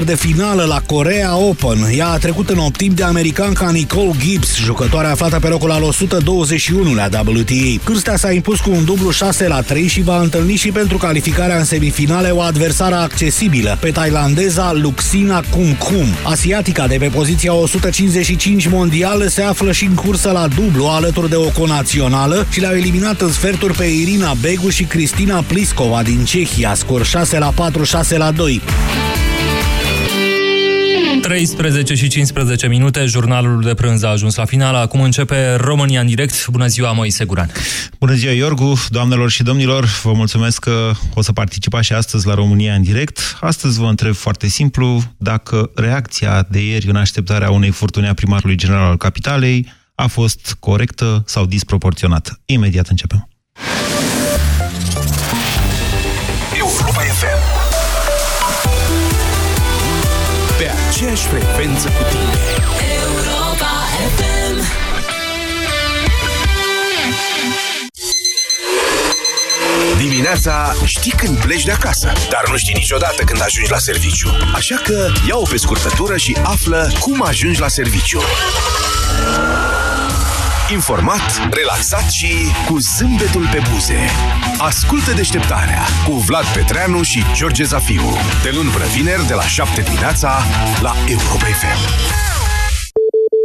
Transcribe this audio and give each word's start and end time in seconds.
sferturilor 0.00 0.04
de 0.04 0.14
finală 0.14 0.64
la 0.64 0.82
Korea 0.86 1.36
Open. 1.36 1.88
Ea 1.96 2.08
a 2.08 2.18
trecut 2.18 2.48
în 2.48 2.58
optim 2.58 2.92
de 2.94 3.02
americanca 3.02 3.70
Nicole 3.70 4.10
Gibbs, 4.18 4.56
jucătoarea 4.56 5.10
aflată 5.10 5.38
pe 5.38 5.48
locul 5.48 5.70
al 5.70 5.82
121 5.82 6.94
la 6.94 7.08
WTA. 7.26 7.82
Cârstea 7.84 8.16
s-a 8.16 8.32
impus 8.32 8.60
cu 8.60 8.70
un 8.70 8.84
dublu 8.84 9.10
6 9.10 9.48
la 9.48 9.60
3 9.60 9.86
și 9.86 10.02
va 10.02 10.20
întâlni 10.20 10.54
și 10.54 10.70
pentru 10.70 10.96
calificarea 10.96 11.58
în 11.58 11.64
semifinale 11.64 12.28
o 12.28 12.40
adversară 12.40 12.94
accesibilă, 12.94 13.76
pe 13.80 13.90
tailandeza 13.90 14.72
Luxina 14.72 15.42
Kumkum. 15.50 16.06
Asiatica 16.22 16.86
de 16.86 16.96
pe 16.96 17.08
poziția 17.08 17.54
155 17.54 18.68
mondială 18.68 19.26
se 19.26 19.42
află 19.42 19.72
și 19.72 19.84
în 19.84 19.94
cursă 19.94 20.30
la 20.30 20.46
dublu 20.46 20.86
alături 20.86 21.28
de 21.28 21.36
o 21.36 21.48
conațională 21.58 22.46
și 22.50 22.60
le-au 22.60 22.74
eliminat 22.74 23.20
în 23.20 23.32
sferturi 23.32 23.76
pe 23.76 23.84
Irina 23.84 24.34
Begu 24.40 24.68
și 24.68 24.84
Cristina 24.84 25.44
Pliskova 25.46 26.02
din 26.02 26.24
Cehia, 26.24 26.74
scor 26.74 27.04
6 27.04 27.38
la 27.38 27.52
4, 27.54 27.84
6 27.84 28.16
la 28.16 28.30
2. 28.30 28.62
13 31.20 31.94
și 31.94 32.08
15 32.08 32.68
minute, 32.68 33.04
jurnalul 33.04 33.62
de 33.62 33.74
prânz 33.74 34.02
a 34.02 34.08
ajuns 34.08 34.34
la 34.34 34.44
final. 34.44 34.74
Acum 34.74 35.00
începe 35.00 35.54
România 35.54 36.00
în 36.00 36.06
direct. 36.06 36.46
Bună 36.46 36.66
ziua, 36.66 36.92
Moise 36.92 37.24
Guran. 37.24 37.50
Bună 37.98 38.14
ziua, 38.14 38.32
Iorgu, 38.32 38.74
doamnelor 38.88 39.30
și 39.30 39.42
domnilor. 39.42 39.84
Vă 40.02 40.12
mulțumesc 40.12 40.58
că 40.58 40.92
o 41.14 41.22
să 41.22 41.32
participați 41.32 41.86
și 41.86 41.92
astăzi 41.92 42.26
la 42.26 42.34
România 42.34 42.74
în 42.74 42.82
direct. 42.82 43.38
Astăzi 43.40 43.78
vă 43.78 43.86
întreb 43.86 44.14
foarte 44.14 44.46
simplu 44.46 45.02
dacă 45.16 45.70
reacția 45.74 46.46
de 46.50 46.64
ieri 46.64 46.88
în 46.88 46.96
așteptarea 46.96 47.50
unei 47.50 47.70
furtuni 47.70 48.08
a 48.08 48.14
primarului 48.14 48.56
general 48.56 48.90
al 48.90 48.96
Capitalei 48.96 49.72
a 49.94 50.06
fost 50.06 50.56
corectă 50.60 51.22
sau 51.26 51.46
disproporționată. 51.46 52.40
Imediat 52.44 52.88
începem. 52.88 53.28
Aceeași 60.90 61.26
frecvență 61.26 61.88
cu 61.88 62.02
tine 62.10 62.38
Europa 63.02 63.70
FM 64.16 64.56
Dimineața 69.98 70.74
știi 70.84 71.12
când 71.12 71.38
pleci 71.38 71.64
de 71.64 71.72
acasă, 71.72 72.12
dar 72.30 72.44
nu 72.50 72.56
știi 72.56 72.74
niciodată 72.74 73.24
când 73.24 73.42
ajungi 73.42 73.70
la 73.70 73.78
serviciu. 73.78 74.30
Așa 74.54 74.76
că 74.84 75.12
ia-o 75.28 75.42
pe 75.42 75.56
scurtătură 75.56 76.16
și 76.16 76.36
află 76.42 76.92
cum 77.00 77.22
ajungi 77.22 77.60
la 77.60 77.68
serviciu. 77.68 78.20
Informat, 80.70 81.48
relaxat 81.50 82.10
și 82.10 82.34
cu 82.66 82.78
zâmbetul 82.78 83.48
pe 83.52 83.62
buze. 83.72 84.10
Ascultă 84.62 85.12
deșteptarea 85.12 85.82
cu 86.06 86.12
Vlad 86.12 86.44
Petreanu 86.44 87.02
și 87.02 87.22
George 87.34 87.64
Zafiu. 87.64 88.02
De 88.42 88.50
luni 88.54 88.68
până 88.68 88.84
vineri, 88.84 89.26
de 89.26 89.34
la 89.34 89.42
7 89.42 89.80
dimineața, 89.80 90.38
la 90.82 90.94
Europa 91.08 91.44
FM. 91.44 91.78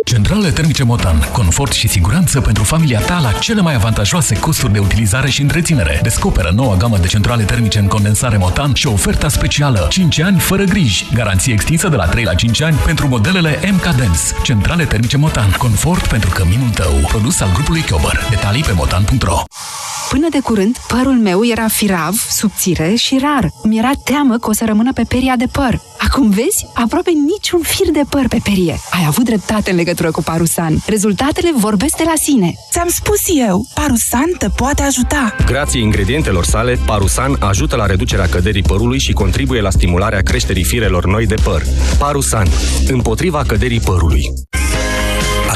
Centrale 0.06 0.52
termice 0.52 0.84
Motan. 0.84 1.30
Confort 1.32 1.72
și 1.72 1.88
siguranță 1.88 2.42
pentru 2.42 2.64
familia 2.64 3.00
ta 3.00 3.20
la 3.20 3.32
cele 3.32 3.62
mai 3.62 3.74
avantajoase 3.74 4.40
costuri 4.40 4.74
de 4.74 4.80
utilizare 4.80 5.30
și 5.30 5.42
întreținere. 5.42 6.00
Descoperă 6.04 6.52
noua 6.56 6.76
gamă 6.76 6.98
de 6.98 7.08
centrale 7.08 7.44
termice 7.44 7.80
în 7.80 7.88
condensare 7.88 8.38
Motan 8.38 8.74
și 8.74 8.88
oferta 8.88 9.28
specială 9.28 9.88
5 9.90 10.20
ani 10.20 10.40
fără 10.40 10.64
griji. 10.64 11.06
Garanție 11.14 11.54
extinsă 11.54 11.88
de 11.88 11.96
la 11.96 12.06
3 12.06 12.24
la 12.24 12.34
5 12.34 12.62
ani 12.62 12.76
pentru 12.76 13.08
modelele 13.08 13.60
MK 13.72 13.84
Dance. 13.84 14.22
Centrale 14.44 14.86
termice 14.86 15.18
Motan. 15.18 15.52
Confort 15.58 16.08
pentru 16.08 16.30
căminul 16.30 16.70
tău. 16.70 16.94
Produs 17.08 17.40
al 17.40 17.52
grupului 17.54 17.82
Chiober. 17.82 18.28
Detalii 18.30 18.64
pe 18.64 18.72
motan.ro 18.72 19.44
Până 20.10 20.28
de 20.30 20.40
curând, 20.40 20.78
părul 20.88 21.14
meu 21.14 21.46
era 21.46 21.68
firav, 21.68 22.26
subțire 22.30 22.94
și 22.96 23.18
rar. 23.22 23.52
Mi-era 23.64 23.92
teamă 24.04 24.38
că 24.38 24.50
o 24.50 24.54
să 24.54 24.66
rămână 24.66 24.94
pe 24.94 25.04
peria 25.08 25.36
de 25.36 25.46
păr. 25.52 25.82
Acum 25.98 26.30
vezi, 26.30 26.68
aproape 26.74 27.12
niciun 27.12 27.60
fir 27.62 27.92
de 27.92 28.02
păr 28.10 28.28
pe 28.28 28.40
perie. 28.44 28.80
Ai 28.92 29.04
avut 29.08 29.24
dreptate 29.26 29.70
în 29.70 29.76
legătură 29.76 30.12
cu 30.12 30.22
Parusan. 30.24 30.84
Rezultatele 30.86 31.52
vorbesc 31.56 31.98
de 31.98 32.04
la 32.06 32.14
sine. 32.16 32.54
Ți-am 32.72 32.88
spus 32.88 33.22
eu, 33.48 33.66
Parusan 33.74 34.32
te 34.38 34.48
poate 34.50 34.82
ajuta. 34.82 35.36
Grație 35.46 35.82
ingredientelor 35.82 36.46
sale, 36.46 36.80
Parusan 36.86 37.36
ajută 37.40 37.76
la 37.76 37.86
reducerea 37.86 38.28
căderii 38.28 38.62
părului 38.62 39.00
și 39.00 39.14
contribuie 39.14 39.62
la 39.62 39.70
stimularea 39.70 40.22
creșterii 40.22 40.64
firelor 40.64 41.06
noi 41.06 41.26
de 41.26 41.36
păr. 41.44 41.64
Parusan. 41.98 42.48
Împotriva 42.88 43.44
căderii 43.48 43.80
părului. 43.80 44.34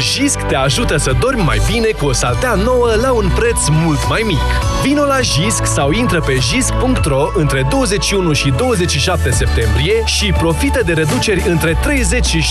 Jisc 0.00 0.38
te 0.38 0.56
ajută 0.56 0.96
să 0.96 1.12
dormi 1.20 1.42
mai 1.42 1.60
bine 1.70 1.86
cu 1.86 2.06
o 2.06 2.12
saltea 2.12 2.54
nouă 2.54 2.94
la 3.00 3.12
un 3.12 3.30
preț 3.34 3.68
mult 3.68 4.08
mai 4.08 4.22
mic. 4.26 4.38
Vino 4.82 5.04
la 5.04 5.20
Jisc 5.20 5.66
sau 5.66 5.90
intră 5.90 6.20
pe 6.20 6.38
jisc.ro 6.40 7.26
între 7.34 7.66
21 7.70 8.32
și 8.32 8.50
27 8.50 9.30
septembrie 9.30 10.02
și 10.04 10.32
profită 10.32 10.80
de 10.84 10.92
reduceri 10.92 11.48
între 11.48 11.78
30 11.82 12.26
și 12.26 12.44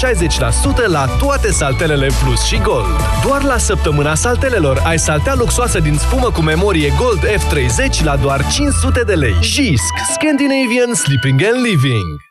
60% 0.85 0.85
la 0.85 1.05
toate 1.05 1.51
saltelele 1.51 2.09
Plus 2.23 2.45
și 2.45 2.57
Gold. 2.57 2.95
Doar 3.25 3.43
la 3.43 3.57
săptămâna 3.57 4.15
saltelelor 4.15 4.81
ai 4.85 4.99
saltea 4.99 5.33
luxoasă 5.35 5.79
din 5.79 5.97
spumă 5.97 6.31
cu 6.31 6.41
memorie 6.41 6.93
Gold 6.97 7.25
F30 7.25 8.03
la 8.03 8.15
doar 8.15 8.47
500 8.51 9.03
de 9.03 9.13
lei. 9.13 9.35
Jisc, 9.41 9.93
Scandinavian 10.13 10.93
Sleeping 10.93 11.43
and 11.43 11.65
Living. 11.65 12.30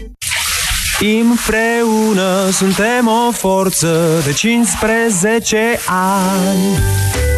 Împreună 1.03 2.49
suntem 2.51 3.07
o 3.07 3.31
forță 3.31 4.21
de 4.25 4.31
15 4.33 5.79
ani. 5.87 6.77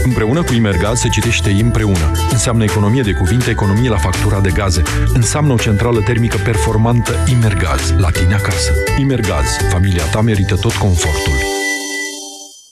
Împreună 0.04 0.44
cu 0.44 0.54
Imergaz 0.54 1.00
se 1.00 1.10
citește 1.10 1.50
împreună. 1.50 2.12
Înseamnă 2.32 2.64
economie 2.64 3.02
de 3.02 3.12
cuvinte, 3.12 3.50
economie 3.50 3.90
la 3.90 3.98
factura 3.98 4.40
de 4.40 4.50
gaze. 4.50 4.82
Înseamnă 5.14 5.54
o 5.54 5.58
centrală 5.58 6.00
termică 6.00 6.38
performantă 6.44 7.16
Imergaz, 7.32 7.94
la 7.98 8.10
tine 8.10 8.34
acasă. 8.34 8.72
Imergaz, 9.00 9.46
familia 9.70 10.04
ta 10.04 10.22
merită 10.22 10.56
tot 10.56 10.74
confortul. 10.74 11.34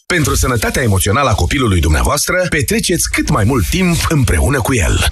Pentru 0.06 0.36
sănătatea 0.36 0.82
emoțională 0.82 1.30
a 1.30 1.34
copilului 1.34 1.80
dumneavoastră, 1.80 2.46
petreceți 2.50 3.10
cât 3.12 3.30
mai 3.30 3.44
mult 3.44 3.70
timp 3.70 3.98
împreună 4.10 4.62
cu 4.62 4.74
el. 4.74 5.12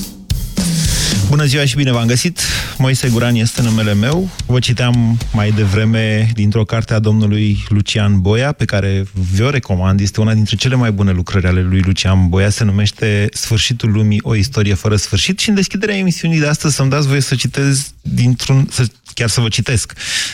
Bună 1.31 1.45
ziua 1.45 1.65
și 1.65 1.75
bine 1.75 1.91
v-am 1.91 2.07
găsit! 2.07 2.39
Moise 2.77 3.09
Guran 3.09 3.35
este 3.35 3.61
numele 3.61 3.93
meu. 3.93 4.29
Vă 4.45 4.59
citeam 4.59 5.17
mai 5.33 5.51
devreme 5.51 6.31
dintr-o 6.33 6.65
carte 6.65 6.93
a 6.93 6.99
domnului 6.99 7.63
Lucian 7.69 8.21
Boia, 8.21 8.51
pe 8.51 8.65
care 8.65 9.05
vi-o 9.33 9.49
recomand. 9.49 9.99
Este 9.99 10.21
una 10.21 10.33
dintre 10.33 10.55
cele 10.55 10.75
mai 10.75 10.91
bune 10.91 11.11
lucrări 11.11 11.47
ale 11.47 11.61
lui 11.61 11.81
Lucian 11.81 12.29
Boia. 12.29 12.49
Se 12.49 12.63
numește 12.63 13.29
Sfârșitul 13.33 13.91
lumii, 13.91 14.19
o 14.23 14.35
istorie 14.35 14.73
fără 14.73 14.95
sfârșit. 14.95 15.39
Și 15.39 15.49
în 15.49 15.55
deschiderea 15.55 15.97
emisiunii 15.97 16.39
de 16.39 16.47
astăzi 16.47 16.75
să-mi 16.75 16.89
dați 16.89 17.07
voie 17.07 17.21
să 17.21 17.35
citez 17.35 17.93
dintr-un... 18.01 18.67
Să, 18.71 18.85
chiar 19.13 19.29
să 19.29 19.41
vă 19.41 19.47
citesc 19.47 19.93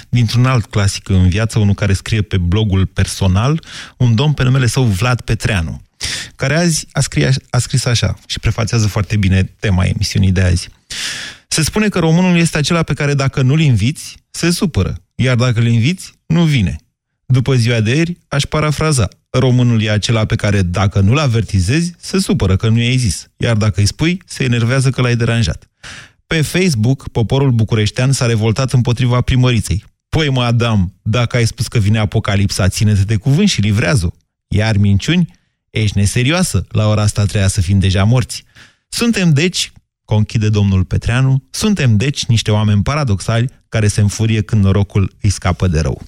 dintr-un 0.09 0.45
alt 0.45 0.65
clasic 0.65 1.09
în 1.09 1.29
viață, 1.29 1.59
unul 1.59 1.73
care 1.73 1.94
scrie 1.94 2.21
pe 2.21 2.38
blogul 2.38 2.85
personal, 2.85 3.63
un 3.97 4.15
domn 4.15 4.33
pe 4.33 4.44
numele 4.44 4.67
său 4.67 4.83
Vlad 4.83 5.21
Petreanu 5.21 5.81
care 6.35 6.55
azi 6.55 6.88
a, 6.91 6.99
scrie, 6.99 7.31
aș 7.49 7.61
scris 7.61 7.85
așa 7.85 8.17
și 8.27 8.39
prefațează 8.39 8.88
foarte 8.88 9.17
bine 9.17 9.44
tema 9.59 9.85
emisiunii 9.85 10.31
de 10.31 10.41
azi. 10.41 10.69
Se 11.47 11.63
spune 11.63 11.89
că 11.89 11.99
românul 11.99 12.38
este 12.38 12.57
acela 12.57 12.83
pe 12.83 12.94
care 12.94 13.13
dacă 13.13 13.41
nu-l 13.41 13.59
inviți, 13.59 14.17
se 14.29 14.51
supără, 14.51 15.01
iar 15.15 15.35
dacă 15.35 15.59
îl 15.59 15.67
inviți, 15.67 16.13
nu 16.25 16.44
vine. 16.44 16.75
După 17.25 17.55
ziua 17.55 17.79
de 17.79 17.95
ieri, 17.95 18.17
aș 18.27 18.44
parafraza. 18.44 19.07
Românul 19.29 19.81
e 19.81 19.91
acela 19.91 20.25
pe 20.25 20.35
care, 20.35 20.61
dacă 20.61 20.99
nu-l 20.99 21.17
avertizezi, 21.17 21.94
se 21.97 22.19
supără 22.19 22.55
că 22.55 22.69
nu 22.69 22.79
i-ai 22.79 22.97
zis. 22.97 23.27
Iar 23.38 23.55
dacă 23.55 23.79
îi 23.79 23.85
spui, 23.85 24.21
se 24.25 24.44
enervează 24.44 24.89
că 24.89 25.01
l-ai 25.01 25.15
deranjat. 25.15 25.69
Pe 26.27 26.41
Facebook, 26.41 27.07
poporul 27.07 27.51
bucureștean 27.51 28.11
s-a 28.11 28.25
revoltat 28.25 28.73
împotriva 28.73 29.21
primăriței. 29.21 29.83
Păi, 30.09 30.29
mă, 30.29 30.44
Adam, 30.44 30.94
dacă 31.01 31.38
ai 31.38 31.45
spus 31.45 31.67
că 31.67 31.79
vine 31.79 31.97
apocalipsa, 31.97 32.67
ține-te 32.67 33.03
de 33.03 33.15
cuvânt 33.15 33.49
și 33.49 33.61
livrează-o. 33.61 34.09
Iar 34.47 34.77
minciuni? 34.77 35.33
Ești 35.69 35.97
neserioasă. 35.97 36.65
La 36.69 36.87
ora 36.87 37.01
asta 37.01 37.25
treia 37.25 37.47
să 37.47 37.61
fim 37.61 37.79
deja 37.79 38.03
morți. 38.03 38.43
Suntem, 38.89 39.33
deci, 39.33 39.71
conchide 40.05 40.49
domnul 40.49 40.83
Petreanu, 40.83 41.43
suntem, 41.49 41.97
deci, 41.97 42.25
niște 42.25 42.51
oameni 42.51 42.83
paradoxali 42.83 43.49
care 43.69 43.87
se 43.87 44.01
înfurie 44.01 44.41
când 44.41 44.63
norocul 44.63 45.15
îi 45.21 45.29
scapă 45.29 45.67
de 45.67 45.79
rău. 45.79 46.01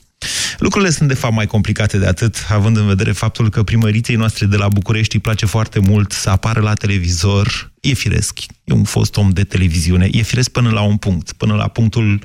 Lucrurile 0.58 0.92
sunt 0.92 1.08
de 1.08 1.14
fapt 1.14 1.34
mai 1.34 1.46
complicate 1.46 1.98
de 1.98 2.06
atât, 2.06 2.46
având 2.50 2.78
în 2.78 2.88
vedere 2.88 3.12
faptul 3.12 3.50
că 3.50 3.64
primăriței 3.64 4.16
noastre 4.16 4.46
de 4.46 4.56
la 4.56 4.70
București 4.70 5.16
îi 5.16 5.22
place 5.22 5.46
foarte 5.46 5.80
mult 5.80 6.12
să 6.12 6.30
apară 6.30 6.62
la 6.62 6.74
televizor. 6.74 7.72
E 7.82 7.94
firesc, 7.94 8.40
e 8.64 8.74
un 8.74 8.84
fost 8.84 9.18
om 9.18 9.30
de 9.30 9.44
televiziune, 9.44 10.10
e 10.12 10.22
firesc 10.22 10.50
până 10.50 10.70
la 10.70 10.82
un 10.82 10.98
punct, 10.98 11.32
până 11.32 11.56
la 11.56 11.68
punctul 11.68 12.24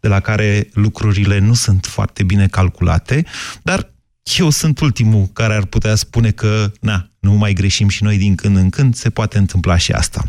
de 0.00 0.08
la 0.08 0.20
care 0.20 0.68
lucrurile 0.72 1.38
nu 1.38 1.54
sunt 1.54 1.86
foarte 1.86 2.22
bine 2.22 2.46
calculate, 2.46 3.24
dar 3.62 3.89
eu 4.38 4.50
sunt 4.50 4.80
ultimul 4.80 5.26
care 5.32 5.54
ar 5.54 5.64
putea 5.64 5.94
spune 5.94 6.30
că, 6.30 6.72
na, 6.80 7.10
nu 7.20 7.32
mai 7.32 7.52
greșim 7.52 7.88
și 7.88 8.02
noi 8.02 8.18
din 8.18 8.34
când 8.34 8.56
în 8.56 8.70
când, 8.70 8.94
se 8.94 9.10
poate 9.10 9.38
întâmpla 9.38 9.76
și 9.76 9.92
asta. 9.92 10.24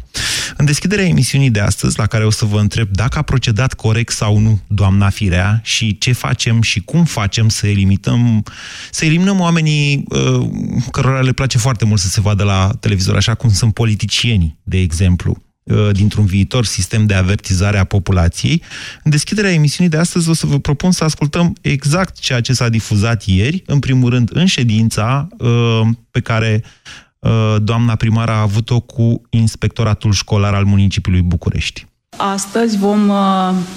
În 0.58 0.66
deschiderea 0.66 1.06
emisiunii 1.06 1.50
de 1.50 1.60
astăzi, 1.60 1.98
la 2.00 2.06
care 2.06 2.26
o 2.26 2.30
să 2.30 2.46
vă 2.46 2.60
întreb 2.60 2.88
dacă 2.92 3.18
a 3.18 3.22
procedat 3.22 3.74
corect 3.74 4.14
sau 4.14 4.38
nu 4.38 4.60
doamna 4.68 5.10
Firea 5.10 5.60
și 5.64 5.98
ce 5.98 6.12
facem 6.12 6.62
și 6.62 6.82
cum 6.82 7.06
facem 7.06 7.50
să 7.50 7.68
eliminăm, 7.68 8.44
să 8.92 9.06
eliminăm 9.06 9.40
oamenii 9.40 10.04
uh, 10.08 10.50
cărora 10.92 11.22
le 11.22 11.32
place 11.32 11.58
foarte 11.58 11.86
mult 11.86 12.00
să 12.00 12.08
se 12.08 12.22
vadă 12.22 12.44
la 12.44 12.72
televizor, 12.80 13.16
așa 13.16 13.36
cum 13.36 13.52
sunt 13.52 13.74
politicienii, 13.74 14.58
de 14.64 14.78
exemplu 14.78 15.32
uh, 15.38 15.51
dintr-un 15.92 16.26
viitor 16.26 16.66
sistem 16.66 17.06
de 17.06 17.14
avertizare 17.14 17.78
a 17.78 17.84
populației. 17.84 18.62
În 19.04 19.12
deschiderea 19.12 19.52
emisiunii 19.52 19.92
de 19.92 19.98
astăzi 19.98 20.30
o 20.30 20.34
să 20.34 20.46
vă 20.46 20.60
propun 20.60 20.92
să 20.92 21.04
ascultăm 21.04 21.56
exact 21.62 22.20
ceea 22.20 22.42
ce 22.42 22.54
s-a 22.54 22.70
difuzat 22.70 23.24
ieri, 23.26 23.64
în 23.66 23.80
primul 23.80 24.10
rând 24.10 24.30
în 24.34 24.46
ședința 24.46 25.28
uh, 25.38 25.88
pe 26.12 26.20
care 26.20 26.64
Uh, 27.22 27.56
doamna 27.64 27.96
primar 27.96 28.30
a 28.30 28.42
avut-o 28.42 28.80
cu 28.80 29.22
inspectoratul 29.30 30.12
școlar 30.12 30.54
al 30.54 30.66
municipiului 30.66 31.22
București. 31.22 31.86
Astăzi 32.18 32.78
vom 32.78 33.10
uh, 33.10 33.16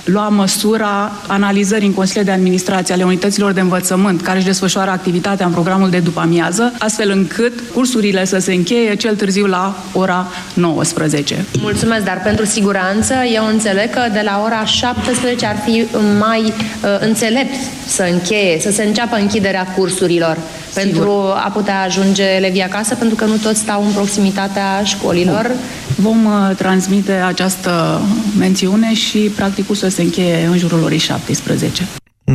lua 0.04 0.28
măsura 0.28 1.12
analizării 1.26 1.86
în 1.86 1.94
Consiliul 1.94 2.24
de 2.24 2.30
Administrație 2.30 2.94
ale 2.94 3.04
unităților 3.04 3.52
de 3.52 3.60
învățământ 3.60 4.20
care 4.20 4.36
își 4.36 4.46
desfășoară 4.46 4.90
activitatea 4.90 5.46
în 5.46 5.52
programul 5.52 5.90
de 5.90 5.98
după 5.98 6.20
amiază, 6.20 6.72
astfel 6.78 7.10
încât 7.10 7.52
cursurile 7.74 8.24
să 8.24 8.38
se 8.38 8.52
încheie 8.52 8.94
cel 8.94 9.16
târziu 9.16 9.46
la 9.46 9.76
ora 9.92 10.26
19. 10.54 11.44
Mulțumesc, 11.60 12.04
dar 12.04 12.20
pentru 12.22 12.44
siguranță 12.44 13.14
eu 13.34 13.46
înțeleg 13.46 13.90
că 13.90 14.00
de 14.12 14.20
la 14.24 14.40
ora 14.44 14.64
17 14.64 15.46
ar 15.46 15.56
fi 15.64 15.86
mai 16.18 16.40
uh, 16.42 16.52
înțelept 17.00 17.54
să 17.86 18.08
încheie, 18.12 18.60
să 18.60 18.70
se 18.70 18.82
înceapă 18.82 19.16
închiderea 19.16 19.66
cursurilor 19.76 20.38
Sigur. 20.68 20.82
pentru 20.82 21.10
a 21.34 21.50
putea 21.54 21.82
ajunge 21.82 22.22
elevii 22.22 22.62
acasă, 22.62 22.94
pentru 22.94 23.16
că 23.16 23.24
nu 23.24 23.36
toți 23.36 23.58
stau 23.58 23.84
în 23.84 23.92
proximitatea 23.92 24.82
școlilor. 24.84 25.50
Vom 25.96 26.24
uh, 26.24 26.56
transmite 26.56 27.12
această 27.12 28.00
mențiune 28.38 28.94
și 28.94 29.18
practicul 29.18 29.74
să 29.74 29.88
se 29.88 30.02
încheie 30.02 30.46
în 30.46 30.58
jurul 30.58 30.82
orii 30.82 30.98
17. 30.98 31.88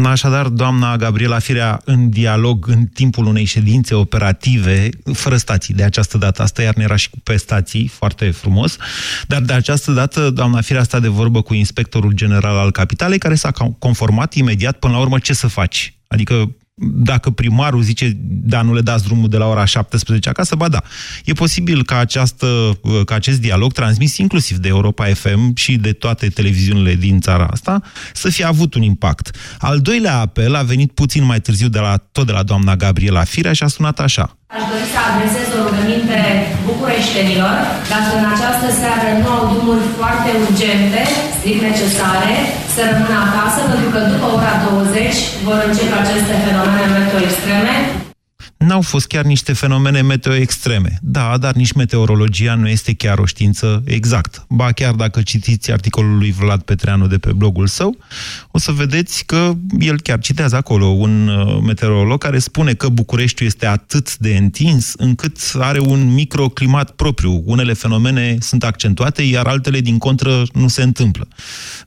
Așadar, 0.03 0.47
doamna 0.47 0.95
Gabriela 0.95 1.39
Firea, 1.39 1.81
în 1.85 2.09
dialog 2.09 2.67
în 2.67 2.85
timpul 2.85 3.25
unei 3.25 3.43
ședințe 3.43 3.95
operative, 3.95 4.89
fără 5.13 5.37
stații 5.37 5.73
de 5.73 5.83
această 5.83 6.17
dată, 6.17 6.41
asta 6.41 6.61
iar 6.61 6.77
era 6.77 6.95
și 6.95 7.09
pe 7.23 7.35
stații, 7.35 7.87
foarte 7.87 8.29
frumos, 8.29 8.77
dar 9.27 9.41
de 9.41 9.53
această 9.53 9.91
dată 9.91 10.29
doamna 10.29 10.61
Firea 10.61 10.83
sta 10.83 10.99
de 10.99 11.07
vorbă 11.07 11.41
cu 11.41 11.53
inspectorul 11.53 12.11
general 12.11 12.57
al 12.57 12.71
capitalei, 12.71 13.17
care 13.17 13.35
s-a 13.35 13.51
conformat 13.79 14.33
imediat 14.33 14.77
până 14.79 14.93
la 14.93 14.99
urmă 14.99 15.19
ce 15.19 15.33
să 15.33 15.47
faci. 15.47 15.93
Adică 16.07 16.55
dacă 16.81 17.29
primarul 17.29 17.81
zice, 17.81 18.17
da, 18.21 18.61
nu 18.61 18.73
le 18.73 18.81
dați 18.81 19.03
drumul 19.03 19.29
de 19.29 19.37
la 19.37 19.45
ora 19.45 19.65
17 19.65 20.29
acasă, 20.29 20.55
ba 20.55 20.67
da. 20.67 20.81
E 21.25 21.33
posibil 21.33 21.83
ca, 21.83 21.97
această, 21.97 22.79
ca 23.05 23.15
acest 23.15 23.41
dialog 23.41 23.71
transmis 23.71 24.17
inclusiv 24.17 24.57
de 24.57 24.67
Europa 24.67 25.05
FM 25.05 25.55
și 25.55 25.75
de 25.75 25.91
toate 25.91 26.27
televiziunile 26.27 26.95
din 26.95 27.19
țara 27.19 27.45
asta 27.45 27.81
să 28.13 28.29
fie 28.29 28.45
avut 28.45 28.73
un 28.73 28.81
impact. 28.81 29.35
Al 29.59 29.79
doilea 29.79 30.19
apel 30.19 30.55
a 30.55 30.61
venit 30.61 30.91
puțin 30.91 31.23
mai 31.23 31.41
târziu 31.41 31.67
de 31.67 31.79
la, 31.79 31.97
tot 31.97 32.25
de 32.25 32.31
la 32.31 32.43
doamna 32.43 32.75
Gabriela 32.75 33.23
Firea 33.23 33.53
și 33.53 33.63
a 33.63 33.67
sunat 33.67 33.99
așa. 33.99 34.38
Aș 34.55 34.63
dori 34.71 34.87
să 34.93 34.99
adresez 35.09 35.47
o 35.55 35.59
rugăminte 35.65 36.19
bucureștenilor, 36.67 37.55
dacă 37.93 38.09
în 38.19 38.27
această 38.33 38.67
seară 38.81 39.07
nu 39.21 39.27
au 39.35 39.43
drumuri 39.51 39.85
foarte 39.97 40.29
urgente, 40.45 41.01
strict 41.37 41.61
necesare, 41.69 42.33
să 42.73 42.79
rămână 42.89 43.17
acasă, 43.27 43.59
pentru 43.71 43.89
că 43.93 43.99
după 44.11 44.27
ora 44.37 44.53
20 44.65 45.15
vor 45.45 45.57
începe 45.67 45.95
aceste 45.97 46.35
fenomene 46.45 46.85
meteo 46.95 47.19
extreme 47.27 47.73
N-au 48.59 48.81
fost 48.81 49.07
chiar 49.07 49.23
niște 49.23 49.53
fenomene 49.53 50.01
meteo 50.01 50.33
extreme. 50.33 50.99
Da, 51.01 51.37
dar 51.37 51.53
nici 51.53 51.71
meteorologia 51.71 52.55
nu 52.55 52.67
este 52.67 52.93
chiar 52.93 53.17
o 53.17 53.25
știință 53.25 53.83
exactă. 53.85 54.45
Ba 54.49 54.71
chiar 54.71 54.93
dacă 54.93 55.21
citiți 55.21 55.71
articolul 55.71 56.17
lui 56.17 56.31
Vlad 56.31 56.61
Petreanu 56.61 57.07
de 57.07 57.17
pe 57.17 57.31
blogul 57.31 57.67
său, 57.67 57.97
o 58.51 58.57
să 58.57 58.71
vedeți 58.71 59.25
că 59.25 59.53
el 59.79 60.01
chiar 60.01 60.19
citează 60.19 60.55
acolo 60.55 60.85
un 60.85 61.27
uh, 61.27 61.59
meteorolog 61.65 62.21
care 62.21 62.39
spune 62.39 62.73
că 62.73 62.89
Bucureștiul 62.89 63.47
este 63.47 63.65
atât 63.65 64.17
de 64.17 64.35
întins 64.35 64.93
încât 64.97 65.37
are 65.59 65.79
un 65.79 66.13
microclimat 66.13 66.91
propriu. 66.91 67.43
Unele 67.45 67.73
fenomene 67.73 68.37
sunt 68.39 68.63
accentuate, 68.63 69.21
iar 69.21 69.45
altele, 69.45 69.79
din 69.79 69.97
contră, 69.97 70.43
nu 70.53 70.67
se 70.67 70.81
întâmplă. 70.83 71.27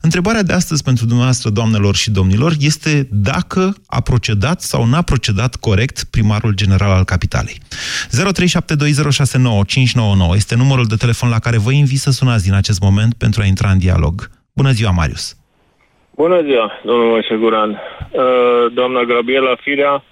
Întrebarea 0.01 0.43
de 0.43 0.53
astăzi 0.53 0.83
pentru 0.83 1.05
dumneavoastră, 1.05 1.49
doamnelor 1.49 1.95
și 1.95 2.11
domnilor, 2.11 2.55
este 2.59 3.07
dacă 3.11 3.75
a 3.85 3.99
procedat 3.99 4.61
sau 4.61 4.85
n-a 4.85 5.01
procedat 5.01 5.55
corect 5.55 6.03
primarul 6.03 6.53
general 6.63 6.91
al 6.91 7.03
capitalei. 7.03 7.57
0372069599 10.31 10.35
este 10.35 10.55
numărul 10.55 10.85
de 10.85 10.95
telefon 10.95 11.29
la 11.29 11.39
care 11.39 11.57
vă 11.57 11.71
invit 11.71 11.97
să 11.97 12.11
sunați 12.11 12.43
din 12.43 12.53
acest 12.53 12.81
moment 12.81 13.13
pentru 13.13 13.41
a 13.41 13.45
intra 13.45 13.69
în 13.69 13.77
dialog. 13.77 14.13
Bună 14.53 14.71
ziua, 14.71 14.91
Marius! 14.91 15.25
Bună 16.15 16.41
ziua, 16.41 16.71
domnul 16.83 17.09
Moise 17.09 17.35
Guran. 17.35 17.69
Uh, 17.69 17.79
doamna 18.73 19.03
Gabriela 19.03 19.55
Firea 19.61 20.03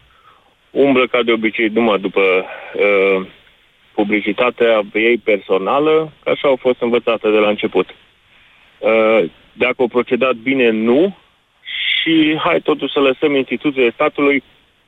umblă 0.71 1.07
ca 1.07 1.23
de 1.23 1.31
obicei 1.31 1.67
numai 1.67 1.99
după 1.99 2.21
uh, 2.21 3.25
publicitatea 3.93 4.81
ei 4.93 5.17
personală, 5.17 6.13
că 6.23 6.29
așa 6.29 6.47
au 6.47 6.55
fost 6.55 6.81
învățate 6.81 7.29
de 7.29 7.37
la 7.37 7.49
început. 7.49 7.87
Uh, 8.79 9.29
dacă 9.53 9.75
au 9.77 9.87
procedat 9.87 10.33
bine, 10.33 10.69
nu, 10.69 11.17
și 11.61 12.39
hai 12.43 12.59
totuși 12.61 12.93
să 12.93 12.99
lăsăm 12.99 13.35
instituțiile 13.35 13.91
statului 13.93 14.43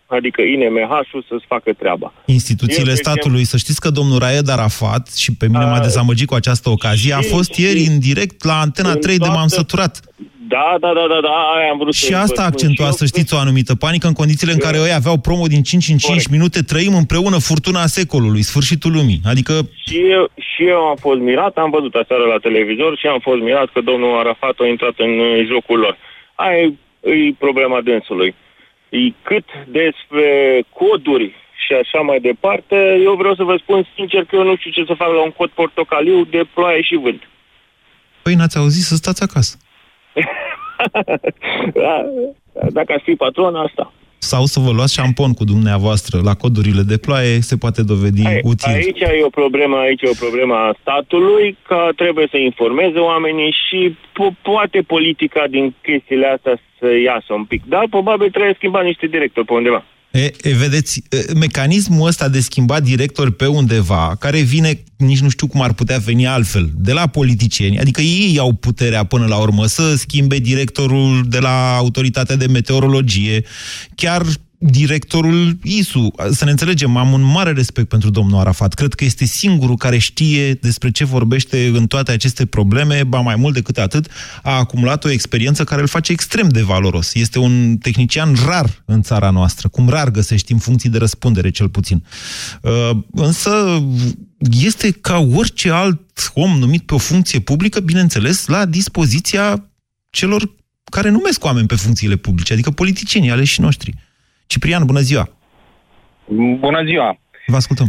adică 0.05 0.41
INMH-ul 0.41 1.25
să-ți 1.29 1.45
facă 1.47 1.73
treaba. 1.73 2.13
Instituțiile 2.25 2.89
Eu, 2.89 2.95
statului, 2.95 3.43
să 3.43 3.57
știți 3.57 3.81
că 3.81 3.89
domnul 3.89 4.19
Raed 4.19 4.49
Arafat, 4.49 5.15
și 5.15 5.35
pe 5.35 5.47
mine 5.47 5.65
m-a 5.65 5.79
dezamăgit 5.79 6.27
cu 6.27 6.33
această 6.33 6.69
ocazie, 6.69 7.11
și, 7.11 7.17
a 7.17 7.21
fost 7.35 7.53
și, 7.53 7.61
ieri 7.61 7.85
în 7.91 7.99
direct 7.99 8.43
la 8.43 8.59
Antena 8.59 8.93
3 8.93 9.17
de 9.17 9.27
m-am 9.27 9.47
săturat. 9.47 9.99
Da, 10.47 10.77
da, 10.79 10.93
da, 10.93 11.05
da, 11.13 11.19
da, 11.21 11.35
aia 11.55 11.69
am 11.71 11.77
vrut 11.77 11.93
Și 11.93 12.05
să 12.05 12.15
asta 12.15 12.43
accentua, 12.43 12.89
să 12.91 13.05
știți, 13.05 13.33
o 13.33 13.37
anumită 13.37 13.75
panică 13.75 14.07
în 14.07 14.13
condițiile 14.13 14.53
în 14.53 14.59
care 14.59 14.77
ei 14.77 14.93
aveau 14.93 15.17
promo 15.17 15.45
din 15.45 15.63
5 15.63 15.73
în 15.73 15.97
5 15.97 16.03
Corect. 16.03 16.29
minute, 16.29 16.59
trăim 16.61 16.95
împreună 16.95 17.37
furtuna 17.49 17.85
secolului, 17.85 18.41
sfârșitul 18.51 18.91
lumii. 18.91 19.19
Adică... 19.25 19.53
Și 19.85 19.97
eu, 20.15 20.23
și 20.35 20.61
eu 20.73 20.81
am 20.91 20.97
fost 21.05 21.19
mirat, 21.19 21.53
am 21.57 21.69
văzut 21.69 21.93
aseară 21.93 22.25
la 22.33 22.37
televizor 22.47 22.97
și 22.97 23.07
am 23.07 23.19
fost 23.19 23.41
mirat 23.41 23.67
că 23.73 23.81
domnul 23.81 24.17
Arafat 24.17 24.55
a 24.59 24.67
intrat 24.67 24.95
în 24.97 25.11
jocul 25.51 25.79
lor. 25.79 25.97
Aia 26.35 26.57
e, 26.57 26.73
e 27.11 27.33
problema 27.45 27.81
dânsului. 27.81 28.35
Cât 29.23 29.45
despre 29.67 30.27
coduri 30.69 31.35
și 31.65 31.73
așa 31.73 31.99
mai 31.99 32.19
departe, 32.19 32.99
eu 33.03 33.15
vreau 33.15 33.35
să 33.35 33.43
vă 33.43 33.55
spun 33.57 33.87
sincer 33.95 34.25
că 34.25 34.35
eu 34.35 34.43
nu 34.43 34.55
știu 34.55 34.71
ce 34.71 34.83
să 34.85 34.93
fac 34.93 35.07
la 35.07 35.23
un 35.23 35.31
cod 35.31 35.49
portocaliu 35.49 36.23
de 36.23 36.41
ploaie 36.53 36.81
și 36.81 36.95
vânt. 36.95 37.21
Păi 38.21 38.35
n-ați 38.35 38.57
auzit 38.57 38.83
să 38.83 38.95
stați 38.95 39.23
acasă. 39.23 39.57
da, 41.83 42.05
dacă 42.69 42.93
ar 42.93 43.01
fi 43.03 43.15
patron, 43.15 43.55
asta. 43.55 43.93
Sau 44.31 44.45
să 44.45 44.59
vă 44.59 44.71
luați 44.71 44.93
șampon 44.93 45.31
cu 45.33 45.43
dumneavoastră 45.43 46.15
la 46.23 46.33
codurile 46.33 46.81
de 46.81 46.97
ploaie, 46.97 47.39
se 47.49 47.57
poate 47.57 47.81
dovedi 47.83 48.25
Ai, 48.25 48.39
util. 48.43 48.73
Aici 48.73 48.99
e 48.99 49.23
o 49.23 49.29
problemă, 49.29 49.77
aici 49.77 50.01
e 50.01 50.15
o 50.15 50.23
problemă 50.25 50.55
a 50.55 50.75
statului, 50.81 51.57
că 51.67 51.89
trebuie 51.95 52.27
să 52.29 52.37
informeze 52.37 52.99
oamenii 52.99 53.55
și 53.65 53.79
po- 54.17 54.35
poate 54.41 54.79
politica 54.81 55.43
din 55.49 55.75
chestiile 55.81 56.27
astea 56.35 56.55
să 56.79 56.87
iasă 57.03 57.33
un 57.33 57.45
pic. 57.45 57.61
Dar 57.65 57.85
probabil 57.89 58.29
trebuie 58.29 58.53
schimbat 58.55 58.83
niște 58.83 59.07
directori 59.07 59.45
pe 59.45 59.53
undeva. 59.53 59.83
E, 60.13 60.33
e, 60.41 60.53
vedeți, 60.53 61.03
mecanismul 61.35 62.07
ăsta 62.07 62.29
de 62.29 62.39
schimbat 62.39 62.83
director 62.83 63.31
pe 63.31 63.45
undeva, 63.45 64.15
care 64.19 64.39
vine, 64.41 64.83
nici 64.97 65.19
nu 65.19 65.29
știu 65.29 65.47
cum 65.47 65.61
ar 65.61 65.73
putea 65.73 65.97
veni 65.97 66.27
altfel, 66.27 66.71
de 66.75 66.91
la 66.91 67.07
politicieni, 67.07 67.79
adică 67.79 68.01
ei 68.01 68.37
au 68.39 68.53
puterea 68.53 69.03
până 69.03 69.25
la 69.25 69.37
urmă 69.37 69.65
să 69.65 69.95
schimbe 69.95 70.37
directorul 70.37 71.23
de 71.27 71.39
la 71.39 71.75
autoritatea 71.75 72.35
de 72.35 72.45
meteorologie, 72.45 73.43
chiar 73.95 74.25
directorul 74.65 75.57
ISU. 75.63 76.11
Să 76.31 76.45
ne 76.45 76.51
înțelegem, 76.51 76.97
am 76.97 77.11
un 77.11 77.21
mare 77.21 77.51
respect 77.51 77.87
pentru 77.87 78.09
domnul 78.09 78.39
Arafat. 78.39 78.73
Cred 78.73 78.93
că 78.93 79.03
este 79.03 79.25
singurul 79.25 79.75
care 79.75 79.97
știe 79.97 80.53
despre 80.53 80.91
ce 80.91 81.05
vorbește 81.05 81.67
în 81.67 81.87
toate 81.87 82.11
aceste 82.11 82.45
probleme, 82.45 83.03
ba 83.03 83.19
mai 83.19 83.35
mult 83.35 83.53
decât 83.53 83.77
atât, 83.77 84.07
a 84.43 84.57
acumulat 84.57 85.03
o 85.03 85.09
experiență 85.09 85.63
care 85.63 85.81
îl 85.81 85.87
face 85.87 86.11
extrem 86.11 86.49
de 86.49 86.61
valoros. 86.61 87.13
Este 87.13 87.39
un 87.39 87.77
tehnician 87.77 88.35
rar 88.45 88.83
în 88.85 89.01
țara 89.01 89.29
noastră, 89.29 89.67
cum 89.67 89.89
rar 89.89 90.09
găsești 90.09 90.51
în 90.51 90.57
funcții 90.57 90.89
de 90.89 90.97
răspundere, 90.97 91.49
cel 91.49 91.69
puțin. 91.69 92.03
Uh, 92.61 92.97
însă 93.11 93.83
este 94.61 94.91
ca 94.91 95.17
orice 95.17 95.69
alt 95.69 96.31
om 96.33 96.57
numit 96.57 96.85
pe 96.85 96.93
o 96.93 96.97
funcție 96.97 97.39
publică, 97.39 97.79
bineînțeles, 97.79 98.45
la 98.45 98.65
dispoziția 98.65 99.69
celor 100.09 100.55
care 100.83 101.09
numesc 101.09 101.43
oameni 101.43 101.67
pe 101.67 101.75
funcțiile 101.75 102.15
publice, 102.15 102.53
adică 102.53 102.71
politicienii 102.71 103.31
aleși 103.31 103.61
noștri. 103.61 103.93
Ciprian, 104.53 104.85
bună 104.85 104.99
ziua! 104.99 105.29
Bună 106.65 106.83
ziua! 106.85 107.17
Vă 107.47 107.55
ascultăm. 107.55 107.87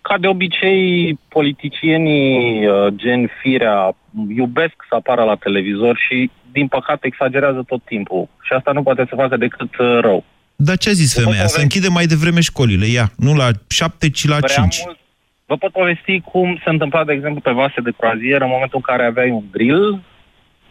Ca 0.00 0.18
de 0.18 0.26
obicei, 0.26 1.18
politicienii 1.28 2.66
uh, 2.66 2.86
gen 2.94 3.30
Firea 3.40 3.96
iubesc 4.36 4.74
să 4.88 4.94
apară 4.94 5.22
la 5.22 5.34
televizor 5.34 5.98
și, 6.08 6.30
din 6.52 6.66
păcate, 6.68 7.06
exagerează 7.06 7.62
tot 7.66 7.82
timpul. 7.84 8.28
Și 8.42 8.52
asta 8.52 8.72
nu 8.72 8.82
poate 8.82 9.06
să 9.08 9.14
facă 9.14 9.36
decât 9.36 9.78
uh, 9.78 9.98
rău. 10.00 10.24
Dar 10.56 10.76
ce 10.76 10.88
a 10.88 10.92
zis 10.92 11.14
Vă 11.14 11.20
femeia? 11.20 11.40
pot 11.40 11.50
Să 11.50 11.60
închide 11.60 11.88
mai 11.88 12.06
devreme 12.06 12.40
școlile, 12.40 12.86
ia. 12.86 13.10
Nu 13.16 13.34
la 13.34 13.48
șapte, 13.68 14.10
ci 14.10 14.26
la 14.26 14.36
Prea 14.36 14.54
cinci. 14.54 14.80
mult. 14.84 14.98
Vă 15.46 15.56
pot 15.56 15.72
povesti 15.72 16.20
cum 16.20 16.60
se 16.64 16.70
întâmpla, 16.70 17.04
de 17.04 17.12
exemplu, 17.12 17.40
pe 17.40 17.50
vase 17.50 17.80
de 17.84 17.92
croazieră 17.98 18.44
în 18.44 18.50
momentul 18.50 18.80
în 18.82 18.94
care 18.94 19.04
aveai 19.06 19.30
un 19.30 19.44
drill 19.50 20.02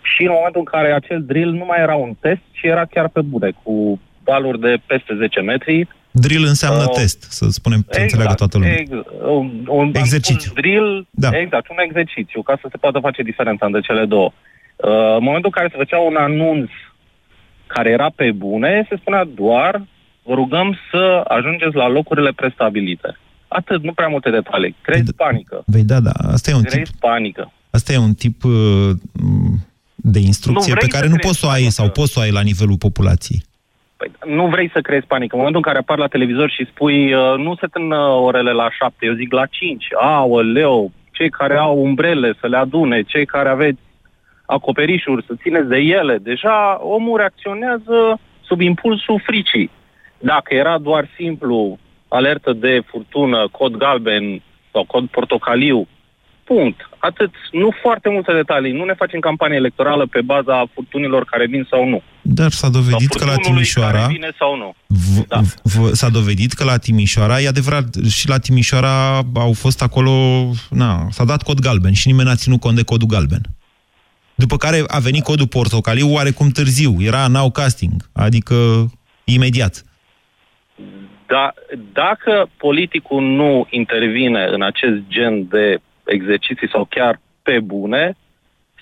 și 0.01 0.21
în 0.23 0.31
momentul 0.37 0.59
în 0.65 0.71
care 0.75 0.93
acel 0.93 1.23
drill 1.23 1.51
nu 1.51 1.65
mai 1.65 1.79
era 1.79 1.95
un 1.95 2.13
test, 2.19 2.41
ci 2.51 2.63
era 2.63 2.85
chiar 2.85 3.07
pe 3.07 3.21
bune, 3.21 3.51
cu 3.63 3.99
valuri 4.31 4.59
de 4.59 4.73
peste 4.85 5.13
10 5.17 5.41
metri. 5.41 5.87
Drill 6.11 6.45
înseamnă 6.45 6.83
Uh, 6.87 6.95
test, 6.99 7.19
să 7.37 7.45
spunem, 7.49 7.85
să 7.89 7.99
înțeleagă 8.01 8.33
toată 8.33 8.57
lumea. 8.57 8.79
Exact. 8.79 9.07
Un, 9.39 9.65
un, 9.67 9.91
Exercițiu. 9.93 10.51
Un 10.55 10.61
drill, 10.61 11.07
Da. 11.09 11.29
exact, 11.43 11.69
un 11.69 11.81
exercițiu, 11.87 12.41
ca 12.41 12.55
să 12.61 12.67
se 12.71 12.77
poată 12.77 12.99
face 12.99 13.21
diferența 13.23 13.65
între 13.65 13.81
cele 13.81 14.05
două. 14.05 14.29
Uh, 14.31 15.15
în 15.19 15.23
momentul 15.27 15.51
în 15.53 15.57
care 15.59 15.67
se 15.71 15.77
făcea 15.83 15.99
un 15.99 16.15
anunț 16.15 16.69
care 17.67 17.89
era 17.89 18.09
pe 18.15 18.31
bune, 18.31 18.85
se 18.89 18.95
spunea 19.01 19.23
doar 19.41 19.81
vă 20.23 20.33
rugăm 20.33 20.77
să 20.91 21.23
ajungeți 21.27 21.75
la 21.75 21.87
locurile 21.87 22.31
prestabilite. 22.31 23.17
Atât, 23.47 23.83
nu 23.83 23.93
prea 23.93 24.07
multe 24.07 24.29
detalii. 24.29 24.75
Creezi 24.81 25.13
panică. 25.13 25.63
Vei 25.65 25.83
da, 25.83 25.99
da, 25.99 26.11
asta 26.11 26.51
e 26.51 26.53
un 26.53 26.61
tip, 26.61 26.71
Creezi 26.71 26.93
panică. 26.99 27.51
asta 27.69 27.93
e 27.93 27.97
un 27.97 28.13
tip 28.13 28.43
uh, 28.43 28.89
de 29.95 30.19
instrucție 30.19 30.73
Nu 30.73 30.79
pe 30.79 30.85
vrei 30.85 30.89
care 30.89 31.05
să 31.05 31.09
nu 31.09 31.15
crezi 31.17 31.27
poți 31.27 31.39
să 31.39 31.45
o 31.45 31.49
ai 31.49 31.63
sau 31.63 31.89
poți 31.89 32.11
să 32.13 32.19
o 32.19 32.21
ai 32.21 32.31
la 32.31 32.41
nivelul 32.41 32.77
populației. 32.77 33.41
Păi, 33.99 34.11
nu 34.25 34.47
vrei 34.47 34.69
să 34.73 34.81
creezi 34.81 35.05
panică. 35.05 35.35
În 35.35 35.41
momentul 35.41 35.61
în 35.65 35.71
care 35.71 35.83
apar 35.83 35.97
la 35.97 36.07
televizor 36.07 36.49
și 36.49 36.65
spui 36.65 37.13
uh, 37.13 37.33
nu 37.37 37.55
se 37.55 37.67
tână 37.67 37.97
orele 37.97 38.51
la 38.51 38.69
șapte, 38.71 39.05
eu 39.05 39.13
zic 39.13 39.31
la 39.31 39.45
cinci. 39.45 39.87
Aoleu, 39.95 40.91
cei 41.11 41.29
care 41.29 41.57
au 41.57 41.81
umbrele 41.81 42.33
să 42.39 42.47
le 42.47 42.57
adune, 42.57 43.01
cei 43.01 43.25
care 43.25 43.49
aveți 43.49 43.79
acoperișuri 44.45 45.25
să 45.25 45.33
țineți 45.41 45.67
de 45.67 45.77
ele. 45.77 46.17
Deja 46.17 46.79
omul 46.81 47.17
reacționează 47.17 48.19
sub 48.41 48.61
impulsul 48.61 49.21
fricii. 49.23 49.71
Dacă 50.17 50.53
era 50.53 50.77
doar 50.77 51.07
simplu 51.15 51.77
alertă 52.07 52.53
de 52.53 52.81
furtună, 52.85 53.47
cod 53.51 53.75
galben 53.75 54.41
sau 54.71 54.83
cod 54.83 55.07
portocaliu, 55.07 55.87
punct. 56.43 56.89
Atât. 56.97 57.31
Nu 57.51 57.69
foarte 57.81 58.09
multe 58.09 58.33
detalii. 58.33 58.71
Nu 58.71 58.83
ne 58.83 58.93
facem 58.93 59.19
campanie 59.19 59.57
electorală 59.57 60.05
pe 60.05 60.21
baza 60.21 60.65
furtunilor 60.73 61.23
care 61.25 61.45
vin 61.45 61.67
sau 61.69 61.89
nu. 61.89 62.01
Dar 62.33 62.51
s-a 62.51 62.69
dovedit 62.69 63.11
Sau 63.11 63.19
că 63.19 63.25
la 63.25 63.31
furtunului 63.31 63.63
Timișoara... 63.63 63.99
Care 63.99 64.13
vine 64.13 64.31
sau 64.37 64.57
nu. 64.57 64.75
V- 64.87 65.25
v- 65.63 65.93
S-a 65.93 66.09
dovedit 66.09 66.53
că 66.53 66.63
la 66.63 66.77
Timișoara, 66.77 67.39
e 67.39 67.47
adevărat, 67.47 67.85
și 68.09 68.27
la 68.27 68.37
Timișoara 68.37 69.21
au 69.35 69.53
fost 69.53 69.81
acolo, 69.81 70.11
na, 70.69 71.07
s-a 71.09 71.25
dat 71.25 71.41
cod 71.43 71.59
galben 71.59 71.93
și 71.93 72.07
nimeni 72.07 72.27
n-a 72.27 72.35
ținut 72.35 72.59
cont 72.59 72.75
de 72.75 72.83
codul 72.83 73.07
galben. 73.07 73.41
După 74.35 74.57
care 74.57 74.83
a 74.87 74.99
venit 74.99 75.23
codul 75.23 75.47
portocaliu 75.47 76.13
oarecum 76.13 76.49
târziu, 76.49 76.95
era 76.99 77.27
now 77.27 77.51
casting, 77.51 78.09
adică 78.13 78.55
imediat. 79.23 79.83
Da, 81.27 81.53
dacă 81.93 82.49
politicul 82.57 83.21
nu 83.21 83.67
intervine 83.69 84.43
în 84.51 84.61
acest 84.61 84.97
gen 85.07 85.47
de 85.47 85.81
exerciții 86.05 86.69
sau 86.71 86.85
chiar 86.89 87.21
pe 87.41 87.59
bune, 87.59 88.17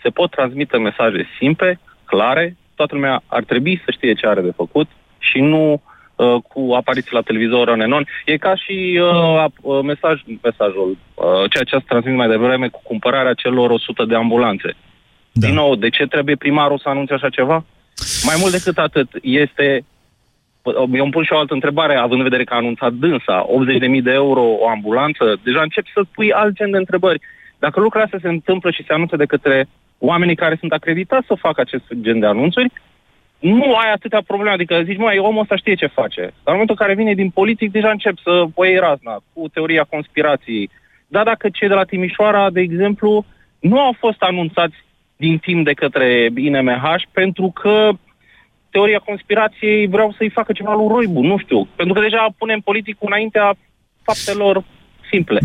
se 0.04 0.10
pot 0.10 0.32
transmite 0.32 0.78
mesaje 0.78 1.28
simple, 1.40 1.80
clare, 2.06 2.58
toată 2.80 2.96
lumea 2.96 3.22
ar 3.28 3.44
trebui 3.44 3.82
să 3.86 3.92
știe 3.92 4.14
ce 4.14 4.28
are 4.28 4.42
de 4.42 4.60
făcut 4.62 4.88
și 5.18 5.40
nu 5.40 5.82
uh, 6.16 6.36
cu 6.48 6.74
apariții 6.74 7.14
la 7.14 7.22
televizor 7.22 7.68
în 7.68 7.80
enon. 7.80 8.08
E 8.26 8.38
ca 8.38 8.56
și 8.56 9.00
uh, 9.02 9.46
ap- 9.46 9.62
uh, 9.62 9.80
mesaj, 9.84 10.22
mesajul, 10.42 10.98
uh, 11.14 11.50
ceea 11.52 11.64
ce 11.64 11.76
ați 11.76 11.86
transmis 11.86 12.16
mai 12.16 12.28
devreme 12.28 12.68
cu 12.68 12.80
cumpărarea 12.84 13.34
celor 13.34 13.70
100 13.70 14.06
de 14.06 14.16
ambulanțe. 14.16 14.76
Da. 15.32 15.48
Din 15.48 15.56
nou, 15.56 15.76
de 15.76 15.90
ce 15.90 16.06
trebuie 16.06 16.36
primarul 16.36 16.80
să 16.80 16.90
anunțe 16.90 17.14
așa 17.14 17.30
ceva? 17.30 17.66
Mai 18.24 18.36
mult 18.40 18.52
decât 18.52 18.78
atât, 18.78 19.10
este 19.22 19.86
eu 20.76 21.04
îmi 21.04 21.12
pun 21.12 21.24
și 21.24 21.34
o 21.34 21.38
altă 21.38 21.54
întrebare, 21.54 21.96
având 21.96 22.20
în 22.20 22.24
vedere 22.30 22.44
că 22.44 22.54
a 22.54 22.58
anunțat 22.58 22.94
dânsa 22.94 23.46
80.000 23.98 24.04
de 24.04 24.12
euro 24.12 24.42
o 24.42 24.68
ambulanță, 24.70 25.40
deja 25.44 25.62
începi 25.62 25.92
să 25.94 26.02
pui 26.12 26.32
alt 26.34 26.54
gen 26.54 26.72
de 26.72 26.78
întrebări. 26.78 27.22
Dacă 27.60 27.80
lucrurile 27.80 28.04
astea 28.04 28.30
se 28.30 28.36
întâmplă 28.36 28.72
și 28.72 28.84
se 28.88 28.94
anunță 28.94 29.16
de 29.16 29.26
către 29.26 29.68
oamenii 29.98 30.36
care 30.36 30.58
sunt 30.60 30.72
acreditați 30.72 31.28
să 31.28 31.34
facă 31.36 31.62
acest 31.62 31.84
gen 32.02 32.20
de 32.20 32.26
anunțuri, 32.26 32.72
nu 33.40 33.76
ai 33.76 33.92
atâtea 33.92 34.22
probleme, 34.28 34.54
adică 34.54 34.82
zici, 34.84 34.98
măi, 34.98 35.18
omul 35.18 35.42
ăsta 35.42 35.56
știe 35.56 35.76
ce 35.76 35.86
face. 35.88 36.22
Dar 36.22 36.32
în 36.54 36.54
momentul 36.54 36.76
în 36.80 36.86
care 36.86 36.96
vine 36.96 37.14
din 37.14 37.30
politic, 37.30 37.72
deja 37.72 37.90
încep 37.90 38.18
să 38.24 38.46
o 38.54 38.66
iei 38.66 38.78
razna 38.78 39.20
cu 39.34 39.48
teoria 39.48 39.84
conspirației. 39.84 40.70
Dar 41.08 41.24
dacă 41.24 41.50
cei 41.50 41.68
de 41.68 41.74
la 41.74 41.84
Timișoara, 41.84 42.50
de 42.50 42.60
exemplu, 42.60 43.26
nu 43.60 43.80
au 43.80 43.96
fost 44.00 44.22
anunțați 44.22 44.76
din 45.16 45.38
timp 45.38 45.66
de 45.66 45.74
către 45.74 46.30
INMH 46.36 47.04
pentru 47.12 47.52
că 47.62 47.90
teoria 48.70 49.00
conspirației 49.00 49.88
vreau 49.88 50.14
să-i 50.18 50.30
facă 50.30 50.52
ceva 50.54 50.74
lui 50.74 50.88
Roibu, 50.88 51.22
nu 51.22 51.38
știu. 51.38 51.68
Pentru 51.76 51.94
că 51.94 52.02
deja 52.02 52.28
punem 52.38 52.60
politicul 52.60 53.08
înaintea 53.08 53.54
faptelor 54.04 54.64
simple. 55.12 55.40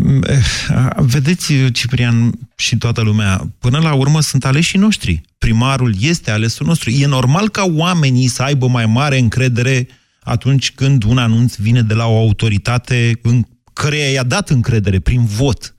Vedeți, 0.97 1.53
Ciprian 1.71 2.31
și 2.55 2.77
toată 2.77 3.01
lumea, 3.01 3.41
până 3.59 3.79
la 3.79 3.93
urmă 3.93 4.21
sunt 4.21 4.45
aleșii 4.45 4.79
noștri. 4.79 5.21
Primarul 5.37 5.93
este 5.99 6.31
alesul 6.31 6.65
nostru. 6.65 6.89
E 6.89 7.05
normal 7.05 7.49
ca 7.49 7.65
oamenii 7.75 8.27
să 8.27 8.43
aibă 8.43 8.67
mai 8.67 8.85
mare 8.85 9.17
încredere 9.17 9.87
atunci 10.23 10.71
când 10.71 11.03
un 11.03 11.17
anunț 11.17 11.55
vine 11.55 11.81
de 11.81 11.93
la 11.93 12.05
o 12.05 12.17
autoritate 12.17 13.19
în 13.21 13.43
căreia 13.73 14.09
i-a 14.09 14.23
dat 14.23 14.49
încredere 14.49 14.99
prin 14.99 15.25
vot. 15.25 15.72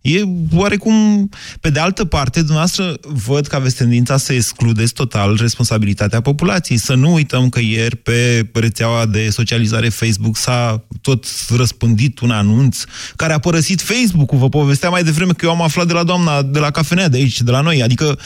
E 0.00 0.22
oarecum... 0.54 1.28
Pe 1.60 1.70
de 1.70 1.78
altă 1.78 2.04
parte, 2.04 2.38
dumneavoastră 2.38 2.94
văd 3.02 3.46
că 3.46 3.56
aveți 3.56 3.76
tendința 3.76 4.16
să 4.16 4.32
excludeți 4.32 4.92
total 4.92 5.36
responsabilitatea 5.36 6.20
populației. 6.20 6.78
Să 6.78 6.94
nu 6.94 7.12
uităm 7.12 7.48
că 7.48 7.60
ieri 7.60 7.96
pe 7.96 8.50
rețeaua 8.52 9.06
de 9.06 9.30
socializare 9.30 9.88
Facebook 9.88 10.36
s-a 10.36 10.84
tot 11.00 11.26
răspândit 11.56 12.18
un 12.18 12.30
anunț 12.30 12.82
care 13.16 13.32
a 13.32 13.38
părăsit 13.38 13.80
Facebook-ul. 13.80 14.38
Vă 14.38 14.48
povesteam 14.48 14.92
mai 14.92 15.04
devreme 15.04 15.32
că 15.32 15.44
eu 15.44 15.50
am 15.50 15.62
aflat 15.62 15.86
de 15.86 15.92
la 15.92 16.04
doamna 16.04 16.42
de 16.42 16.58
la 16.58 16.70
cafenea 16.70 17.08
de 17.08 17.16
aici, 17.16 17.42
de 17.42 17.50
la 17.50 17.60
noi. 17.60 17.82
Adică, 17.82 18.18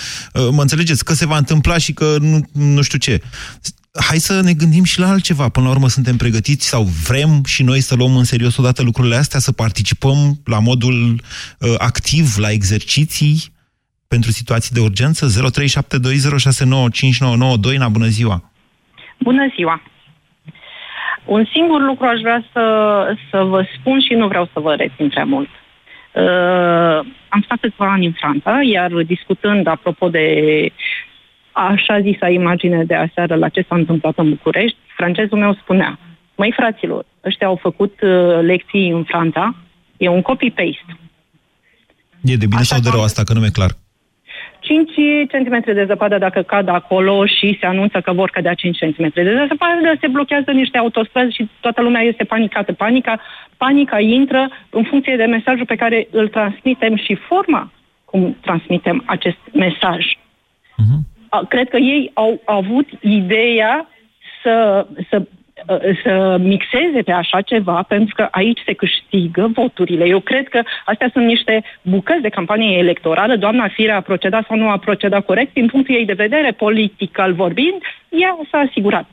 mă 0.50 0.61
înțelegeți, 0.61 1.04
că 1.04 1.14
se 1.14 1.26
va 1.26 1.37
întâmpla 1.37 1.78
și 1.78 1.92
că 1.92 2.16
nu, 2.20 2.49
nu 2.52 2.82
știu 2.82 2.99
ce 2.99 3.20
hai 4.00 4.16
să 4.16 4.40
ne 4.42 4.52
gândim 4.52 4.84
și 4.84 5.00
la 5.00 5.08
altceva. 5.08 5.48
Până 5.48 5.66
la 5.66 5.72
urmă 5.72 5.88
suntem 5.88 6.16
pregătiți 6.16 6.68
sau 6.68 6.82
vrem 7.08 7.44
și 7.44 7.62
noi 7.62 7.80
să 7.80 7.94
luăm 7.94 8.16
în 8.16 8.24
serios 8.24 8.56
odată 8.56 8.82
lucrurile 8.82 9.16
astea, 9.16 9.40
să 9.40 9.52
participăm 9.52 10.18
la 10.44 10.58
modul 10.58 10.96
uh, 11.12 11.74
activ 11.78 12.26
la 12.36 12.50
exerciții 12.50 13.36
pentru 14.08 14.30
situații 14.30 14.74
de 14.74 14.80
urgență? 14.80 15.26
0372069599 17.56 17.60
Doina, 17.60 17.88
bună 17.88 18.06
ziua! 18.06 18.50
Bună 19.18 19.52
ziua! 19.54 19.82
Un 21.24 21.44
singur 21.52 21.80
lucru 21.82 22.06
aș 22.06 22.20
vrea 22.20 22.44
să, 22.52 22.64
să 23.30 23.42
vă 23.42 23.66
spun 23.78 24.00
și 24.00 24.14
nu 24.14 24.28
vreau 24.28 24.50
să 24.52 24.60
vă 24.60 24.74
rețin 24.74 25.08
prea 25.08 25.24
mult. 25.24 25.48
Uh, 26.12 26.98
am 27.28 27.42
stat 27.44 27.58
câțiva 27.60 27.92
ani 27.92 28.06
în 28.06 28.12
Franța, 28.12 28.62
iar 28.62 28.90
discutând 28.92 29.66
apropo 29.66 30.08
de 30.08 30.26
așa 31.54 32.00
zisa 32.00 32.28
imagine 32.28 32.84
de 32.84 32.94
aseară 32.94 33.34
la 33.34 33.49
ce 33.49 33.64
s-a 33.68 33.75
întâmplat 33.75 34.18
în 34.18 34.28
București, 34.28 34.76
francezul 34.96 35.38
meu 35.38 35.54
spunea, 35.54 35.99
măi 36.37 36.52
fraților, 36.56 37.04
ăștia 37.25 37.46
au 37.46 37.56
făcut 37.56 38.00
uh, 38.00 38.38
lecții 38.40 38.90
în 38.90 39.02
Franța, 39.02 39.54
e 39.96 40.08
un 40.08 40.23
copy-paste. 40.23 40.96
E 42.23 42.37
de 42.37 42.46
bine 42.46 42.61
Așa 42.61 42.75
sau 42.75 42.80
de 42.80 42.88
rău 42.92 43.02
asta, 43.02 43.23
că 43.23 43.32
nu 43.32 43.44
e 43.44 43.58
clar? 43.58 43.70
5 44.61 44.90
cm 45.28 45.62
de 45.64 45.84
zăpadă 45.87 46.18
dacă 46.18 46.42
cad 46.42 46.68
acolo 46.68 47.26
și 47.26 47.56
se 47.61 47.66
anunță 47.66 48.00
că 48.00 48.12
vor 48.12 48.30
cădea 48.30 48.54
5 48.54 48.78
cm 48.78 49.11
de 49.14 49.46
zăpadă, 49.49 49.96
se 50.00 50.08
blochează 50.08 50.50
niște 50.50 50.78
autostrăzi 50.78 51.34
și 51.34 51.50
toată 51.61 51.82
lumea 51.82 52.02
este 52.02 52.25
panicată. 52.25 52.73
Panica, 52.73 53.20
panica 53.56 54.00
intră 54.00 54.49
în 54.70 54.84
funcție 54.84 55.16
de 55.16 55.25
mesajul 55.25 55.66
pe 55.66 55.75
care 55.75 56.08
îl 56.11 56.28
transmitem 56.28 56.96
și 56.96 57.14
forma 57.28 57.70
cum 58.04 58.37
transmitem 58.40 59.02
acest 59.06 59.38
mesaj. 59.52 60.02
Uh-huh. 60.82 61.13
Cred 61.49 61.69
că 61.69 61.76
ei 61.76 62.11
au 62.14 62.41
avut 62.45 62.88
ideea 63.00 63.88
să, 64.43 64.87
să 65.11 65.23
uh, 65.69 65.79
să 66.05 66.37
mixeze 66.41 67.03
pe 67.05 67.12
așa 67.12 67.41
ceva, 67.41 67.83
pentru 67.88 68.14
că 68.14 68.29
aici 68.31 68.61
se 68.67 68.73
câștigă 68.73 69.50
voturile. 69.55 70.05
Eu 70.07 70.21
cred 70.21 70.49
că 70.49 70.62
astea 70.85 71.11
sunt 71.12 71.26
niște 71.26 71.64
bucăți 71.83 72.23
de 72.23 72.29
campanie 72.29 72.79
electorală. 72.79 73.37
Doamna 73.37 73.69
Firea 73.69 73.97
a 73.97 74.00
procedat 74.00 74.45
sau 74.47 74.57
nu 74.57 74.69
a 74.69 74.79
procedat 74.79 75.25
corect, 75.25 75.53
din 75.53 75.67
punctul 75.67 75.95
ei 75.95 76.05
de 76.05 76.12
vedere, 76.12 76.50
politic 76.50 77.19
al 77.19 77.33
vorbind, 77.33 77.83
ea 78.09 78.38
s-a 78.50 78.59
asigurat. 78.59 79.07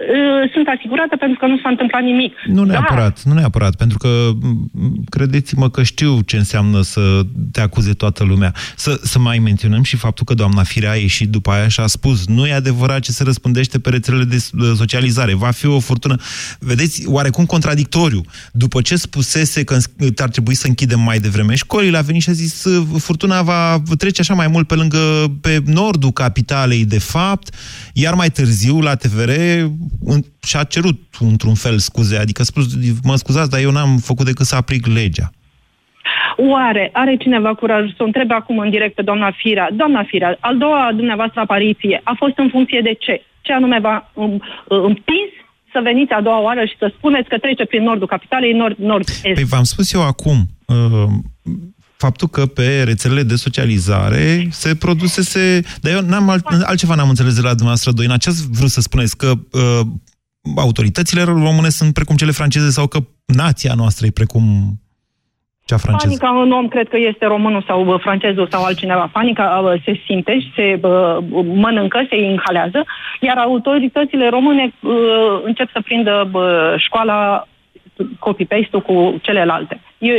Uh, 0.00 0.50
sunt 0.52 0.66
asigurată 0.76 1.16
pentru 1.16 1.38
că 1.38 1.46
nu 1.46 1.58
s-a 1.62 1.68
întâmplat 1.68 2.02
nimic. 2.02 2.32
Nu 2.46 2.64
neapărat, 2.64 3.22
nu 3.22 3.32
neapărat, 3.32 3.74
pentru 3.76 3.98
că 3.98 4.30
m, 4.40 5.04
credeți-mă 5.08 5.70
că 5.70 5.82
știu 5.82 6.20
ce 6.20 6.36
înseamnă 6.36 6.80
să 6.82 7.20
te 7.52 7.60
acuze 7.60 7.92
toată 7.92 8.24
lumea. 8.24 8.54
Să, 8.76 9.00
să 9.02 9.18
mai 9.18 9.38
menționăm 9.38 9.82
și 9.82 9.96
faptul 9.96 10.24
că 10.24 10.34
doamna 10.34 10.62
Firea 10.62 10.90
a 10.90 10.94
ieșit 10.94 11.28
după 11.28 11.50
aia 11.50 11.68
și 11.68 11.80
a 11.80 11.86
spus 11.86 12.26
nu 12.26 12.46
e 12.46 12.52
adevărat 12.52 13.00
ce 13.00 13.12
se 13.12 13.22
răspândește 13.22 13.78
pe 13.78 13.90
rețelele 13.90 14.24
de 14.24 14.38
s- 14.38 14.50
de 14.52 14.72
socializare, 14.76 15.34
va 15.34 15.50
fi 15.50 15.66
o 15.66 15.78
furtună. 15.80 16.16
Vedeți, 16.58 17.06
oarecum 17.06 17.44
contradictoriu. 17.44 18.20
După 18.52 18.80
ce 18.80 18.96
spusese 18.96 19.64
că 19.64 19.74
îns- 19.74 19.90
ar 20.16 20.28
trebui 20.28 20.54
să 20.54 20.66
închidem 20.66 21.00
mai 21.00 21.18
devreme 21.18 21.54
școlile, 21.54 21.96
a 21.96 22.00
venit 22.00 22.22
și 22.22 22.28
a 22.30 22.32
zis 22.32 22.66
furtuna 22.98 23.42
va 23.42 23.82
trece 23.96 24.20
așa 24.20 24.34
mai 24.34 24.48
mult 24.48 24.66
pe 24.66 24.74
lângă, 24.74 24.98
pe 25.40 25.62
nordul 25.66 26.10
capitalei, 26.10 26.84
de 26.84 26.98
fapt, 26.98 27.54
iar 27.92 28.14
mai 28.14 28.30
târziu 28.30 28.80
la 28.80 28.94
TVR 28.94 29.28
în- 29.28 29.76
și-a 30.42 30.62
cerut 30.62 30.98
într-un 31.20 31.54
fel 31.54 31.78
scuze, 31.78 32.16
adică 32.16 32.40
a 32.40 32.44
spus, 32.44 32.64
mă 33.02 33.16
scuzați, 33.16 33.50
dar 33.50 33.60
eu 33.60 33.70
n-am 33.70 33.96
făcut 33.96 34.26
decât 34.26 34.46
să 34.46 34.56
aplic 34.56 34.86
legea. 34.86 35.30
Oare 36.36 36.90
are 36.92 37.16
cineva 37.16 37.54
curaj 37.54 37.84
să 37.96 38.02
o 38.02 38.04
întrebe 38.04 38.34
acum 38.34 38.58
în 38.58 38.70
direct 38.70 38.94
pe 38.94 39.02
doamna 39.02 39.30
Firea? 39.30 39.68
Doamna 39.72 40.02
Firea, 40.02 40.36
al 40.40 40.58
doua 40.58 40.90
dumneavoastră 40.94 41.40
apariție 41.40 42.00
a 42.04 42.14
fost 42.16 42.38
în 42.38 42.48
funcție 42.48 42.80
de 42.80 42.92
ce? 42.92 43.22
Ce 43.40 43.52
anume 43.52 43.78
v-a 43.80 44.10
um, 44.14 44.42
împins 44.68 45.30
să 45.72 45.80
veniți 45.82 46.12
a 46.12 46.20
doua 46.20 46.40
oară 46.40 46.64
și 46.64 46.76
să 46.78 46.92
spuneți 46.96 47.28
că 47.28 47.38
trece 47.38 47.64
prin 47.64 47.82
nordul 47.82 48.06
capitalei, 48.06 48.52
nord, 48.52 48.76
nord-est? 48.78 49.22
Păi 49.22 49.44
v-am 49.44 49.62
spus 49.62 49.92
eu 49.92 50.02
acum, 50.02 50.36
uh, 50.66 51.08
faptul 52.04 52.28
că 52.28 52.46
pe 52.46 52.82
rețelele 52.82 53.22
de 53.22 53.34
socializare 53.34 54.46
se 54.50 54.74
produsese... 54.74 55.62
Dar 55.80 55.92
eu 55.92 56.00
n-am 56.00 56.28
alt, 56.28 56.46
altceva 56.64 56.94
n-am 56.94 57.08
înțeles 57.08 57.34
de 57.34 57.40
la 57.40 57.58
dumneavoastră 57.60 57.90
doi. 57.92 58.06
Ce 58.18 58.28
ați 58.28 58.46
vrut 58.58 58.70
să 58.70 58.80
spuneți? 58.80 59.16
Că 59.16 59.32
uh, 59.52 59.80
autoritățile 60.56 61.22
române 61.22 61.68
sunt 61.68 61.92
precum 61.94 62.16
cele 62.16 62.30
franceze 62.30 62.70
sau 62.70 62.86
că 62.86 62.98
nația 63.26 63.74
noastră 63.76 64.06
e 64.06 64.20
precum 64.20 64.42
cea 65.64 65.76
franceză? 65.76 66.16
Panica 66.16 66.42
în 66.42 66.52
om 66.52 66.68
cred 66.68 66.88
că 66.88 66.98
este 67.10 67.24
românul 67.26 67.64
sau 67.66 67.86
uh, 67.86 68.00
francezul 68.00 68.48
sau 68.50 68.64
altcineva. 68.64 69.10
Panica 69.12 69.44
uh, 69.44 69.82
se 69.84 70.00
simte 70.06 70.40
și 70.40 70.52
se 70.56 70.80
uh, 70.82 71.16
mănâncă, 71.64 72.06
se 72.10 72.16
inhalează, 72.16 72.84
iar 73.20 73.36
autoritățile 73.36 74.28
române 74.28 74.72
uh, 74.80 74.92
încep 75.44 75.68
să 75.72 75.80
prindă 75.80 76.30
uh, 76.32 76.74
școala 76.76 77.48
copy-paste-ul 78.18 78.82
cu 78.82 79.18
celelalte. 79.22 79.80
Eu, 79.98 80.14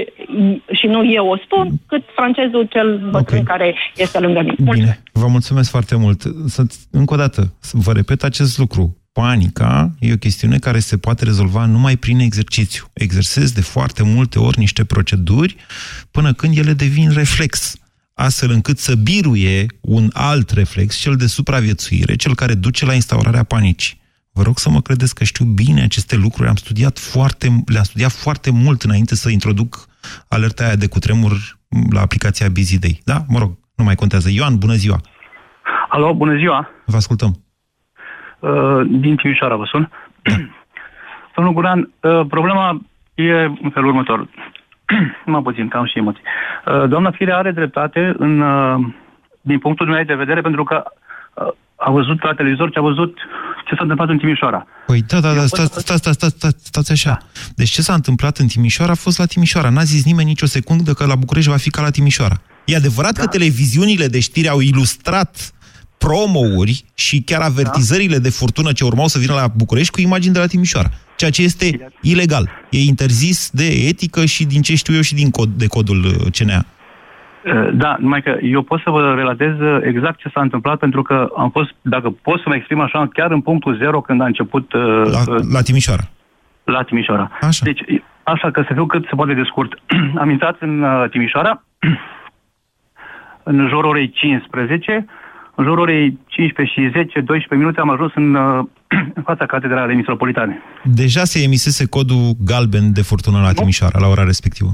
și 0.71 0.87
nu 0.87 1.11
eu 1.11 1.27
o 1.27 1.37
spun, 1.37 1.71
cât 1.87 2.03
francezul 2.15 2.67
cel 2.69 2.97
bătrân 2.97 3.39
okay. 3.39 3.57
care 3.57 3.75
este 3.95 4.19
lângă 4.19 4.41
mine. 4.41 4.71
Bine, 4.71 5.01
vă 5.11 5.27
mulțumesc 5.27 5.69
foarte 5.69 5.95
mult. 5.95 6.21
Să, 6.47 6.63
încă 6.91 7.13
o 7.13 7.17
dată, 7.17 7.53
să 7.59 7.77
vă 7.77 7.91
repet 7.91 8.23
acest 8.23 8.57
lucru. 8.57 8.97
Panica 9.11 9.91
e 9.99 10.13
o 10.13 10.17
chestiune 10.17 10.57
care 10.57 10.79
se 10.79 10.97
poate 10.97 11.23
rezolva 11.23 11.65
numai 11.65 11.95
prin 11.95 12.19
exercițiu. 12.19 12.85
Exersezi 12.93 13.53
de 13.53 13.61
foarte 13.61 14.03
multe 14.03 14.39
ori 14.39 14.59
niște 14.59 14.83
proceduri 14.85 15.55
până 16.11 16.33
când 16.33 16.57
ele 16.57 16.73
devin 16.73 17.11
reflex, 17.11 17.75
astfel 18.13 18.51
încât 18.51 18.77
să 18.77 18.95
biruie 18.95 19.65
un 19.81 20.09
alt 20.13 20.49
reflex, 20.49 20.95
cel 20.95 21.15
de 21.15 21.27
supraviețuire, 21.27 22.15
cel 22.15 22.35
care 22.35 22.53
duce 22.53 22.85
la 22.85 22.93
instaurarea 22.93 23.43
panicii. 23.43 23.98
Vă 24.39 24.45
rog 24.45 24.57
să 24.57 24.69
mă 24.69 24.81
credeți 24.87 25.15
că 25.15 25.23
știu 25.23 25.45
bine 25.45 25.81
aceste 25.81 26.15
lucruri, 26.25 26.49
am 26.49 26.59
studiat 26.65 26.95
foarte, 27.13 27.45
le-am 27.73 27.87
studiat 27.91 28.13
foarte 28.25 28.49
mult 28.63 28.79
înainte 28.81 29.15
să 29.15 29.29
introduc 29.29 29.71
alerta 30.35 30.63
aia 30.63 30.75
de 30.83 30.87
cutremur 30.87 31.33
la 31.95 32.01
aplicația 32.01 32.47
Busy 32.55 32.79
Day. 32.79 32.95
Da? 33.11 33.17
Mă 33.33 33.39
rog, 33.39 33.51
nu 33.77 33.83
mai 33.83 33.95
contează. 33.95 34.29
Ioan, 34.31 34.55
bună 34.57 34.73
ziua! 34.83 34.97
Alo, 35.89 36.13
bună 36.13 36.35
ziua! 36.41 36.69
Vă 36.85 36.95
ascultăm. 36.95 37.31
Uh, 38.39 38.81
din 39.03 39.15
Timișoara 39.15 39.55
vă 39.55 39.65
sun. 39.71 39.91
Domnul 41.35 41.53
Guran, 41.53 41.79
uh, 41.79 42.21
problema 42.27 42.81
e 43.15 43.31
în 43.65 43.69
felul 43.73 43.89
următor. 43.89 44.27
mă 45.33 45.41
puțin, 45.41 45.67
că 45.67 45.77
am 45.77 45.85
și 45.85 45.97
emoții. 45.97 46.23
Uh, 46.65 46.87
doamna 46.87 47.11
Firea 47.11 47.37
are 47.37 47.51
dreptate 47.51 48.13
în, 48.17 48.41
uh, 48.41 48.77
din 49.41 49.59
punctul 49.59 49.87
meu 49.87 50.03
de 50.03 50.21
vedere, 50.23 50.41
pentru 50.41 50.63
că 50.63 50.83
uh, 51.33 51.47
a 51.79 51.91
văzut 51.91 52.23
la 52.23 52.33
televizor 52.33 52.71
ce 52.71 52.79
a 52.79 52.81
văzut 52.81 53.17
ce 53.67 53.75
s-a 53.75 53.81
întâmplat 53.81 54.09
în 54.09 54.17
Timișoara. 54.17 54.65
Păi 54.85 55.01
da, 55.07 55.19
da, 55.19 55.33
da, 55.33 55.45
stați, 55.45 55.79
stați, 55.79 55.97
stați, 55.97 56.15
stați, 56.15 56.35
stați, 56.37 56.65
stați 56.65 56.91
așa. 56.91 57.17
Deci 57.55 57.69
ce 57.69 57.81
s-a 57.81 57.93
întâmplat 57.93 58.37
în 58.37 58.47
Timișoara 58.47 58.91
a 58.91 58.95
fost 58.95 59.17
la 59.17 59.25
Timișoara. 59.25 59.69
N-a 59.69 59.83
zis 59.83 60.05
nimeni 60.05 60.27
nicio 60.27 60.45
secundă 60.45 60.93
că 60.93 61.05
la 61.05 61.15
București 61.15 61.49
va 61.49 61.57
fi 61.57 61.69
ca 61.69 61.81
la 61.81 61.89
Timișoara. 61.89 62.41
E 62.65 62.75
adevărat 62.75 63.13
da. 63.13 63.21
că 63.21 63.27
televiziunile 63.27 64.07
de 64.07 64.19
știri 64.19 64.49
au 64.49 64.59
ilustrat 64.59 65.53
promouri 65.97 66.83
și 66.93 67.21
chiar 67.21 67.41
avertizările 67.41 68.17
de 68.17 68.29
furtună 68.29 68.71
ce 68.71 68.83
urmau 68.83 69.07
să 69.07 69.19
vină 69.19 69.33
la 69.33 69.47
București 69.47 69.91
cu 69.91 70.01
imagini 70.01 70.33
de 70.33 70.39
la 70.39 70.45
Timișoara. 70.45 70.89
Ceea 71.15 71.31
ce 71.31 71.41
este 71.41 71.91
ilegal. 72.01 72.49
E 72.69 72.83
interzis 72.83 73.49
de 73.53 73.65
etică 73.65 74.25
și 74.25 74.45
din 74.45 74.61
ce 74.61 74.75
știu 74.75 74.93
eu 74.93 75.01
și 75.01 75.13
din 75.13 75.29
cod, 75.29 75.49
de 75.49 75.67
codul 75.67 76.05
uh, 76.05 76.31
CNA. 76.31 76.65
Uh, 77.53 77.69
Da, 77.73 77.95
numai 77.99 78.21
că 78.21 78.37
eu 78.41 78.61
pot 78.61 78.81
să 78.81 78.89
vă 78.89 79.13
relatez 79.15 79.59
uh, 79.59 79.79
exact 79.83 80.19
ce 80.19 80.29
s-a 80.33 80.41
întâmplat, 80.41 80.79
pentru 80.79 81.01
că 81.01 81.27
am 81.37 81.49
fost, 81.49 81.69
dacă 81.81 82.09
pot 82.09 82.37
să 82.39 82.45
mă 82.47 82.55
exprim 82.55 82.79
așa, 82.79 83.07
chiar 83.13 83.31
în 83.31 83.41
punctul 83.41 83.77
zero 83.77 84.01
când 84.01 84.21
a 84.21 84.25
început... 84.25 84.73
La, 85.03 85.21
la 85.51 85.61
Timișoara. 85.61 86.03
La 86.63 86.81
Timișoara. 86.83 87.31
Așa. 87.41 87.61
Deci, 87.63 87.81
așa 88.23 88.51
că 88.51 88.63
să 88.67 88.73
fiu 88.73 88.85
cât 88.85 89.05
se 89.09 89.15
poate 89.15 89.33
de 89.33 89.43
scurt. 89.45 89.71
am 90.23 90.29
intrat 90.29 90.55
în 90.59 90.81
uh, 90.81 91.09
Timișoara, 91.09 91.63
în 93.51 93.67
jurul 93.67 93.89
orei 93.89 94.09
15, 94.09 95.05
în 95.55 95.63
jurul 95.63 95.79
orei 95.79 96.19
15 96.27 96.79
și 96.79 96.89
10-12 97.55 97.57
minute 97.57 97.79
am 97.79 97.89
ajuns 97.89 98.11
în, 98.15 98.35
uh, 98.35 98.65
în 99.17 99.23
fața 99.23 99.45
catedralei 99.45 99.95
metropolitane. 99.95 100.61
Deja 100.83 101.23
se 101.23 101.43
emisese 101.43 101.85
codul 101.85 102.35
galben 102.45 102.93
de 102.93 103.01
furtună 103.01 103.39
la 103.41 103.51
Timișoara, 103.51 103.99
la 103.99 104.07
ora 104.07 104.23
respectivă. 104.23 104.69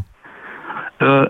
Uh, 0.99 1.25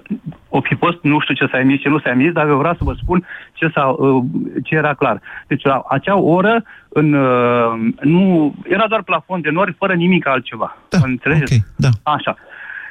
o 0.50 0.62
fi 0.62 0.76
fost, 0.76 0.98
nu 1.02 1.20
știu 1.20 1.34
ce 1.34 1.48
s-a 1.52 1.60
emis, 1.60 1.82
ce 1.82 1.90
nu 1.90 2.00
s-a 2.00 2.10
emis, 2.10 2.32
dar 2.32 2.48
eu 2.48 2.58
vreau 2.58 2.74
să 2.74 2.84
vă 2.84 2.94
spun 3.02 3.26
ce, 3.54 3.68
s-a, 3.74 3.86
uh, 3.86 4.24
ce 4.64 4.76
era 4.76 4.94
clar. 4.94 5.22
Deci 5.48 5.64
la 5.64 5.84
acea 5.90 6.18
oră 6.18 6.64
în, 6.90 7.14
uh, 7.14 7.94
nu, 8.02 8.54
era 8.64 8.88
doar 8.88 9.04
plafon 9.04 9.42
de 9.42 9.50
nori, 9.50 9.76
fără 9.78 9.94
nimic 9.94 10.28
altceva. 10.28 10.78
Da, 10.90 10.98
Înțelegeți? 11.04 11.54
ok, 11.54 11.76
da. 11.76 12.12
Așa. 12.12 12.36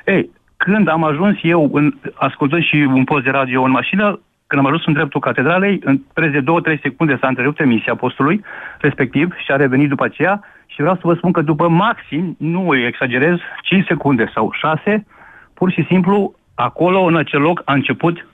Ei, 0.04 0.30
când 0.56 0.88
am 0.88 1.04
ajuns 1.04 1.36
eu, 1.42 1.70
în, 1.72 1.94
ascultând 2.14 2.62
și 2.62 2.76
un 2.76 3.04
post 3.04 3.24
de 3.24 3.30
radio 3.30 3.62
în 3.62 3.70
mașină, 3.70 4.20
când 4.46 4.60
am 4.60 4.66
ajuns 4.66 4.86
în 4.86 4.92
dreptul 4.92 5.20
catedralei, 5.20 5.80
în 5.84 6.00
preț 6.12 6.32
de 6.32 6.44
2-3 6.76 6.80
secunde 6.82 7.18
s-a 7.20 7.28
întrerupt 7.28 7.60
emisia 7.60 7.94
postului 7.94 8.44
respectiv 8.78 9.34
și 9.44 9.50
a 9.50 9.56
revenit 9.56 9.88
după 9.88 10.04
aceea 10.04 10.40
și 10.66 10.80
vreau 10.80 10.94
să 10.94 11.00
vă 11.04 11.14
spun 11.14 11.32
că 11.32 11.40
după 11.40 11.68
maxim, 11.68 12.36
nu 12.38 12.76
exagerez, 12.76 13.38
5 13.62 13.86
secunde 13.86 14.30
sau 14.34 14.50
6, 14.52 15.06
pur 15.54 15.70
și 15.70 15.84
simplu, 15.88 16.34
acolo, 16.54 17.00
în 17.00 17.16
acel 17.16 17.40
loc, 17.40 17.62
a 17.64 17.72
început, 17.72 18.26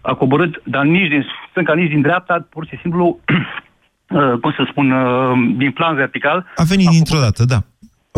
a 0.00 0.14
coborât, 0.14 0.62
dar 0.64 0.84
nici 0.84 1.08
din 1.08 1.24
stânga, 1.50 1.74
nici 1.74 1.90
din 1.90 2.00
dreapta, 2.00 2.46
pur 2.50 2.66
și 2.66 2.78
simplu, 2.80 3.04
uh, 4.08 4.38
cum 4.40 4.52
să 4.56 4.66
spun, 4.70 4.90
uh, 4.90 5.54
din 5.56 5.70
plan 5.72 5.94
vertical, 5.94 6.46
A 6.56 6.62
venit 6.62 6.88
dintr-o 6.88 7.18
dată, 7.18 7.44
da. 7.44 7.58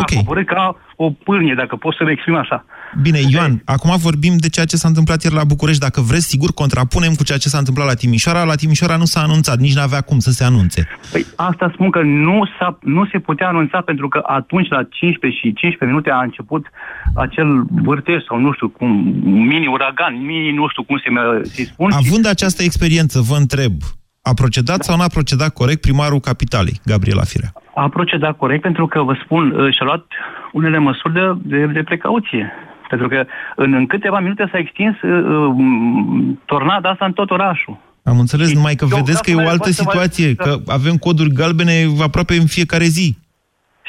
A 0.00 0.14
coborât 0.14 0.46
ca 0.46 0.76
o 0.96 1.10
pârnie, 1.10 1.54
dacă 1.54 1.76
pot 1.76 1.94
să-mi 1.94 2.10
exprim 2.10 2.34
așa. 2.34 2.64
Bine, 3.02 3.18
Ioan, 3.30 3.62
acum 3.64 3.96
vorbim 3.96 4.34
de 4.36 4.48
ceea 4.48 4.66
ce 4.66 4.76
s-a 4.76 4.88
întâmplat 4.88 5.22
ieri 5.22 5.34
la 5.34 5.44
București. 5.44 5.80
Dacă 5.80 6.00
vreți, 6.00 6.26
sigur, 6.26 6.50
contrapunem 6.52 7.14
cu 7.14 7.24
ceea 7.24 7.38
ce 7.38 7.48
s-a 7.48 7.58
întâmplat 7.58 7.86
la 7.86 7.94
Timișoara. 7.94 8.44
La 8.44 8.54
Timișoara 8.54 8.96
nu 8.96 9.04
s-a 9.04 9.20
anunțat, 9.20 9.58
nici 9.58 9.74
n-avea 9.74 10.00
cum 10.00 10.18
să 10.18 10.30
se 10.30 10.44
anunțe. 10.44 10.88
Păi 11.12 11.26
asta 11.36 11.70
spun 11.74 11.90
că 11.90 12.02
nu, 12.02 12.48
s-a, 12.58 12.78
nu 12.82 13.06
se 13.06 13.18
putea 13.18 13.48
anunța 13.48 13.80
pentru 13.80 14.08
că 14.08 14.22
atunci 14.26 14.68
la 14.68 14.82
15 14.82 15.40
și 15.40 15.52
15 15.52 15.84
minute 15.84 16.10
a 16.10 16.22
început 16.22 16.66
acel 17.14 17.64
vârtej 17.70 18.22
sau 18.28 18.38
nu 18.38 18.52
știu 18.52 18.68
cum, 18.68 18.90
mini-uragan, 19.24 20.14
mini 20.26 20.52
nu 20.52 20.68
știu 20.68 20.82
cum 20.82 20.96
se 20.98 21.10
să 21.54 21.62
spun. 21.72 21.90
Având 21.92 22.26
această 22.26 22.62
experiență, 22.62 23.20
vă 23.20 23.36
întreb, 23.36 23.72
a 24.30 24.34
procedat 24.42 24.80
sau 24.86 24.96
n-a 24.96 25.16
procedat 25.18 25.52
corect 25.60 25.80
primarul 25.80 26.20
capitalei, 26.30 26.80
Gabriela 26.84 27.22
Firea? 27.30 27.52
A 27.74 27.88
procedat 27.88 28.36
corect 28.36 28.62
pentru 28.62 28.86
că, 28.86 29.02
vă 29.02 29.14
spun, 29.24 29.44
uh, 29.50 29.74
și-a 29.74 29.84
luat 29.84 30.04
unele 30.52 30.78
măsuri 30.78 31.12
de, 31.18 31.24
de, 31.42 31.66
de 31.66 31.82
precauție. 31.82 32.52
Pentru 32.88 33.08
că 33.08 33.24
în, 33.56 33.72
în 33.72 33.86
câteva 33.86 34.18
minute 34.20 34.48
s-a 34.52 34.58
extins 34.58 34.94
uh, 35.02 35.10
uh, 35.10 35.54
tornada 36.44 36.88
asta 36.90 37.04
în 37.04 37.12
tot 37.12 37.30
orașul. 37.30 37.76
Am 38.02 38.18
înțeles, 38.18 38.52
numai 38.54 38.74
că 38.74 38.86
eu 38.90 38.96
vedeți 38.96 39.22
că 39.22 39.30
vreau 39.30 39.40
e 39.40 39.40
să 39.40 39.40
o 39.40 39.42
mai- 39.44 39.52
altă 39.52 39.70
să 39.70 39.82
vă- 39.84 39.90
situație, 39.90 40.28
să- 40.28 40.42
că 40.42 40.72
avem 40.72 40.96
coduri 40.96 41.32
galbene 41.40 41.72
aproape 42.02 42.34
în 42.34 42.46
fiecare 42.46 42.84
zi. 42.84 43.16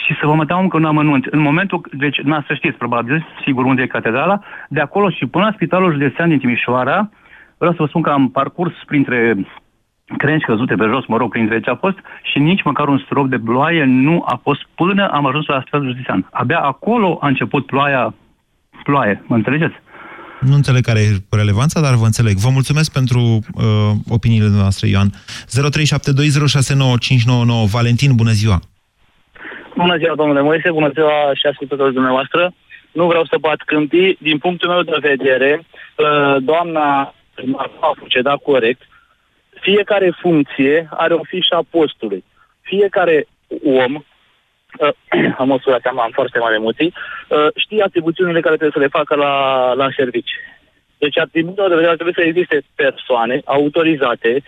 Și 0.06 0.14
să 0.20 0.26
vă 0.26 0.34
mai 0.34 0.46
dau 0.46 0.62
încă 0.62 0.78
un 0.78 0.86
amănunt. 0.86 1.26
În 1.26 1.40
momentul, 1.40 1.82
deci, 1.92 2.18
n 2.24 2.32
să 2.48 2.54
știți 2.54 2.78
probabil, 2.78 3.26
sigur 3.46 3.66
unde 3.66 3.82
e 3.82 3.88
catedrala, 3.98 4.40
de 4.70 4.80
acolo 4.80 5.10
și 5.10 5.26
până 5.26 5.44
la 5.46 5.52
Spitalul 5.56 5.92
Județean 5.92 6.30
din 6.30 6.40
Timișoara, 6.40 7.10
vreau 7.58 7.74
să 7.74 7.82
vă 7.82 7.88
spun 7.88 8.02
că 8.02 8.10
am 8.10 8.30
parcurs 8.30 8.74
printre 8.86 9.36
crengi 10.18 10.46
căzute 10.46 10.76
pe 10.76 10.86
jos, 10.86 11.06
mă 11.06 11.18
rog, 11.18 11.30
printre 11.30 11.60
ce 11.60 11.70
a 11.70 11.76
fost, 11.76 11.98
și 12.24 12.40
nici 12.40 12.64
măcar 12.64 12.88
un 12.88 13.02
strop 13.06 13.28
de 13.28 13.40
ploaie 13.40 13.84
nu 13.84 14.24
a 14.26 14.40
fost 14.44 14.62
până 14.76 15.08
am 15.08 15.26
ajuns 15.26 15.46
la 15.46 15.62
Stratul 15.66 15.88
Justițian. 15.88 16.28
Abia 16.32 16.60
acolo 16.60 17.18
a 17.22 17.28
început 17.28 17.66
ploaia, 17.66 18.14
ploaie, 18.84 19.24
mă 19.28 19.36
înțelegeți? 19.36 19.76
Nu 20.40 20.56
înțeleg 20.56 20.84
care 20.84 21.00
e 21.00 21.18
relevanța, 21.30 21.82
dar 21.82 21.94
vă 21.96 22.06
înțeleg. 22.06 22.36
Vă 22.38 22.50
mulțumesc 22.50 22.92
pentru 22.92 23.20
uh, 23.20 23.42
opiniile 24.10 24.48
noastre, 24.48 24.88
Ioan. 24.88 25.10
0372069599. 25.10 25.14
Valentin, 27.72 28.16
bună 28.16 28.32
ziua! 28.32 28.60
Bună 29.76 29.98
ziua, 29.98 30.16
domnule 30.16 30.42
Moise, 30.42 30.72
bună 30.72 30.90
ziua 30.94 31.32
și 31.34 31.46
ascultătorii 31.46 31.94
dumneavoastră. 31.94 32.54
Nu 32.92 33.08
vreau 33.08 33.26
să 33.26 33.38
bat 33.40 33.62
câmpii. 33.66 34.18
Din 34.22 34.38
punctul 34.38 34.70
meu 34.70 34.82
de 34.82 34.98
vedere, 35.02 35.62
uh, 35.64 36.36
doamna 36.42 37.14
a 37.82 37.92
procedat 38.00 38.38
corect. 38.38 38.82
Fiecare 39.60 40.10
funcție 40.20 40.88
are 40.92 41.14
o 41.14 41.24
fișă 41.24 41.56
a 41.56 41.66
postului. 41.70 42.24
Fiecare 42.62 43.28
om, 43.64 43.94
uh, 43.96 44.90
am 45.42 45.48
măsurat, 45.48 45.86
am, 45.86 46.00
am 46.00 46.12
foarte 46.14 46.40
mari 46.40 46.56
emoții, 46.56 46.94
uh, 47.28 47.48
știe 47.56 47.84
atribuțiunile 47.84 48.42
care 48.42 48.56
trebuie 48.56 48.78
să 48.78 48.80
le 48.80 48.98
facă 49.00 49.16
la, 49.16 49.34
la 49.74 49.90
servici. 49.96 50.32
Deci, 50.98 51.18
atribuțiile 51.18 51.68
de 51.68 51.74
vedere 51.74 51.90
ar 51.90 51.96
trebui 51.96 52.14
să 52.14 52.22
existe 52.22 52.62
persoane 52.76 53.42
autorizate 53.46 54.44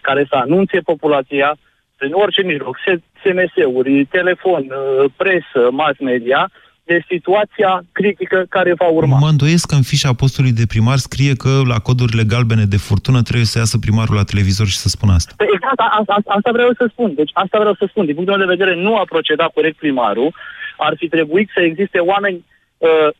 care 0.00 0.26
să 0.28 0.36
anunțe 0.36 0.80
populația 0.80 1.56
prin 1.96 2.12
orice 2.12 2.42
mijloc, 2.42 2.76
SMS-uri, 3.22 4.04
telefon, 4.04 4.66
uh, 4.70 5.10
presă, 5.16 5.70
mass 5.70 5.98
media, 5.98 6.50
de 6.90 6.98
situația 7.12 7.72
critică 7.92 8.38
care 8.48 8.72
va 8.82 8.88
urma. 8.98 9.18
Mă 9.18 9.28
îndoiesc 9.34 9.66
că 9.68 9.74
în 9.74 9.86
fișa 9.92 10.12
postului 10.22 10.52
de 10.60 10.66
primar 10.72 10.98
scrie 11.08 11.32
că 11.42 11.52
la 11.72 11.78
codurile 11.88 12.24
galbene 12.32 12.64
de 12.74 12.80
furtună 12.86 13.20
trebuie 13.22 13.52
să 13.52 13.58
iasă 13.58 13.76
primarul 13.78 14.14
la 14.20 14.30
televizor 14.30 14.66
și 14.66 14.82
să 14.84 14.88
spună 14.88 15.12
asta. 15.12 15.32
Păi 15.36 15.48
exact, 15.54 15.78
a, 15.80 15.88
a, 16.06 16.20
asta 16.36 16.50
vreau 16.52 16.70
să 16.80 16.84
spun. 16.92 17.10
Deci 17.20 17.30
asta 17.42 17.58
vreau 17.58 17.74
să 17.80 17.84
spun. 17.88 18.04
Din 18.04 18.14
punctul 18.14 18.36
meu 18.36 18.46
de 18.46 18.54
vedere, 18.56 18.74
nu 18.86 18.92
a 18.96 19.04
procedat 19.14 19.50
corect 19.52 19.76
primarul. 19.78 20.34
Ar 20.76 20.94
fi 21.00 21.08
trebuit 21.08 21.48
să 21.54 21.60
existe 21.60 21.98
oameni 21.98 22.44
uh, 22.88 23.10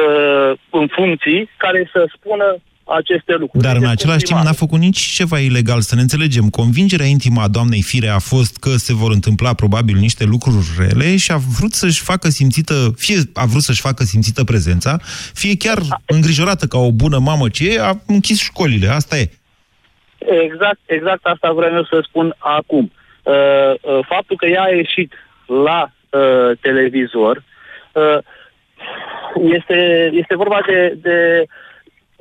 uh, 0.00 0.50
în 0.70 0.86
funcții 0.96 1.40
care 1.56 1.80
să 1.92 2.00
spună 2.16 2.46
aceste 2.98 3.32
lucruri. 3.38 3.64
Dar 3.64 3.76
în 3.76 3.86
același 3.86 4.24
timp 4.24 4.40
n-a 4.40 4.52
făcut 4.52 4.78
nici 4.78 4.98
ceva 4.98 5.38
ilegal, 5.38 5.80
să 5.80 5.94
ne 5.94 6.00
înțelegem. 6.00 6.48
Convingerea 6.48 7.06
intimă 7.06 7.40
a 7.40 7.48
doamnei 7.48 7.82
Fire 7.82 8.08
a 8.08 8.18
fost 8.18 8.56
că 8.56 8.68
se 8.68 8.94
vor 8.94 9.10
întâmpla 9.12 9.54
probabil 9.54 9.96
niște 9.96 10.24
lucruri 10.24 10.66
rele 10.78 11.16
și 11.16 11.32
a 11.32 11.38
vrut 11.58 11.72
să-și 11.72 12.02
facă 12.02 12.28
simțită, 12.28 12.74
fie 12.96 13.16
a 13.34 13.44
vrut 13.44 13.62
să-și 13.62 13.80
facă 13.80 14.02
simțită 14.02 14.44
prezența, 14.44 14.98
fie 15.34 15.56
chiar 15.56 15.78
îngrijorată 16.06 16.66
ca 16.66 16.78
o 16.78 16.92
bună 16.92 17.18
mamă 17.18 17.48
ce 17.48 17.74
e, 17.74 17.80
a 17.80 17.92
închis 18.06 18.38
școlile. 18.42 18.88
Asta 18.88 19.16
e. 19.16 19.30
Exact, 20.18 20.80
exact 20.86 21.20
asta 21.22 21.52
vreau 21.52 21.74
eu 21.74 21.84
să 21.84 22.04
spun 22.08 22.34
acum. 22.38 22.92
Uh, 23.22 23.34
uh, 23.80 23.98
faptul 24.08 24.36
că 24.36 24.46
ea 24.46 24.62
a 24.62 24.74
ieșit 24.74 25.12
la 25.46 25.92
uh, 26.10 26.58
televizor 26.60 27.42
uh, 27.92 28.18
este, 29.34 30.10
este 30.12 30.36
vorba 30.36 30.60
de, 30.66 30.96
de 31.02 31.46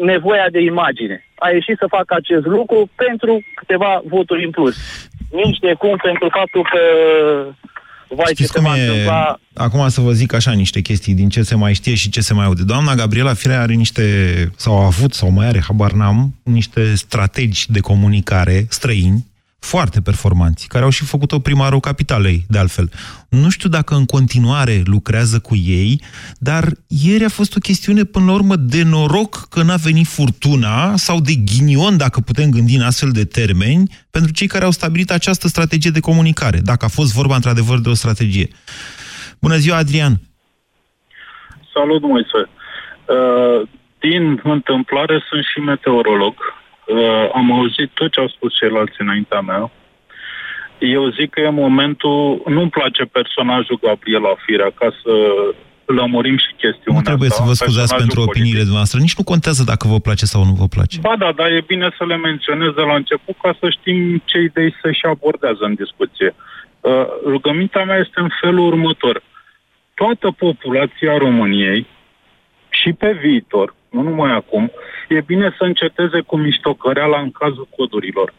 nevoia 0.06 0.48
de 0.52 0.62
imagine. 0.62 1.26
A 1.36 1.50
ieșit 1.50 1.78
să 1.78 1.86
facă 1.90 2.16
acest 2.16 2.46
lucru 2.46 2.90
pentru 2.96 3.44
câteva 3.56 4.02
voturi 4.06 4.44
în 4.44 4.52
plus. 4.52 4.76
Nici 5.32 5.60
de 5.60 5.74
cum 5.74 5.96
pentru 6.04 6.28
faptul 6.32 6.64
că 6.72 6.82
vai 8.16 8.26
Știți 8.26 8.42
ce 8.42 8.48
se 8.48 8.60
cum 8.60 8.70
va 8.70 8.78
e... 8.78 8.82
întâmpla. 8.82 9.40
Acum 9.54 9.88
să 9.88 10.02
vă 10.02 10.12
zic 10.12 10.34
așa 10.34 10.52
niște 10.52 10.82
chestii 10.82 11.14
din 11.14 11.30
ce 11.30 11.42
se 11.42 11.56
mai 11.56 11.74
știe 11.74 11.96
și 11.96 12.10
ce 12.10 12.22
se 12.22 12.34
mai 12.34 12.46
aude. 12.46 12.64
Doamna 12.64 12.96
Gabriela 12.96 13.34
Firea 13.34 13.62
are 13.62 13.74
niște, 13.74 14.04
sau 14.56 14.80
a 14.80 14.86
avut, 14.86 15.14
sau 15.14 15.30
mai 15.30 15.48
are, 15.48 15.62
habar 15.68 15.92
n-am, 15.92 16.36
niște 16.44 16.96
strategi 16.96 17.72
de 17.72 17.80
comunicare 17.80 18.66
străini, 18.70 19.26
foarte 19.60 20.02
performanți, 20.02 20.68
care 20.68 20.84
au 20.84 20.90
și 20.90 21.06
făcut-o 21.06 21.40
primarul 21.40 21.80
capitalei, 21.80 22.46
de 22.48 22.58
altfel. 22.58 22.90
Nu 23.30 23.50
știu 23.50 23.70
dacă 23.70 23.96
în 23.96 24.06
continuare 24.06 24.82
lucrează 24.86 25.40
cu 25.40 25.56
ei, 25.56 26.02
dar 26.38 26.64
ieri 26.88 27.24
a 27.24 27.30
fost 27.30 27.56
o 27.56 27.60
chestiune, 27.60 28.04
până 28.04 28.26
la 28.26 28.34
urmă, 28.34 28.56
de 28.56 28.84
noroc 28.84 29.48
că 29.50 29.64
n-a 29.64 29.76
venit 29.76 30.08
furtuna 30.08 30.96
sau 30.96 31.20
de 31.20 31.34
ghinion, 31.34 31.98
dacă 31.98 32.20
putem 32.20 32.50
gândi 32.50 32.76
în 32.76 32.82
astfel 32.82 33.10
de 33.12 33.26
termeni, 33.26 33.84
pentru 34.12 34.32
cei 34.32 34.48
care 34.48 34.66
au 34.66 34.72
stabilit 34.72 35.12
această 35.12 35.48
strategie 35.48 35.92
de 35.92 36.00
comunicare, 36.00 36.58
dacă 36.58 36.86
a 36.86 36.88
fost 36.88 37.14
vorba 37.14 37.36
într-adevăr 37.36 37.80
de 37.80 37.90
o 37.90 37.94
strategie. 37.94 38.48
Bună 39.40 39.56
ziua, 39.56 39.78
Adrian! 39.78 40.22
Salut, 41.74 42.02
Moise! 42.02 42.50
Uh, 43.06 43.68
din 44.00 44.42
întâmplare 44.44 45.24
sunt 45.30 45.44
și 45.44 45.60
meteorolog. 45.60 46.36
Uh, 46.96 47.30
am 47.34 47.52
auzit 47.52 47.90
tot 47.94 48.12
ce 48.12 48.20
au 48.20 48.28
spus 48.28 48.58
ceilalți 48.60 48.96
înaintea 48.98 49.42
mea. 49.42 49.72
Eu 50.80 51.10
zic 51.10 51.30
că 51.30 51.40
e 51.42 51.50
momentul... 51.50 52.42
Nu-mi 52.48 52.70
place 52.70 53.04
personajul 53.06 53.80
Gabriela 53.82 54.34
Firea, 54.46 54.72
ca 54.80 54.90
să 55.04 55.14
lămurim 55.86 56.38
și 56.38 56.52
chestiunea 56.64 57.00
Nu 57.00 57.08
trebuie 57.10 57.30
asta. 57.30 57.42
să 57.44 57.48
vă 57.48 57.54
scuzați 57.54 57.78
Personajul 57.94 58.06
pentru 58.06 58.20
politic. 58.20 58.36
opiniile 58.36 58.74
noastre. 58.76 59.00
Nici 59.00 59.18
nu 59.20 59.24
contează 59.24 59.64
dacă 59.72 59.88
vă 59.88 60.00
place 60.00 60.26
sau 60.26 60.42
nu 60.50 60.54
vă 60.62 60.68
place. 60.76 61.00
Ba 61.00 61.16
da, 61.24 61.32
dar 61.40 61.50
e 61.52 61.64
bine 61.74 61.88
să 61.98 62.04
le 62.06 62.18
menționez 62.18 62.72
de 62.80 62.82
la 62.90 62.96
început 62.96 63.36
ca 63.42 63.52
să 63.60 63.66
știm 63.70 64.22
ce 64.26 64.38
idei 64.40 64.76
se 64.82 64.92
și 64.92 65.06
abordează 65.06 65.64
în 65.70 65.76
discuție. 65.84 66.36
Uh, 66.82 66.92
rugămintea 67.26 67.84
mea 67.84 67.98
este 67.98 68.20
în 68.26 68.30
felul 68.42 68.66
următor. 68.72 69.16
Toată 69.94 70.28
populația 70.46 71.18
României 71.18 71.88
și 72.70 72.94
pe 72.94 73.12
viitor, 73.22 73.76
nu 73.90 74.02
numai 74.02 74.32
acum, 74.32 74.72
e 75.08 75.22
bine 75.22 75.56
să 75.58 75.64
înceteze 75.64 76.20
cu 76.22 76.38
miștocăreala 76.38 77.20
în 77.20 77.32
cazul 77.32 77.68
codurilor. 77.78 78.34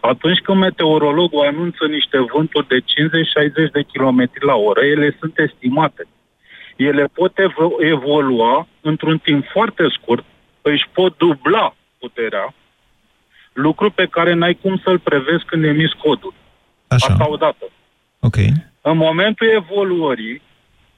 Atunci 0.00 0.38
când 0.38 0.58
meteorologul 0.58 1.46
anunță 1.46 1.84
niște 1.86 2.18
vânturi 2.34 2.68
de 2.68 2.78
50-60 2.78 3.70
de 3.72 3.82
km 3.92 4.30
la 4.40 4.54
oră, 4.54 4.84
ele 4.84 5.16
sunt 5.18 5.38
estimate. 5.38 6.06
Ele 6.76 7.04
pot 7.12 7.32
evo- 7.38 7.76
evolua 7.78 8.68
într-un 8.80 9.18
timp 9.18 9.46
foarte 9.52 9.84
scurt, 9.88 10.24
își 10.62 10.88
pot 10.92 11.16
dubla 11.16 11.74
puterea, 11.98 12.54
lucru 13.52 13.90
pe 13.90 14.06
care 14.06 14.32
n-ai 14.32 14.58
cum 14.62 14.80
să-l 14.84 14.98
prevezi 14.98 15.44
când 15.44 15.64
emiți 15.64 15.96
codul. 15.96 16.34
Așa. 16.88 17.06
Asta 17.10 17.30
odată. 17.30 17.64
Ok. 18.20 18.36
În 18.80 18.96
momentul 18.96 19.46
evoluării, 19.46 20.42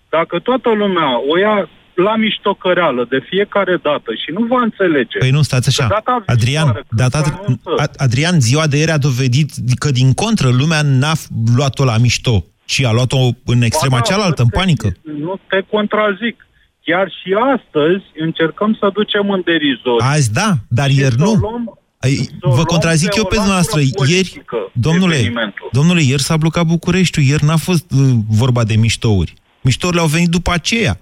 dacă 0.09 0.39
toată 0.39 0.71
lumea 0.71 1.21
o 1.29 1.39
ia 1.39 1.69
la 2.05 2.17
miștocăreală 2.17 3.07
de 3.11 3.19
fiecare 3.29 3.77
dată 3.83 4.11
și 4.23 4.31
nu 4.33 4.43
va 4.45 4.61
înțelege... 4.63 5.19
Păi 5.19 5.31
nu, 5.31 5.43
stați 5.43 5.69
așa. 5.69 5.83
că 5.87 5.89
data 5.95 6.23
Adrian, 6.27 6.65
viitoare, 6.65 6.85
când 6.89 7.01
data, 7.01 7.23
se 7.25 7.33
anunță- 7.45 7.83
A- 7.83 8.03
Adrian, 8.05 8.41
ziua 8.41 8.67
de 8.67 8.77
ieri 8.77 8.91
a 8.91 8.99
dovedit 8.99 9.51
că 9.79 9.91
din 9.91 10.13
contră 10.13 10.49
lumea 10.61 10.83
n-a 10.83 11.13
f- 11.17 11.29
luat-o 11.57 11.85
la 11.85 11.97
mișto, 11.97 12.45
ci 12.65 12.83
a 12.85 12.93
luat-o 12.93 13.19
în 13.45 13.63
extrema 13.63 13.97
Ba 13.99 14.03
da, 14.09 14.09
cealaltă, 14.15 14.43
în 14.43 14.49
te- 14.49 14.57
panică. 14.59 14.97
Nu 15.19 15.41
te 15.49 15.61
contrazic. 15.71 16.37
Chiar 16.85 17.09
și 17.23 17.35
astăzi 17.57 18.05
încercăm 18.19 18.77
să 18.81 18.91
ducem 18.93 19.31
în 19.31 19.43
derizor. 19.45 19.99
Azi 20.03 20.33
da, 20.33 20.51
dar 20.69 20.91
Și 20.91 20.99
ieri 20.99 21.15
să 21.19 21.23
o 21.23 21.25
nu. 21.25 21.33
luăm- 21.41 21.79
Ai, 22.01 22.15
să 22.15 22.23
o 22.41 22.49
vă 22.49 22.55
luăm 22.55 22.65
contrazic 22.65 23.09
pe 23.09 23.15
eu 23.17 23.23
o 23.23 23.27
pe 23.27 23.35
latură 23.35 23.53
dumneavoastră. 23.55 23.81
Ieri, 23.81 23.93
politică, 23.95 24.57
domnule, 24.73 25.15
evenimentul. 25.15 25.69
domnule, 25.73 26.03
ieri 26.03 26.23
s-a 26.23 26.37
blocat 26.37 26.65
Bucureștiul, 26.67 27.25
ieri 27.25 27.45
n-a 27.45 27.57
fost 27.57 27.85
uh, 27.91 27.99
vorba 28.29 28.65
de 28.65 28.77
miștouri. 28.77 29.35
Miștourile 29.61 30.01
au 30.01 30.07
venit 30.07 30.29
după 30.29 30.51
aceea. 30.53 30.99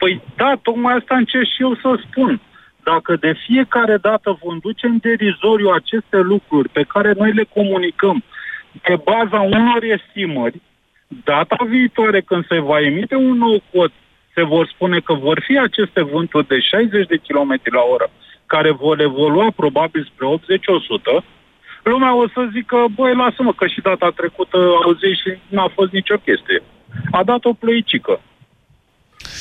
Păi 0.00 0.22
da, 0.36 0.50
tocmai 0.62 0.94
asta 0.94 1.14
încerc 1.16 1.46
și 1.54 1.62
eu 1.62 1.74
să 1.74 2.00
spun. 2.06 2.40
Dacă 2.82 3.16
de 3.16 3.32
fiecare 3.46 3.96
dată 3.96 4.38
vom 4.42 4.58
duce 4.58 4.86
în 4.86 4.98
derizoriu 5.00 5.68
aceste 5.68 6.18
lucruri 6.32 6.68
pe 6.68 6.82
care 6.82 7.12
noi 7.18 7.32
le 7.32 7.44
comunicăm 7.54 8.22
pe 8.82 8.94
baza 9.04 9.40
unor 9.40 9.82
estimări, 9.82 10.60
data 11.24 11.56
viitoare 11.68 12.20
când 12.20 12.46
se 12.46 12.58
va 12.58 12.80
emite 12.80 13.14
un 13.14 13.36
nou 13.36 13.62
cod, 13.72 13.92
se 14.34 14.42
vor 14.42 14.66
spune 14.74 15.00
că 15.00 15.12
vor 15.14 15.42
fi 15.46 15.58
aceste 15.58 16.02
vânturi 16.02 16.46
de 16.46 16.58
60 16.60 17.06
de 17.06 17.16
km 17.26 17.60
la 17.64 17.82
oră 17.92 18.10
care 18.46 18.70
vor 18.70 19.00
evolua 19.00 19.48
probabil 19.56 20.10
spre 20.10 20.26
80-100, 21.20 21.24
lumea 21.82 22.14
o 22.14 22.28
să 22.28 22.48
zică, 22.52 22.76
băi, 22.94 23.14
lasă-mă, 23.14 23.52
că 23.52 23.66
și 23.66 23.80
data 23.80 24.10
trecută 24.10 24.56
auzi 24.84 25.20
și 25.22 25.30
n-a 25.48 25.68
fost 25.76 25.92
nicio 25.92 26.16
chestie. 26.16 26.62
A 27.10 27.22
dat 27.24 27.44
o 27.44 27.52
plăicică. 27.52 28.20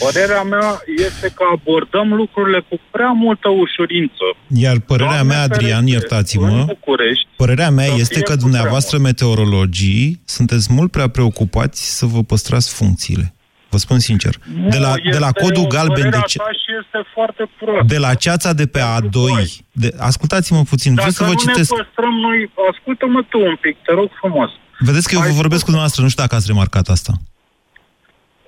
Părerea 0.05 0.43
mea 0.43 0.81
este 1.07 1.27
că 1.35 1.43
abordăm 1.55 2.13
lucrurile 2.13 2.59
cu 2.69 2.79
prea 2.91 3.11
multă 3.11 3.47
ușurință. 3.49 4.25
Iar 4.65 4.79
părerea 4.79 5.13
Doamne 5.13 5.33
mea, 5.33 5.41
Adrian, 5.43 5.83
ferește, 5.85 5.91
iertați-mă, 5.91 6.47
în 6.47 6.65
București, 6.65 7.27
părerea 7.35 7.69
mea 7.69 7.85
să 7.85 7.93
este 7.97 8.13
fie 8.13 8.23
că 8.23 8.33
cu 8.33 8.37
dumneavoastră, 8.39 8.97
meteorologii, 8.97 10.21
sunteți 10.25 10.73
mult 10.73 10.91
prea 10.91 11.07
preocupați 11.07 11.97
să 11.97 12.05
vă 12.05 12.23
păstrați 12.23 12.73
funcțiile. 12.73 13.33
Vă 13.69 13.77
spun 13.77 13.99
sincer. 13.99 14.33
De 14.69 14.77
la, 14.77 14.93
Nu, 15.03 15.11
de 15.11 15.17
la 15.17 15.27
este 15.35 15.41
codul 15.43 15.63
o 15.63 15.67
galben 15.67 15.95
de, 15.95 16.01
părerea 16.01 16.21
ce, 16.31 16.37
ta 16.37 16.49
și 16.63 16.69
este 16.81 16.99
foarte 17.13 17.43
proastă. 17.59 17.85
de 17.93 17.97
la 17.97 18.13
ceața 18.13 18.53
de 18.53 18.65
pe 18.67 18.79
A2, 18.79 19.19
de, 19.71 19.89
ascultați-mă 19.97 20.61
puțin, 20.63 20.91
vreau 20.93 21.09
Dacă 21.09 21.19
să 21.23 21.29
vă 21.29 21.35
nu 21.37 21.39
citesc. 21.45 21.71
ne 21.75 21.81
păstrăm 21.83 22.13
noi, 22.27 22.37
ascultă-mă 22.71 23.21
tu 23.29 23.37
un 23.39 23.55
pic, 23.61 23.75
te 23.85 23.91
rog 23.93 24.09
frumos. 24.21 24.49
Vedeți 24.79 25.07
că 25.07 25.15
eu 25.15 25.21
vă 25.21 25.33
vorbesc 25.41 25.59
cu 25.59 25.69
dumneavoastră, 25.71 26.01
nu 26.03 26.09
știu 26.09 26.23
dacă 26.23 26.35
ați 26.35 26.47
remarcat 26.47 26.87
asta. 26.87 27.11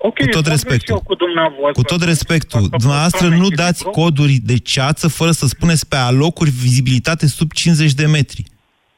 Ok, 0.04 0.18
Cu 0.18 0.24
tot 0.26 0.34
vorbesc 0.34 0.50
respectul. 0.50 0.86
și 0.86 0.92
eu 0.92 1.02
cu 1.06 1.16
dumneavoastră. 1.16 1.82
Cu 1.82 1.84
tot 1.84 2.04
respectul, 2.04 2.68
dumneavoastră 2.78 3.28
nu 3.28 3.48
dați 3.50 3.84
coduri 3.84 4.34
de 4.44 4.58
ceață 4.58 5.08
fără 5.08 5.32
să 5.32 5.46
spuneți 5.46 5.88
pe 5.88 5.96
alocuri 5.96 6.50
vizibilitate 6.50 7.28
sub 7.28 7.52
50 7.52 7.94
de 7.94 8.06
metri. 8.06 8.44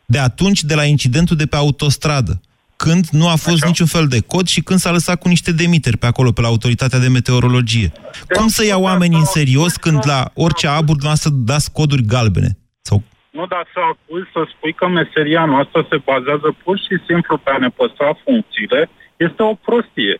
De 0.05 0.19
atunci, 0.19 0.63
de 0.63 0.75
la 0.75 0.83
incidentul 0.83 1.35
de 1.35 1.45
pe 1.45 1.55
autostradă, 1.55 2.41
când 2.75 3.07
nu 3.11 3.27
a 3.27 3.35
fost 3.35 3.61
Așa. 3.61 3.67
niciun 3.67 3.85
fel 3.85 4.07
de 4.07 4.19
cod 4.27 4.47
și 4.47 4.61
când 4.61 4.79
s-a 4.79 4.91
lăsat 4.91 5.19
cu 5.19 5.27
niște 5.27 5.51
demiteri 5.51 5.97
pe 5.97 6.05
acolo, 6.05 6.31
pe 6.31 6.41
la 6.41 6.47
autoritatea 6.47 6.99
de 6.99 7.07
meteorologie. 7.07 7.91
De 8.27 8.33
Cum 8.33 8.47
să 8.47 8.65
ia 8.65 8.77
oamenii 8.77 9.17
în 9.17 9.25
serios 9.25 9.75
când 9.75 9.99
la 10.07 10.31
orice 10.33 10.67
abur 10.67 10.95
dumneavoastră 10.99 11.29
dați 11.33 11.71
coduri 11.71 12.05
galbene? 12.05 12.57
Sau... 12.81 13.03
Nu, 13.31 13.45
dar 13.45 13.65
să 13.73 13.79
acuz 13.91 14.23
să 14.33 14.41
spui 14.53 14.73
că 14.73 14.87
meseria 14.87 15.45
noastră 15.45 15.87
se 15.89 15.97
bazează 16.09 16.55
pur 16.63 16.77
și 16.85 16.95
simplu 17.07 17.37
pe 17.37 17.49
a 17.53 17.57
ne 17.57 17.69
păstra 17.79 18.09
funcțiile, 18.23 18.89
este 19.17 19.41
o 19.43 19.53
prostie. 19.53 20.15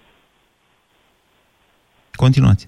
Continuați. 2.25 2.63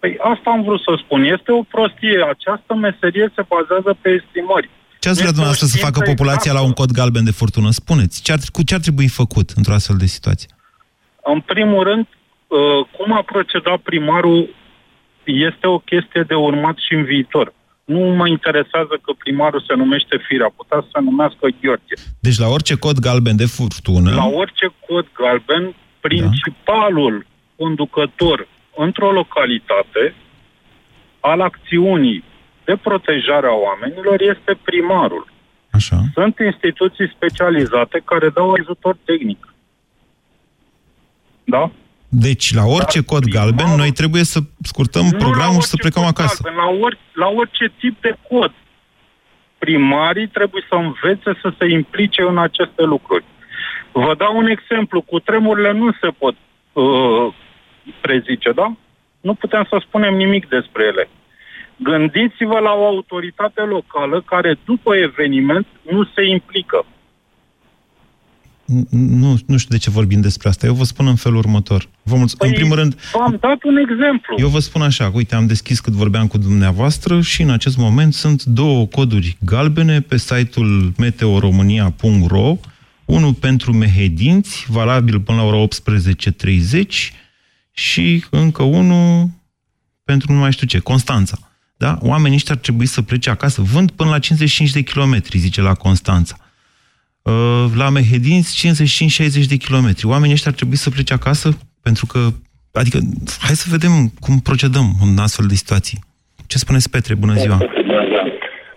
Păi 0.00 0.12
asta 0.32 0.48
am 0.50 0.62
vrut 0.66 0.80
să 0.86 0.92
spun. 1.04 1.20
Este 1.36 1.50
o 1.60 1.62
prostie. 1.74 2.18
Această 2.34 2.72
meserie 2.86 3.26
se 3.36 3.42
bazează 3.52 3.90
pe 4.02 4.08
estimări. 4.20 4.68
Ce 5.02 5.08
ați 5.08 5.20
vrea 5.22 5.36
dumneavoastră 5.36 5.66
să 5.72 5.84
facă 5.86 6.00
populația 6.10 6.52
la 6.58 6.62
un 6.68 6.74
cod 6.80 6.90
galben 7.00 7.24
de 7.24 7.38
furtună? 7.40 7.70
Spuneți, 7.70 8.22
ce 8.24 8.32
ar, 8.32 8.38
cu 8.56 8.62
ce 8.68 8.74
ar 8.74 8.82
trebui 8.86 9.08
făcut 9.20 9.48
într-o 9.58 9.76
astfel 9.78 9.98
de 10.04 10.14
situație? 10.16 10.48
În 11.32 11.40
primul 11.52 11.82
rând, 11.88 12.06
uh, 12.08 12.58
cum 12.96 13.08
a 13.20 13.22
procedat 13.32 13.78
primarul 13.90 14.40
este 15.24 15.66
o 15.76 15.78
chestie 15.78 16.22
de 16.30 16.34
urmat 16.34 16.76
și 16.86 16.92
în 16.98 17.04
viitor. 17.12 17.46
Nu 17.84 18.00
mă 18.18 18.26
interesează 18.36 18.94
că 19.04 19.10
primarul 19.22 19.64
se 19.68 19.74
numește 19.82 20.14
Firea, 20.26 20.50
putea 20.60 20.78
să 20.84 20.88
se 20.92 21.00
numească 21.08 21.44
Gheorghe. 21.60 21.94
Deci 22.26 22.38
la 22.44 22.48
orice 22.56 22.74
cod 22.84 22.98
galben 23.06 23.36
de 23.36 23.48
furtună... 23.56 24.10
La 24.22 24.26
orice 24.42 24.66
cod 24.86 25.06
galben, 25.20 25.64
principalul 26.06 27.14
da. 27.18 27.31
Conducător 27.62 28.48
într-o 28.76 29.10
localitate 29.12 30.14
al 31.20 31.40
acțiunii 31.40 32.24
de 32.64 32.74
protejare 32.76 33.46
a 33.46 33.56
oamenilor 33.68 34.20
este 34.20 34.52
primarul. 34.62 35.24
Așa. 35.70 35.96
Sunt 36.14 36.34
instituții 36.38 37.12
specializate 37.16 38.02
care 38.04 38.28
dau 38.28 38.52
ajutor 38.52 38.96
tehnic. 39.04 39.54
Da? 41.44 41.70
Deci, 42.08 42.54
la 42.54 42.64
orice 42.64 43.00
Dar 43.00 43.08
cod 43.10 43.22
primarul, 43.22 43.54
galben, 43.56 43.76
noi 43.76 43.92
trebuie 44.00 44.24
să 44.24 44.38
scurtăm 44.62 45.06
programul 45.24 45.60
și 45.60 45.72
să 45.72 45.76
plecăm 45.76 46.04
acasă. 46.04 46.42
Galben, 46.42 46.62
la, 46.64 46.84
ori, 46.84 46.98
la 47.12 47.28
orice 47.28 47.72
tip 47.78 48.00
de 48.00 48.12
cod. 48.28 48.52
Primarii 49.58 50.28
trebuie 50.28 50.62
să 50.68 50.74
învețe 50.74 51.30
să 51.42 51.52
se 51.58 51.66
implice 51.78 52.22
în 52.22 52.38
aceste 52.38 52.82
lucruri. 52.82 53.24
Vă 53.92 54.14
dau 54.18 54.36
un 54.36 54.46
exemplu. 54.46 55.00
Cu 55.00 55.18
tremurile 55.18 55.72
nu 55.72 55.92
se 56.00 56.08
pot 56.18 56.34
uh, 56.72 57.34
prezice, 58.00 58.52
da? 58.52 58.76
Nu 59.20 59.34
putem 59.34 59.66
să 59.68 59.82
spunem 59.86 60.14
nimic 60.14 60.48
despre 60.48 60.84
ele. 60.84 61.08
Gândiți-vă 61.76 62.58
la 62.58 62.72
o 62.72 62.84
autoritate 62.84 63.60
locală 63.60 64.22
care 64.26 64.58
după 64.64 64.96
eveniment 64.96 65.66
nu 65.90 66.04
se 66.14 66.26
implică. 66.26 66.86
Nu, 68.90 69.36
nu 69.46 69.56
știu 69.56 69.76
de 69.76 69.78
ce 69.78 69.90
vorbim 69.90 70.20
despre 70.20 70.48
asta. 70.48 70.66
Eu 70.66 70.74
vă 70.74 70.84
spun 70.84 71.06
în 71.06 71.14
felul 71.14 71.38
următor. 71.38 71.88
Vă 72.02 72.16
mulț- 72.16 72.36
păi, 72.38 72.48
în 72.48 72.54
primul 72.54 72.76
rând... 72.76 72.96
am 73.12 73.36
dat 73.40 73.62
un 73.62 73.76
exemplu. 73.76 74.34
Eu 74.38 74.48
vă 74.48 74.58
spun 74.58 74.82
așa, 74.82 75.10
uite, 75.14 75.34
am 75.34 75.46
deschis 75.46 75.80
cât 75.80 75.92
vorbeam 75.92 76.26
cu 76.26 76.38
dumneavoastră 76.38 77.20
și 77.20 77.42
în 77.42 77.50
acest 77.50 77.76
moment 77.76 78.14
sunt 78.14 78.44
două 78.44 78.86
coduri 78.86 79.36
galbene 79.44 80.00
pe 80.00 80.16
site-ul 80.16 80.92
meteoromania.ro 80.98 82.56
unul 83.04 83.34
pentru 83.34 83.72
mehedinți, 83.72 84.66
valabil 84.68 85.20
până 85.20 85.38
la 85.38 85.44
ora 85.44 85.64
18.30 85.66 87.21
și 87.72 88.24
încă 88.30 88.62
unul 88.62 89.28
pentru 90.04 90.32
nu 90.32 90.38
mai 90.38 90.52
știu 90.52 90.66
ce, 90.66 90.78
Constanța. 90.78 91.36
Da? 91.76 91.98
Oamenii 92.00 92.36
ăștia 92.36 92.54
ar 92.54 92.60
trebui 92.60 92.86
să 92.86 93.02
plece 93.02 93.30
acasă. 93.30 93.62
Vând 93.62 93.90
până 93.90 94.10
la 94.10 94.18
55 94.18 94.70
de 94.70 94.82
kilometri, 94.82 95.38
zice 95.38 95.60
la 95.60 95.74
Constanța. 95.74 96.36
Uh, 97.22 97.66
la 97.76 97.88
Mehedinți, 97.88 98.68
55-60 99.44 99.48
de 99.48 99.56
kilometri. 99.56 100.06
Oamenii 100.06 100.34
ăștia 100.34 100.50
ar 100.50 100.56
trebui 100.56 100.76
să 100.76 100.90
plece 100.90 101.12
acasă 101.12 101.58
pentru 101.82 102.06
că... 102.06 102.18
Adică, 102.72 102.98
hai 103.40 103.54
să 103.54 103.66
vedem 103.70 104.08
cum 104.20 104.38
procedăm 104.38 104.86
în 105.02 105.18
astfel 105.18 105.46
de 105.46 105.54
situații. 105.54 105.98
Ce 106.46 106.58
spuneți, 106.58 106.90
Petre? 106.90 107.14
Bună 107.14 107.34
ziua! 107.34 107.56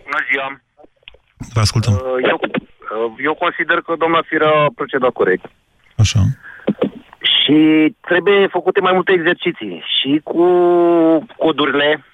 Bună 0.08 0.22
ziua! 0.30 0.62
Vă 1.54 1.60
ascultăm. 1.60 1.94
Uh, 1.94 2.00
eu, 2.32 2.38
uh, 2.42 3.14
eu 3.24 3.34
consider 3.34 3.78
că 3.86 3.94
doamna 3.98 4.22
Firea 4.28 4.48
a 4.48 4.72
procedat 4.76 5.12
corect. 5.12 5.46
Așa. 5.96 6.20
Și 7.46 7.96
trebuie 8.02 8.48
făcute 8.48 8.80
mai 8.80 8.94
multe 8.94 9.12
exerciții. 9.12 9.84
Și 10.00 10.22
cu 10.24 10.46
codurile, 11.38 12.06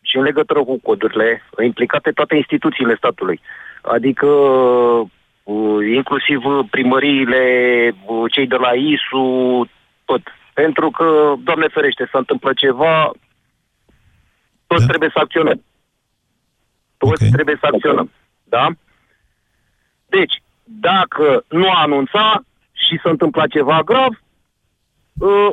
și 0.00 0.16
în 0.16 0.22
legătură 0.22 0.64
cu 0.64 0.78
codurile, 0.82 1.42
implicate 1.62 2.10
toate 2.10 2.36
instituțiile 2.36 2.94
statului. 2.94 3.40
Adică 3.82 4.26
uh, 5.42 5.86
inclusiv 5.94 6.40
primăriile, 6.70 7.42
uh, 8.06 8.32
cei 8.32 8.46
de 8.46 8.56
la 8.56 8.72
ISU, 8.72 9.68
tot. 10.04 10.20
Pentru 10.52 10.90
că, 10.90 11.34
Doamne 11.38 11.66
ferește, 11.68 12.08
se 12.10 12.16
întâmplă 12.16 12.52
ceva, 12.52 13.10
toți 14.66 14.80
da. 14.80 14.86
trebuie 14.86 15.10
să 15.12 15.18
acționăm. 15.18 15.62
Toți 16.96 17.12
okay. 17.12 17.28
trebuie 17.32 17.56
să 17.60 17.66
acționăm. 17.72 18.10
Da? 18.44 18.66
Deci, 20.06 20.42
dacă 20.64 21.44
nu 21.48 21.70
anunța 21.70 22.42
și 22.72 23.00
se 23.02 23.08
întâmpla 23.08 23.46
ceva 23.46 23.82
grav, 23.84 24.23
uh, 25.18 25.50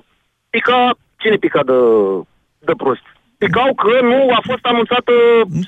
pica, 0.50 0.98
cine 1.18 1.36
pica 1.36 1.64
de, 1.64 1.80
de 2.60 2.74
prost? 2.78 3.06
Picau 3.38 3.74
că 3.74 4.02
nu 4.02 4.30
a 4.34 4.42
fost 4.44 4.66
anunțată 4.66 5.12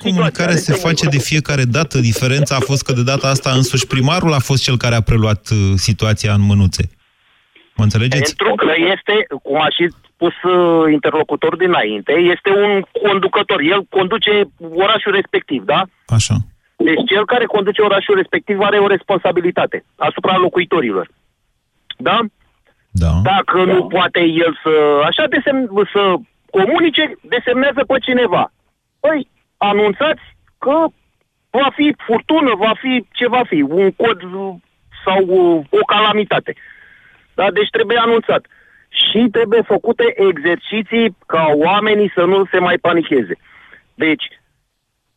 Comunicarea 0.01 0.55
se 0.55 0.73
face 0.73 1.05
de 1.07 1.17
fiecare 1.17 1.63
dată. 1.63 1.99
Diferența 1.99 2.55
a 2.55 2.59
fost 2.69 2.83
că 2.85 2.93
de 2.93 3.03
data 3.03 3.27
asta 3.27 3.49
însuși 3.51 3.87
primarul 3.87 4.33
a 4.33 4.39
fost 4.39 4.63
cel 4.63 4.77
care 4.77 4.95
a 4.95 5.01
preluat 5.01 5.49
uh, 5.51 5.57
situația 5.75 6.33
în 6.33 6.41
mânuțe. 6.41 6.83
Mă 7.75 7.83
înțelegeți? 7.83 8.35
Pentru 8.35 8.55
că 8.65 8.71
este, 8.93 9.13
cum 9.43 9.61
a 9.61 9.69
și 9.69 9.85
spus 10.09 10.35
uh, 10.51 10.91
interlocutor 10.91 11.55
dinainte, 11.55 12.13
este 12.33 12.49
un 12.49 12.81
conducător. 13.07 13.59
El 13.73 13.81
conduce 13.89 14.31
orașul 14.85 15.11
respectiv, 15.11 15.63
da? 15.63 15.81
Așa. 16.07 16.35
Deci 16.75 17.03
cel 17.11 17.25
care 17.25 17.45
conduce 17.45 17.81
orașul 17.81 18.15
respectiv 18.15 18.59
are 18.59 18.77
o 18.77 18.87
responsabilitate 18.87 19.85
asupra 19.95 20.37
locuitorilor. 20.37 21.07
Da? 21.97 22.19
Da. 23.01 23.11
Dacă 23.23 23.57
da. 23.65 23.73
nu 23.73 23.85
poate 23.87 24.19
el 24.19 24.59
să, 24.63 24.73
așa, 25.09 25.23
desem, 25.27 25.87
să 25.93 26.01
comunice, 26.49 27.03
desemnează 27.21 27.81
pe 27.87 27.97
cineva. 27.99 28.51
Păi, 28.99 29.27
anunțați 29.57 30.25
că 30.57 30.75
va 31.49 31.69
fi 31.75 31.95
furtună, 32.05 32.51
va 32.55 32.73
fi 32.81 33.05
ce 33.11 33.27
va 33.27 33.43
fi, 33.47 33.61
un 33.61 33.91
cod 33.91 34.19
sau 35.05 35.21
o 35.69 35.83
calamitate. 35.93 36.55
Da? 37.33 37.51
Deci 37.51 37.69
trebuie 37.69 37.97
anunțat. 37.97 38.45
Și 38.89 39.27
trebuie 39.31 39.61
făcute 39.61 40.03
exerciții 40.29 41.17
ca 41.25 41.45
oamenii 41.55 42.11
să 42.15 42.21
nu 42.21 42.45
se 42.51 42.59
mai 42.59 42.77
panicheze. 42.77 43.35
Deci, 43.93 44.25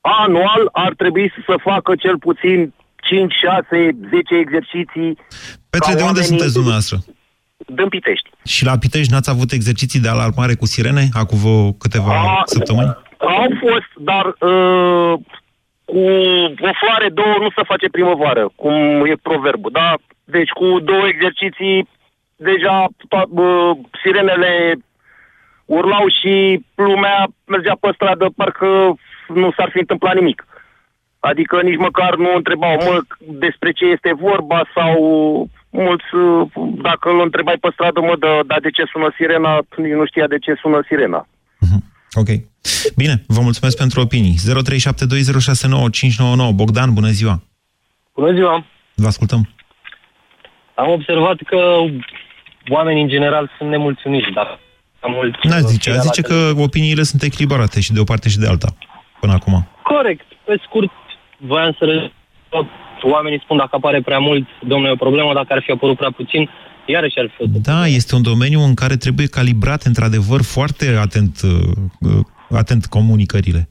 anual 0.00 0.68
ar 0.72 0.92
trebui 0.96 1.32
să 1.46 1.54
facă 1.62 1.94
cel 1.94 2.18
puțin 2.18 2.74
5, 2.96 3.32
6, 3.32 3.96
10 4.10 4.34
exerciții. 4.34 5.18
Petre, 5.70 5.94
de 5.94 6.02
unde 6.02 6.22
sunteți 6.22 6.52
dumneavoastră? 6.52 6.96
Din 7.56 7.88
Pitești. 7.88 8.30
Și 8.44 8.64
la 8.64 8.78
Pitești 8.78 9.12
n-ați 9.12 9.30
avut 9.30 9.52
exerciții 9.52 10.00
de 10.00 10.08
alarmare 10.08 10.54
cu 10.54 10.66
sirene 10.66 11.08
acum 11.12 11.38
vă 11.38 11.72
câteva 11.78 12.12
A, 12.12 12.42
săptămâni? 12.44 12.96
Au 13.18 13.48
fost, 13.60 13.90
dar 14.10 14.26
uh, 14.26 15.14
cu 15.84 15.98
o 16.68 16.72
floare 16.80 17.08
două 17.12 17.36
nu 17.40 17.50
se 17.56 17.62
face 17.66 17.88
primăvară, 17.88 18.48
cum 18.54 18.74
e 19.06 19.14
proverbul, 19.22 19.70
da? 19.72 19.94
Deci 20.24 20.48
cu 20.48 20.80
două 20.80 21.06
exerciții 21.06 21.88
deja 22.36 22.86
to- 23.12 23.28
uh, 23.30 23.70
sirenele 24.02 24.74
urlau 25.64 26.06
și 26.20 26.64
lumea 26.74 27.26
mergea 27.44 27.76
pe 27.80 27.90
stradă, 27.94 28.26
parcă 28.36 28.94
nu 29.28 29.52
s-ar 29.56 29.68
fi 29.72 29.78
întâmplat 29.78 30.14
nimic. 30.14 30.46
Adică 31.18 31.60
nici 31.62 31.76
măcar 31.78 32.14
nu 32.16 32.30
întrebau, 32.34 32.74
mă, 32.74 33.00
despre 33.18 33.70
ce 33.72 33.84
este 33.84 34.12
vorba 34.12 34.62
sau 34.74 34.94
mulți, 35.84 36.08
uh, 36.14 36.48
dacă 36.88 37.06
îl 37.10 37.20
întrebai 37.20 37.58
pe 37.60 37.68
stradă, 37.72 38.00
mă, 38.00 38.14
dar 38.18 38.42
da, 38.50 38.56
de 38.66 38.70
ce 38.76 38.84
sună 38.92 39.08
sirena, 39.16 39.52
nici 39.76 39.98
nu 40.00 40.06
știa 40.06 40.26
de 40.34 40.38
ce 40.38 40.52
sună 40.62 40.80
sirena. 40.88 41.20
Uh-huh. 41.64 41.80
Ok. 42.20 42.30
Bine, 42.96 43.14
vă 43.26 43.40
mulțumesc 43.40 43.76
pentru 43.76 44.00
opinii. 44.00 44.36
0372069599. 44.36 44.40
Bogdan, 46.60 46.90
bună 46.98 47.10
ziua! 47.18 47.42
Bună 48.14 48.32
ziua! 48.32 48.64
Vă 48.94 49.06
ascultăm. 49.06 49.48
Am 50.74 50.90
observat 50.90 51.36
că 51.46 51.60
oamenii 52.68 53.02
în 53.02 53.08
general 53.08 53.50
sunt 53.58 53.70
nemulțumiți, 53.70 54.30
dar 54.34 54.58
mult... 55.08 55.44
N-aș 55.44 55.60
zice, 55.60 55.90
aș 55.90 55.96
zice 55.96 56.22
că 56.22 56.52
opiniile 56.56 57.02
sunt 57.02 57.22
echilibrate 57.22 57.80
și 57.80 57.92
de 57.92 58.00
o 58.00 58.04
parte 58.04 58.28
și 58.28 58.38
de 58.38 58.46
alta, 58.46 58.68
până 59.20 59.32
acum. 59.32 59.68
Corect. 59.82 60.24
Pe 60.44 60.60
scurt, 60.66 60.90
voiam 61.36 61.76
să 61.78 62.10
oamenii 63.14 63.40
spun 63.44 63.56
dacă 63.56 63.70
apare 63.72 64.00
prea 64.00 64.18
mult, 64.18 64.46
domnule, 64.66 64.90
e 64.90 64.92
o 64.92 65.04
problemă, 65.06 65.34
dacă 65.34 65.52
ar 65.52 65.62
fi 65.64 65.70
apărut 65.70 65.96
prea 65.96 66.10
puțin, 66.10 66.50
iarăși 66.86 67.18
ar 67.18 67.30
fi 67.36 67.48
Da, 67.70 67.86
este 67.86 68.14
un 68.14 68.22
domeniu 68.22 68.60
în 68.60 68.74
care 68.74 68.96
trebuie 68.96 69.26
calibrat, 69.26 69.82
într-adevăr, 69.82 70.42
foarte 70.42 70.96
atent, 71.00 71.40
uh, 71.42 72.56
atent 72.62 72.86
comunicările. 72.86 73.68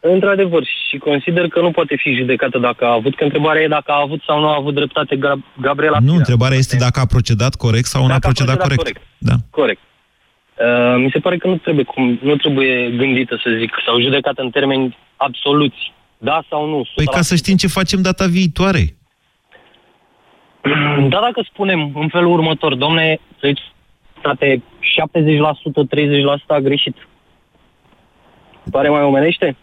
Într-adevăr, 0.00 0.64
și 0.64 0.84
și 0.94 1.00
consider 1.10 1.48
că 1.48 1.60
nu 1.60 1.70
poate 1.70 1.94
fi 2.02 2.14
judecată 2.14 2.58
dacă 2.58 2.84
a 2.84 2.92
avut, 2.92 3.16
că 3.16 3.24
întrebarea 3.24 3.62
e 3.62 3.68
dacă 3.68 3.90
a 3.92 4.00
avut 4.06 4.20
sau 4.26 4.40
nu 4.40 4.48
a 4.48 4.56
avut 4.58 4.74
dreptate 4.74 5.16
Gra- 5.16 5.44
Gabriela 5.60 5.98
Nu, 5.98 6.04
Firea. 6.04 6.18
întrebarea 6.18 6.58
este 6.58 6.76
dacă 6.76 7.00
a 7.00 7.06
procedat 7.06 7.54
corect 7.54 7.86
sau 7.94 8.00
nu 8.00 8.06
a 8.06 8.10
Dacă 8.16 8.26
a 8.26 8.30
procedat 8.30 8.56
procedat 8.56 8.78
corect. 8.84 8.98
corect. 8.98 9.28
Da. 9.30 9.36
Corect. 9.60 9.80
Uh, 10.64 10.94
mi 11.04 11.10
se 11.12 11.18
pare 11.18 11.36
că 11.36 11.46
nu 11.48 11.56
trebuie, 11.56 11.84
cum, 11.84 12.18
nu 12.22 12.36
trebuie 12.36 12.90
gândită, 12.96 13.34
să 13.42 13.48
zic, 13.58 13.70
sau 13.86 14.00
judecată 14.00 14.42
în 14.42 14.50
termeni 14.50 14.96
absoluți. 15.16 15.92
Da 16.18 16.44
sau 16.48 16.66
nu? 16.66 16.86
Păi 16.94 17.06
ca 17.06 17.20
să 17.20 17.34
știm 17.34 17.56
ce 17.56 17.66
facem 17.66 18.02
data 18.02 18.26
viitoare. 18.26 18.96
Da, 21.08 21.20
dacă 21.20 21.46
spunem 21.52 21.92
în 21.94 22.08
felul 22.08 22.32
următor, 22.32 22.74
domne, 22.74 23.18
să 23.40 23.46
zici, 23.46 23.60
frate, 24.20 24.62
70%, 24.62 24.62
30% 24.62 26.46
a 26.46 26.58
greșit. 26.58 26.96
Pare 28.70 28.88
mai 28.88 29.02
omenește? 29.02 29.56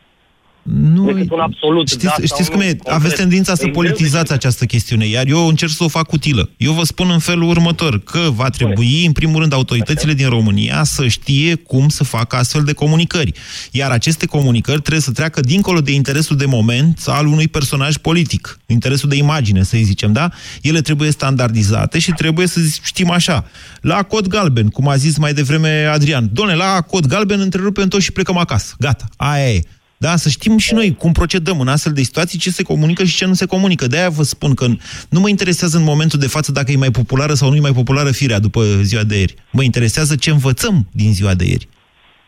Nu, 0.63 1.05
Decât 1.05 1.31
un 1.31 1.39
absolut, 1.39 1.87
știți, 1.87 2.03
da 2.03 2.09
sau 2.09 2.25
știți 2.25 2.49
nu, 2.49 2.55
cum 2.55 2.61
e? 2.61 2.65
concret. 2.65 2.93
Aveți 2.93 3.15
tendința 3.15 3.55
să 3.55 3.65
E 3.65 3.69
greu 3.69 3.81
de 3.81 3.87
politizați 3.87 4.33
această 4.33 4.65
chestiune, 4.65 5.05
iar 5.07 5.27
eu 5.27 5.47
încerc 5.47 5.71
să 5.71 5.83
o 5.83 5.87
fac 5.87 6.11
utilă. 6.11 6.49
Eu 6.57 6.73
vă 6.73 6.83
spun 6.83 7.09
în 7.09 7.19
felul 7.19 7.49
următor, 7.49 7.99
că 7.99 8.29
va 8.35 8.49
trebui, 8.49 9.05
în 9.05 9.11
primul 9.11 9.39
rând, 9.39 9.53
autoritățile 9.53 10.13
din 10.13 10.29
România 10.29 10.83
să 10.83 11.07
știe 11.07 11.55
cum 11.55 11.89
să 11.89 12.03
facă 12.03 12.35
astfel 12.35 12.63
de 12.63 12.73
comunicări. 12.73 13.33
Iar 13.71 13.91
aceste 13.91 14.25
comunicări 14.25 14.79
trebuie 14.79 15.01
să 15.01 15.11
treacă 15.11 15.39
dincolo 15.39 15.81
de 15.81 15.91
interesul 15.91 16.37
de 16.37 16.45
moment 16.45 17.03
al 17.05 17.25
unui 17.25 17.47
personaj 17.47 17.95
politic, 17.97 18.59
interesul 18.65 19.09
de 19.09 19.15
imagine, 19.15 19.63
să 19.63 19.77
zicem, 19.81 20.13
da? 20.13 20.29
Ele 20.61 20.81
trebuie 20.81 21.11
standardizate 21.11 21.99
și 21.99 22.11
trebuie 22.11 22.47
să 22.47 22.59
știm 22.83 23.09
așa. 23.11 23.45
La 23.81 24.03
cod 24.03 24.27
galben, 24.27 24.67
cum 24.67 24.87
a 24.87 24.95
zis 24.95 25.17
mai 25.17 25.33
devreme 25.33 25.85
Adrian, 25.85 26.29
doamne, 26.33 26.55
la 26.55 26.81
cod 26.81 27.05
galben 27.05 27.39
întrerupem 27.39 27.87
tot 27.87 28.01
și 28.01 28.11
plecăm 28.11 28.37
acasă. 28.37 28.75
Gata, 28.79 29.05
aia 29.17 29.53
e. 29.53 29.61
Da, 30.05 30.15
să 30.15 30.29
știm 30.29 30.57
și 30.57 30.73
noi 30.73 30.95
cum 31.01 31.11
procedăm 31.11 31.59
în 31.59 31.67
astfel 31.67 31.93
de 31.93 32.01
situații, 32.01 32.39
ce 32.39 32.49
se 32.49 32.63
comunică 32.63 33.03
și 33.03 33.15
ce 33.15 33.25
nu 33.25 33.33
se 33.33 33.45
comunică. 33.45 33.87
De-aia 33.87 34.09
vă 34.09 34.23
spun 34.23 34.53
că 34.53 34.65
nu 35.09 35.19
mă 35.19 35.29
interesează 35.29 35.77
în 35.77 35.83
momentul 35.83 36.19
de 36.19 36.27
față 36.35 36.51
dacă 36.51 36.71
e 36.71 36.85
mai 36.85 36.91
populară 36.99 37.33
sau 37.33 37.49
nu 37.49 37.55
e 37.55 37.67
mai 37.69 37.77
populară 37.81 38.11
firea 38.11 38.39
după 38.39 38.61
ziua 38.89 39.03
de 39.03 39.17
ieri. 39.17 39.35
Mă 39.51 39.63
interesează 39.63 40.15
ce 40.15 40.29
învățăm 40.29 40.75
din 40.91 41.11
ziua 41.13 41.33
de 41.33 41.45
ieri. 41.45 41.67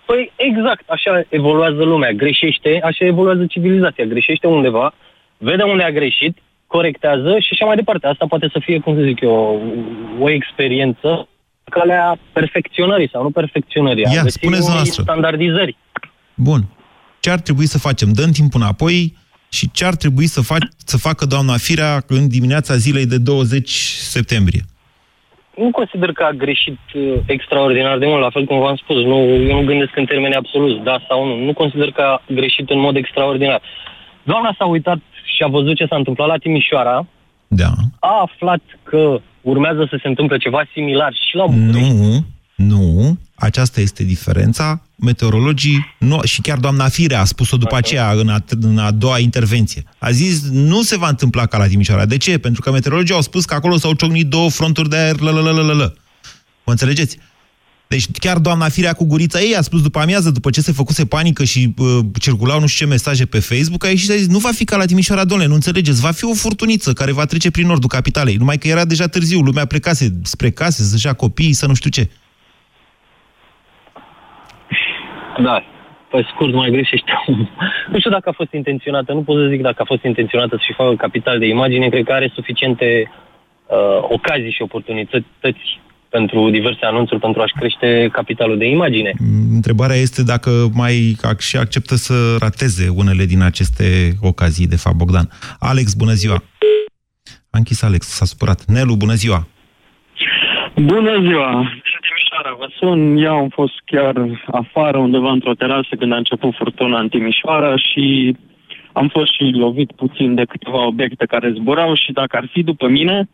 Păi 0.06 0.32
exact, 0.36 0.84
așa 0.90 1.12
evoluează 1.30 1.84
lumea. 1.84 2.12
Greșește, 2.12 2.80
așa 2.84 3.06
evoluează 3.06 3.46
civilizația. 3.46 4.06
Greșește 4.06 4.48
undeva, 4.48 4.94
vede 5.38 5.64
unde 5.64 5.84
a 5.84 5.92
greșit, 5.92 6.38
corectează 6.68 7.32
și 7.40 7.50
așa 7.52 7.66
mai 7.66 7.76
departe. 7.76 8.08
Asta 8.08 8.26
poate 8.34 8.48
să 8.54 8.60
fie, 8.66 8.80
cum 8.80 8.96
să 8.96 9.04
zic 9.10 9.22
eu, 9.22 9.32
o, 9.32 10.24
o 10.24 10.30
experiență 10.30 11.28
calea 11.76 12.18
perfecționării 12.34 13.10
sau 13.14 13.22
nu 13.24 13.30
perfecționării. 13.30 14.06
a 14.06 14.10
Ia, 14.14 14.22
găsirii 14.22 14.32
spuneți 14.32 14.62
unei 14.62 14.66
dumneavoastră. 14.66 15.04
standardizări. 15.04 15.78
Bun. 16.36 16.62
Ce 17.24 17.30
ar 17.30 17.40
trebui 17.40 17.66
să 17.66 17.86
facem? 17.88 18.10
Dăm 18.14 18.32
timp 18.32 18.54
înapoi 18.56 19.18
și 19.50 19.72
ce 19.72 19.86
ar 19.86 19.96
trebui 19.96 20.28
să, 20.36 20.42
fac, 20.42 20.64
să 20.92 20.98
facă 20.98 21.26
doamna 21.26 21.58
Firea 21.58 22.04
în 22.08 22.28
dimineața 22.28 22.74
zilei 22.76 23.06
de 23.06 23.18
20 23.18 23.70
septembrie? 24.16 24.64
Nu 25.56 25.70
consider 25.72 26.12
că 26.12 26.24
a 26.24 26.32
greșit 26.32 26.80
uh, 26.94 27.02
extraordinar 27.26 27.98
de 27.98 28.06
mult, 28.06 28.22
la 28.22 28.30
fel 28.30 28.46
cum 28.46 28.60
v-am 28.60 28.76
spus. 28.76 28.96
Nu, 28.96 29.18
eu 29.50 29.56
nu 29.60 29.66
gândesc 29.66 29.96
în 29.96 30.06
termeni 30.06 30.36
absoluți, 30.36 30.84
da 30.84 31.06
sau 31.08 31.26
nu. 31.26 31.46
Nu 31.46 31.54
consider 31.54 31.92
că 31.92 32.02
a 32.02 32.22
greșit 32.28 32.70
în 32.70 32.80
mod 32.80 32.96
extraordinar. 32.96 33.62
Doamna 34.24 34.56
s-a 34.58 34.66
uitat 34.66 35.00
și 35.36 35.44
a 35.44 35.48
văzut 35.48 35.76
ce 35.76 35.86
s-a 35.90 35.96
întâmplat 35.96 36.28
la 36.28 36.38
Timișoara. 36.38 37.06
Da. 37.48 37.72
A 38.00 38.22
aflat 38.22 38.62
că 38.84 39.22
urmează 39.42 39.88
să 39.90 40.00
se 40.02 40.08
întâmple 40.08 40.38
ceva 40.38 40.62
similar 40.74 41.14
și 41.14 41.36
la 41.36 41.46
București. 41.46 41.94
Nu, 41.94 42.26
nu, 42.56 43.18
aceasta 43.36 43.80
este 43.82 44.04
diferența. 44.04 44.82
Meteorologii, 45.04 45.96
nu, 46.00 46.20
și 46.24 46.42
chiar 46.42 46.58
doamna 46.58 46.90
Firea 46.90 47.22
a 47.22 47.26
spus-o 47.26 47.58
după 47.58 47.76
aceea, 47.76 48.12
în 48.12 48.30
a, 48.30 48.44
în 48.62 48.78
a 48.78 48.92
doua 48.92 49.20
intervenție. 49.20 49.84
A 49.98 50.12
zis, 50.12 50.42
nu 50.50 50.82
se 50.82 50.98
va 50.98 51.08
întâmpla 51.08 51.46
ca 51.46 51.58
la 51.58 51.68
Timișoara. 51.68 52.06
De 52.06 52.18
ce? 52.18 52.38
Pentru 52.38 52.62
că 52.62 52.72
meteorologii 52.72 53.16
au 53.16 53.22
spus 53.22 53.46
că 53.46 53.54
acolo 53.54 53.78
s-au 53.78 53.94
ciocnit 53.94 54.28
două 54.28 54.50
fronturi 54.50 54.90
de 54.90 54.96
aer, 54.96 55.20
lă. 55.20 55.94
Mă 56.66 56.72
înțelegeți? 56.72 57.18
Deci 57.88 58.06
chiar 58.20 58.38
doamna 58.38 58.70
Firea 58.70 58.94
cu 58.94 59.06
gurița 59.06 59.42
ei 59.42 59.56
a 59.56 59.62
spus 59.62 59.82
după 59.82 60.00
amiază, 60.00 60.32
după 60.32 60.50
ce 60.50 60.62
se 60.62 60.72
făcuse 60.72 61.06
panică 61.06 61.44
și 61.44 61.74
uh, 61.78 62.00
circulau 62.20 62.60
nu 62.60 62.68
știu 62.68 62.86
ce 62.86 62.92
mesaje 62.92 63.26
pe 63.26 63.40
Facebook, 63.40 63.86
a 63.86 63.88
ieșit 63.88 64.10
și 64.10 64.12
a 64.12 64.18
zis, 64.18 64.28
nu 64.28 64.38
va 64.38 64.52
fi 64.52 64.64
ca 64.64 64.78
la 64.78 64.86
Timișoara, 64.86 65.26
domnule, 65.26 65.50
nu 65.50 65.56
înțelegeți, 65.56 66.02
va 66.02 66.12
fi 66.12 66.26
o 66.26 66.34
furtuniță 66.34 66.94
care 66.94 67.12
va 67.12 67.26
trece 67.26 67.52
prin 67.52 67.68
nordul 67.68 67.90
capitalei, 67.90 68.36
numai 68.36 68.58
că 68.58 68.68
era 68.68 68.86
deja 68.86 69.08
târziu, 69.08 69.40
lumea 69.40 69.66
plecase 69.66 70.14
spre 70.24 70.52
case, 70.52 70.84
să-și 70.84 71.06
ia 71.06 71.14
copiii, 71.14 71.54
să 71.54 71.66
nu 71.66 71.74
știu 71.74 71.90
ce. 71.90 72.10
Da, 75.42 75.64
pe 76.12 76.26
scurt 76.34 76.54
mai 76.54 76.72
greșește. 76.72 77.12
nu 77.92 77.98
știu 78.00 78.12
dacă 78.12 78.30
a 78.30 78.40
fost 78.42 78.54
intenționată, 78.54 79.14
nu 79.14 79.22
pot 79.22 79.38
să 79.38 79.48
zic 79.50 79.62
dacă 79.62 79.82
a 79.82 79.86
fost 79.86 80.04
intenționată 80.04 80.56
să-și 80.56 80.74
facă 80.74 80.96
capital 80.96 81.40
de 81.40 81.48
imagine, 81.48 81.90
cred 81.90 82.06
că 82.06 82.12
are 82.12 82.32
suficiente 82.34 83.12
uh, 83.66 84.08
ocazii 84.10 84.52
și 84.52 84.62
oportunități 84.62 85.80
pentru 86.10 86.50
diverse 86.50 86.86
anunțuri 86.86 87.20
pentru 87.20 87.42
a-și 87.42 87.54
crește 87.60 88.10
capitalul 88.12 88.58
de 88.58 88.66
imagine. 88.66 89.12
Întrebarea 89.54 89.96
este 89.96 90.24
dacă 90.24 90.50
mai 90.74 91.16
ac- 91.28 91.40
și 91.50 91.58
acceptă 91.58 91.96
să 91.96 92.14
rateze 92.40 92.90
unele 92.96 93.26
din 93.26 93.42
aceste 93.42 94.12
ocazii, 94.22 94.68
de 94.68 94.76
fapt, 94.76 94.96
Bogdan. 94.96 95.28
Alex, 95.60 95.94
bună 95.94 96.12
ziua! 96.12 96.44
A 97.50 97.58
închis 97.58 97.82
Alex, 97.84 98.06
s-a 98.08 98.26
supărat. 98.26 98.66
Nelu, 98.66 98.96
bună 98.96 99.14
ziua! 99.14 99.48
Bună 100.76 101.14
ziua! 101.28 101.50
Din 102.44 102.52
Timișoara 102.52 102.56
vă 102.60 102.68
sun. 102.80 103.18
Eu 103.18 103.36
am 103.36 103.50
fost 103.50 103.74
chiar 103.86 104.16
afară, 104.52 104.98
undeva 104.98 105.32
într-o 105.32 105.54
terasă, 105.54 105.96
când 106.00 106.12
a 106.14 106.16
început 106.16 106.56
furtuna 106.56 107.00
în 107.00 107.10
Timișoara 107.10 107.78
și 107.78 108.36
am 108.94 109.08
fost 109.08 109.34
și 109.34 109.44
lovit 109.44 109.92
puțin 109.92 110.36
de 110.36 110.46
câteva 110.46 110.86
obiecte 110.86 111.26
care 111.26 111.54
zburau 111.58 111.96
și 111.96 112.12
dacă 112.12 112.38
ar 112.38 112.50
fi 112.52 112.64
după 112.64 112.88
mine, 112.88 113.30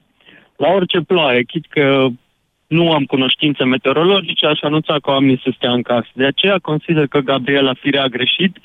la 0.57 0.67
orice 0.67 0.99
ploaie, 0.99 1.43
chit 1.43 1.65
că 1.69 2.07
nu 2.67 2.91
am 2.91 3.03
cunoștințe 3.03 3.63
meteorologice, 3.63 4.45
aș 4.45 4.59
anunța 4.61 4.95
că 5.01 5.09
oamenii 5.09 5.41
să 5.43 5.51
stea 5.55 5.71
în 5.71 5.81
casă. 5.81 6.09
De 6.13 6.25
aceea 6.25 6.57
consider 6.61 7.07
că 7.07 7.19
Gabriela 7.19 7.73
Firea 7.73 8.03
a 8.03 8.07
greșit, 8.17 8.57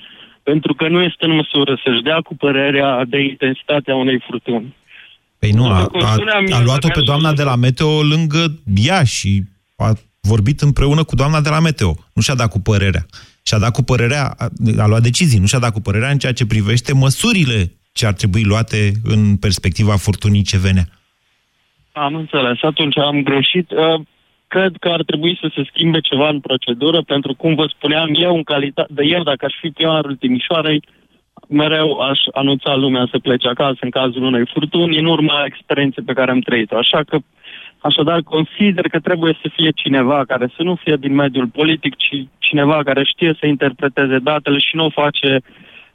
pentru 0.43 0.75
că 0.75 0.89
nu 0.89 1.01
este 1.01 1.25
în 1.25 1.35
măsură 1.35 1.81
să-și 1.85 2.03
dea 2.03 2.21
cu 2.21 2.37
părerea 2.37 3.05
de 3.05 3.19
intensitatea 3.19 3.95
unei 3.95 4.23
furtuni. 4.27 4.75
Păi 5.39 5.51
nu, 5.51 5.67
a, 5.69 5.87
cum 5.87 6.01
a, 6.05 6.07
spuneam, 6.07 6.45
a 6.53 6.59
eu 6.59 6.65
luat-o 6.65 6.89
dacă 6.89 6.99
pe 6.99 6.99
aș- 6.99 7.07
doamna 7.07 7.33
de 7.33 7.43
la 7.43 7.57
Meteo 7.57 8.03
lângă 8.03 8.43
ea 8.75 9.05
și 9.05 9.43
a 9.77 9.93
vorbit 10.33 10.61
împreună 10.61 11.05
cu 11.05 11.15
doamna 11.15 11.41
de 11.41 11.49
la 11.49 11.61
Meteo. 11.61 11.95
Nu 12.15 12.23
și-a 12.23 12.35
dat 12.35 12.51
cu 12.51 12.61
părerea. 12.61 13.07
Și-a 13.43 13.59
dat 13.59 13.73
cu 13.73 13.83
părerea, 13.83 14.25
a, 14.39 14.49
a 14.79 14.87
luat 14.87 15.03
decizii, 15.03 15.39
nu 15.39 15.47
și-a 15.47 15.59
dat 15.59 15.73
cu 15.73 15.81
părerea 15.81 16.11
în 16.11 16.19
ceea 16.19 16.33
ce 16.33 16.47
privește 16.47 16.95
măsurile 16.95 17.73
ce 17.93 18.07
ar 18.07 18.13
trebui 18.13 18.45
luate 18.45 18.93
în 19.05 19.37
perspectiva 19.37 19.97
furtunii 19.97 20.43
ce 20.43 20.59
venea. 20.59 20.87
Am 21.93 22.15
înțeles. 22.15 22.59
Atunci 22.63 22.99
am 22.99 23.23
greșit. 23.23 23.71
Uh, 23.71 24.01
Cred 24.55 24.75
că 24.81 24.89
ar 24.89 25.03
trebui 25.03 25.39
să 25.41 25.51
se 25.55 25.63
schimbe 25.71 26.01
ceva 26.01 26.29
în 26.29 26.41
procedură, 26.41 27.03
pentru 27.03 27.35
cum 27.35 27.55
vă 27.55 27.67
spuneam, 27.77 28.09
eu 28.27 28.35
în 28.37 28.43
calitate 28.43 28.93
de 28.93 29.05
eu, 29.05 29.23
dacă 29.23 29.45
aș 29.45 29.55
fi 29.61 29.69
primarul 29.71 30.17
Timișoarei, 30.17 30.83
mereu 31.49 31.99
aș 31.99 32.19
anunța 32.33 32.75
lumea 32.75 33.09
să 33.11 33.19
plece 33.19 33.49
acasă 33.49 33.79
în 33.81 33.91
cazul 33.91 34.23
unei 34.23 34.47
furtuni, 34.53 34.99
în 34.99 35.05
urma 35.05 35.45
experienței 35.45 36.05
pe 36.05 36.13
care 36.13 36.31
am 36.31 36.41
trăit-o. 36.41 36.77
Așa 36.77 37.03
că, 37.09 37.19
așadar, 37.89 38.21
consider 38.35 38.87
că 38.89 38.99
trebuie 38.99 39.39
să 39.43 39.49
fie 39.57 39.71
cineva 39.71 40.25
care 40.27 40.47
să 40.57 40.63
nu 40.63 40.75
fie 40.75 40.97
din 40.97 41.15
mediul 41.15 41.47
politic, 41.47 41.97
ci 41.97 42.15
cineva 42.39 42.83
care 42.83 43.03
știe 43.05 43.37
să 43.41 43.47
interpreteze 43.47 44.19
datele 44.19 44.59
și 44.59 44.77
nu 44.77 44.89
face 44.89 45.31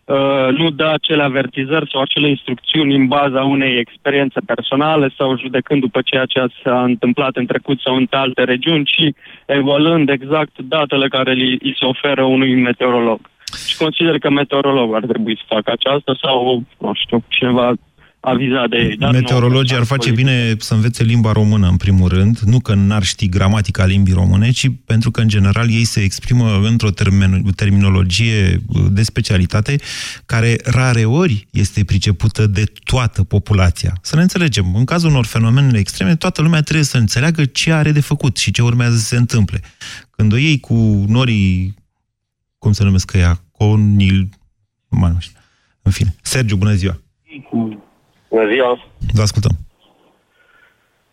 uh, 0.05 0.47
nu 0.57 0.69
dă 0.69 0.87
acele 0.93 1.23
avertizări 1.23 1.89
sau 1.91 2.01
acele 2.01 2.27
instrucțiuni 2.29 2.95
în 2.95 3.07
baza 3.07 3.43
unei 3.43 3.77
experiențe 3.77 4.39
personale 4.45 5.07
sau 5.17 5.37
judecând 5.37 5.81
după 5.81 5.99
ceea 6.01 6.25
ce 6.25 6.39
s-a 6.63 6.83
întâmplat 6.83 7.35
în 7.35 7.45
trecut 7.45 7.79
sau 7.79 7.95
în 7.95 8.07
alte 8.09 8.43
regiuni, 8.43 8.85
ci 8.85 9.03
evaluând 9.45 10.09
exact 10.09 10.55
datele 10.57 11.07
care 11.07 11.33
li, 11.33 11.57
îi 11.61 11.75
se 11.79 11.85
oferă 11.85 12.23
unui 12.23 12.55
meteorolog. 12.55 13.19
Și 13.67 13.77
consider 13.77 14.17
că 14.19 14.29
meteorologul 14.29 14.95
ar 14.95 15.05
trebui 15.05 15.37
să 15.37 15.43
facă 15.47 15.71
aceasta 15.71 16.13
sau, 16.21 16.63
nu 16.79 16.91
știu, 16.93 17.23
cineva 17.27 17.73
avizat 18.19 18.69
de 18.69 18.77
ei. 18.77 18.97
Dar 18.97 19.11
Meteorologii 19.11 19.75
ar 19.75 19.83
face 19.83 20.11
bine 20.11 20.55
să 20.57 20.73
învețe 20.73 21.03
limba 21.03 21.31
română, 21.31 21.67
în 21.67 21.77
primul 21.77 22.07
rând, 22.07 22.39
nu 22.39 22.59
că 22.59 22.73
n-ar 22.73 23.03
ști 23.03 23.29
gramatica 23.29 23.85
limbii 23.85 24.13
române, 24.13 24.51
ci 24.51 24.67
pentru 24.85 25.11
că, 25.11 25.21
în 25.21 25.27
general, 25.27 25.69
ei 25.69 25.83
se 25.83 26.01
exprimă 26.01 26.59
într-o 26.63 26.89
termen, 26.89 27.43
terminologie 27.55 28.61
de 28.91 29.03
specialitate 29.03 29.75
care 30.25 30.55
rareori 30.63 31.47
este 31.51 31.83
pricepută 31.83 32.47
de 32.47 32.63
toată 32.83 33.23
populația. 33.23 33.93
Să 34.01 34.15
ne 34.15 34.21
înțelegem, 34.21 34.75
în 34.75 34.85
cazul 34.85 35.09
unor 35.09 35.25
fenomene 35.25 35.79
extreme, 35.79 36.15
toată 36.15 36.41
lumea 36.41 36.61
trebuie 36.61 36.85
să 36.85 36.97
înțeleagă 36.97 37.45
ce 37.45 37.73
are 37.73 37.91
de 37.91 38.01
făcut 38.01 38.37
și 38.37 38.51
ce 38.51 38.61
urmează 38.61 38.95
să 38.95 39.03
se 39.03 39.17
întâmple. 39.17 39.61
Când 40.09 40.33
o 40.33 40.37
iei 40.37 40.59
cu 40.59 41.05
norii, 41.07 41.75
cum 42.57 42.71
se 42.71 42.83
numesc 42.83 43.11
ea, 43.13 43.43
conil, 43.51 44.29
mai 44.87 45.11
nu 45.11 45.19
știu, 45.19 45.39
în 45.81 45.91
fine. 45.91 46.15
Sergiu, 46.21 46.55
bună 46.55 46.73
ziua! 46.73 47.01
Bună 48.29 48.47
ziua! 48.51 48.79
Vă 49.13 49.21
ascultăm. 49.21 49.51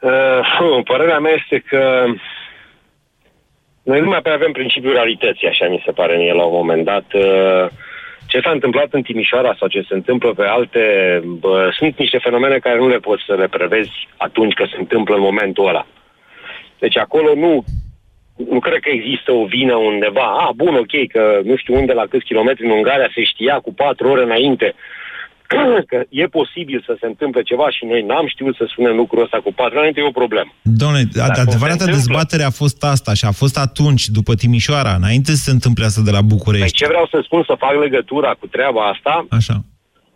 Uh, 0.00 0.82
părerea 0.84 1.18
mea 1.18 1.32
este 1.32 1.58
că 1.68 2.04
noi 3.82 4.00
nu 4.00 4.08
mai 4.08 4.22
prea 4.22 4.34
avem 4.34 4.52
principiul 4.52 4.92
realității, 4.92 5.48
așa 5.48 5.68
mi 5.68 5.82
se 5.84 5.92
pare 5.92 6.16
mie 6.16 6.32
la 6.32 6.44
un 6.44 6.56
moment 6.56 6.84
dat. 6.84 7.04
Uh, 7.12 7.66
Ce 8.26 8.40
s-a 8.40 8.50
întâmplat 8.50 8.88
în 8.90 9.02
Timișoara 9.02 9.56
sau 9.58 9.68
ce 9.68 9.84
se 9.88 9.94
întâmplă 9.94 10.34
pe 10.34 10.42
alte... 10.42 10.82
Bă, 11.24 11.70
sunt 11.78 11.98
niște 11.98 12.18
fenomene 12.18 12.58
care 12.58 12.78
nu 12.78 12.88
le 12.88 12.98
poți 12.98 13.22
să 13.26 13.34
le 13.34 13.48
prevezi 13.48 14.08
atunci 14.16 14.54
când 14.54 14.68
se 14.68 14.76
întâmplă 14.78 15.14
în 15.14 15.20
momentul 15.20 15.68
ăla. 15.68 15.86
Deci 16.78 16.96
acolo 16.98 17.34
nu, 17.34 17.64
nu 18.36 18.58
cred 18.58 18.80
că 18.80 18.90
există 18.90 19.32
o 19.32 19.44
vină 19.44 19.74
undeva. 19.74 20.26
A, 20.46 20.50
bun, 20.56 20.74
ok, 20.74 21.06
că 21.12 21.40
nu 21.44 21.56
știu 21.56 21.74
unde, 21.74 21.92
la 21.92 22.06
câți 22.06 22.24
kilometri 22.24 22.64
în 22.64 22.70
Ungaria 22.70 23.10
se 23.14 23.24
știa 23.24 23.58
cu 23.60 23.74
patru 23.74 24.08
ore 24.08 24.22
înainte 24.22 24.74
că 25.90 25.98
e 26.08 26.26
posibil 26.26 26.82
să 26.86 26.96
se 27.00 27.06
întâmple 27.06 27.42
ceva 27.42 27.70
și 27.70 27.84
noi 27.84 28.02
n-am 28.02 28.26
știut 28.28 28.54
să 28.56 28.64
spunem 28.68 28.96
lucrul 28.96 29.22
ăsta 29.22 29.40
cu 29.44 29.52
patru 29.52 29.78
ani, 29.78 29.92
e 29.94 30.02
o 30.02 30.10
problemă. 30.22 30.50
Domnule, 30.62 31.02
Dacă 31.12 31.40
adevărata 31.40 31.66
se 31.84 31.90
întâmplă- 31.90 31.94
dezbatere 31.96 32.42
a 32.42 32.50
fost 32.50 32.84
asta 32.84 33.14
și 33.14 33.24
a 33.24 33.30
fost 33.32 33.58
atunci, 33.58 34.04
după 34.08 34.34
Timișoara, 34.34 34.92
înainte 34.94 35.30
să 35.30 35.42
se 35.46 35.50
întâmple 35.50 35.84
asta 35.84 36.02
de 36.04 36.10
la 36.10 36.18
Păi 36.18 36.28
București. 36.28 36.76
ce 36.76 36.86
vreau 36.86 37.06
să 37.12 37.20
spun, 37.24 37.42
să 37.46 37.54
fac 37.58 37.74
legătura 37.80 38.30
cu 38.40 38.46
treaba 38.46 38.82
asta, 38.88 39.26
Așa. 39.30 39.54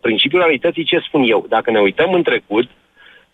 principiul 0.01 0.41
realității 0.41 0.83
ce 0.83 0.97
spun 1.07 1.23
eu. 1.27 1.45
Dacă 1.49 1.71
ne 1.71 1.79
uităm 1.79 2.13
în 2.13 2.23
trecut, 2.23 2.69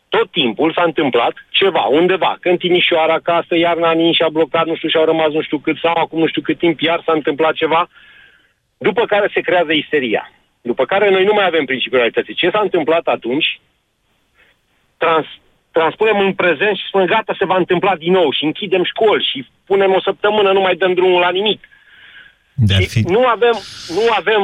tot 0.09 0.31
timpul 0.31 0.71
s-a 0.75 0.83
întâmplat 0.85 1.33
ceva, 1.49 1.83
undeva, 1.99 2.37
că 2.39 2.49
în 2.49 2.57
Timișoara 2.57 3.13
acasă, 3.13 3.55
iarna 3.57 3.91
ninș 3.91 4.15
și-a 4.15 4.29
blocat, 4.31 4.65
nu 4.65 4.75
știu, 4.75 4.89
și-au 4.89 5.05
rămas 5.05 5.31
nu 5.31 5.41
știu 5.41 5.57
cât, 5.57 5.77
sau 5.81 5.93
acum 5.97 6.19
nu 6.19 6.27
știu 6.27 6.41
cât 6.41 6.57
timp, 6.57 6.79
iar 6.79 7.01
s-a 7.05 7.11
întâmplat 7.15 7.53
ceva, 7.53 7.89
după 8.77 9.05
care 9.05 9.29
se 9.33 9.39
creează 9.39 9.71
isteria. 9.73 10.31
După 10.71 10.85
care 10.85 11.09
noi 11.09 11.23
nu 11.23 11.33
mai 11.33 11.45
avem 11.45 11.65
principiul 11.65 11.99
realității. 11.99 12.33
Ce 12.41 12.49
s-a 12.49 12.59
întâmplat 12.59 13.05
atunci, 13.07 13.59
trans, 14.97 15.25
transpunem 15.71 16.19
în 16.19 16.33
prezent 16.33 16.75
și 16.77 16.87
spunem 16.87 17.07
gata, 17.07 17.35
se 17.37 17.45
va 17.51 17.57
întâmpla 17.57 17.95
din 17.95 18.11
nou 18.11 18.31
și 18.31 18.43
închidem 18.43 18.83
școli 18.83 19.29
și 19.31 19.47
punem 19.65 19.91
o 19.93 20.01
săptămână, 20.01 20.51
nu 20.51 20.61
mai 20.61 20.75
dăm 20.75 20.93
drumul 20.93 21.19
la 21.19 21.29
nimic. 21.29 21.61
Și 22.89 22.99
nu 23.15 23.25
avem, 23.25 23.55
nu 23.89 24.05
avem, 24.19 24.41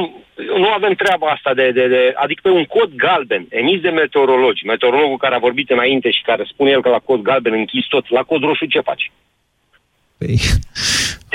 nu 0.57 0.69
avem 0.77 0.93
treaba 0.93 1.27
asta 1.27 1.53
de, 1.53 1.71
de, 1.71 1.87
de, 1.87 2.13
adică 2.15 2.39
pe 2.43 2.49
un 2.49 2.65
cod 2.65 2.91
galben 2.95 3.45
emis 3.49 3.81
de 3.81 3.89
meteorologi, 3.89 4.65
meteorologul 4.65 5.17
care 5.17 5.35
a 5.35 5.45
vorbit 5.47 5.69
înainte 5.69 6.11
și 6.11 6.21
care 6.21 6.43
spune 6.47 6.69
el 6.69 6.81
că 6.81 6.89
la 6.89 6.99
cod 6.99 7.21
galben 7.21 7.53
închis 7.53 7.85
tot, 7.85 8.09
la 8.09 8.23
cod 8.23 8.41
roșu 8.41 8.65
ce 8.65 8.79
faci? 8.79 9.11
Păi... 10.17 10.39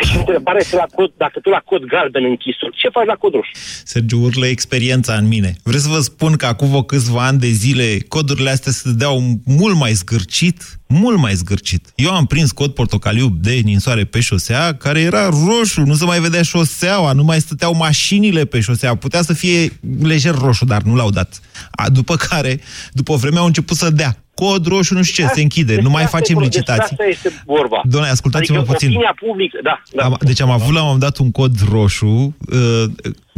Deci 0.01 0.14
întrebarea 0.14 0.61
este 0.61 0.76
la 0.76 0.86
cod, 0.94 1.12
dacă 1.16 1.40
tu 1.40 1.49
la 1.49 1.62
cod 1.64 1.84
galben 1.84 2.24
închis 2.24 2.57
tot, 2.57 2.72
ce 2.74 2.88
faci 2.88 3.07
la 3.07 3.14
cod 3.14 3.32
roșu? 3.32 3.51
Sergiu 3.84 4.20
urlă 4.20 4.46
experiența 4.46 5.14
în 5.14 5.26
mine. 5.26 5.55
Vreți 5.62 5.82
să 5.82 5.88
vă 5.88 5.99
spun 5.99 6.36
că 6.36 6.46
acum 6.46 6.68
vreo 6.68 6.82
câțiva 6.82 7.26
ani 7.26 7.38
de 7.38 7.46
zile 7.46 7.96
codurile 8.09 8.51
astea 8.51 8.72
se 8.72 8.82
dădeau 8.84 9.20
mult 9.44 9.76
mai 9.76 9.92
zgârcit, 9.92 10.78
mult 10.89 11.18
mai 11.18 11.34
zgârcit. 11.34 11.93
Eu 11.95 12.14
am 12.14 12.26
prins 12.26 12.51
cod 12.51 12.74
portocaliu 12.74 13.36
de 13.41 13.61
ninsoare 13.64 14.05
pe 14.05 14.20
șosea, 14.20 14.74
care 14.74 15.01
era 15.01 15.28
roșu, 15.28 15.80
nu 15.80 15.95
se 15.95 16.05
mai 16.05 16.20
vedea 16.20 16.43
șoseaua, 16.43 17.12
nu 17.12 17.24
mai 17.24 17.41
stăteau 17.41 17.74
mașinile 17.74 18.45
pe 18.45 18.61
șosea. 18.61 18.95
Putea 18.95 19.22
să 19.22 19.32
fie 19.32 19.80
lejer 20.03 20.34
roșu, 20.34 20.64
dar 20.64 20.82
nu 20.82 20.95
l-au 20.95 21.11
dat. 21.11 21.41
A, 21.70 21.89
după 21.89 22.16
care, 22.16 22.61
după 22.93 23.12
o 23.12 23.16
vreme, 23.16 23.39
au 23.39 23.47
început 23.47 23.76
să 23.76 23.91
dea 23.91 24.22
cod 24.34 24.66
roșu, 24.66 24.95
nu 24.95 25.03
știu 25.03 25.24
ce, 25.24 25.30
se 25.34 25.41
închide, 25.41 25.80
nu 25.80 25.91
mai 25.91 26.03
Despre 26.03 26.18
facem 26.18 26.36
asta 26.36 26.47
e- 26.47 26.49
licitații. 26.49 26.97
Despre 26.97 27.12
asta 27.12 27.28
este 27.28 27.43
vorba. 27.47 27.80
Doamne, 27.84 28.11
ascultați-mă 28.11 28.59
adică 28.59 28.72
puțin. 28.72 28.89
opinia 28.89 29.14
publică, 29.26 29.59
da, 29.62 29.82
da. 29.93 30.05
Am, 30.05 30.16
deci 30.20 30.41
am 30.41 30.51
avut 30.51 30.72
la 30.72 30.80
un 30.80 30.84
moment 30.84 31.03
dat 31.03 31.18
un 31.18 31.30
cod 31.30 31.55
roșu, 31.70 32.36
uh, 32.53 32.84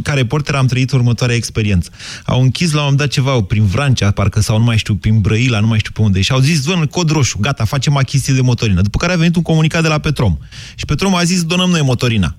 ca 0.03 0.13
reporter 0.13 0.55
am 0.55 0.65
trăit 0.65 0.91
următoarea 0.91 1.35
experiență. 1.35 1.89
Au 2.25 2.41
închis 2.41 2.71
la 2.71 2.77
un 2.77 2.81
moment 2.81 2.99
dat 2.99 3.09
ceva 3.09 3.41
prin 3.41 3.65
Vrancea, 3.65 4.11
parcă 4.11 4.39
sau 4.41 4.57
nu 4.57 4.63
mai 4.63 4.77
știu, 4.77 4.95
prin 4.95 5.19
Brăila, 5.19 5.59
nu 5.59 5.67
mai 5.67 5.79
știu 5.79 5.91
pe 5.91 6.01
unde, 6.01 6.21
și 6.21 6.31
au 6.31 6.39
zis, 6.39 6.61
doamne, 6.61 6.85
cod 6.85 7.09
roșu, 7.11 7.37
gata, 7.41 7.65
facem 7.65 7.97
achiziție 7.97 8.33
de 8.33 8.41
motorină. 8.41 8.81
După 8.81 8.97
care 8.97 9.13
a 9.13 9.15
venit 9.15 9.35
un 9.35 9.41
comunicat 9.41 9.81
de 9.81 9.87
la 9.87 9.97
Petrom. 9.97 10.37
Și 10.75 10.85
Petrom 10.85 11.15
a 11.15 11.23
zis, 11.23 11.43
donăm 11.43 11.69
noi 11.69 11.81
motorina. 11.81 12.35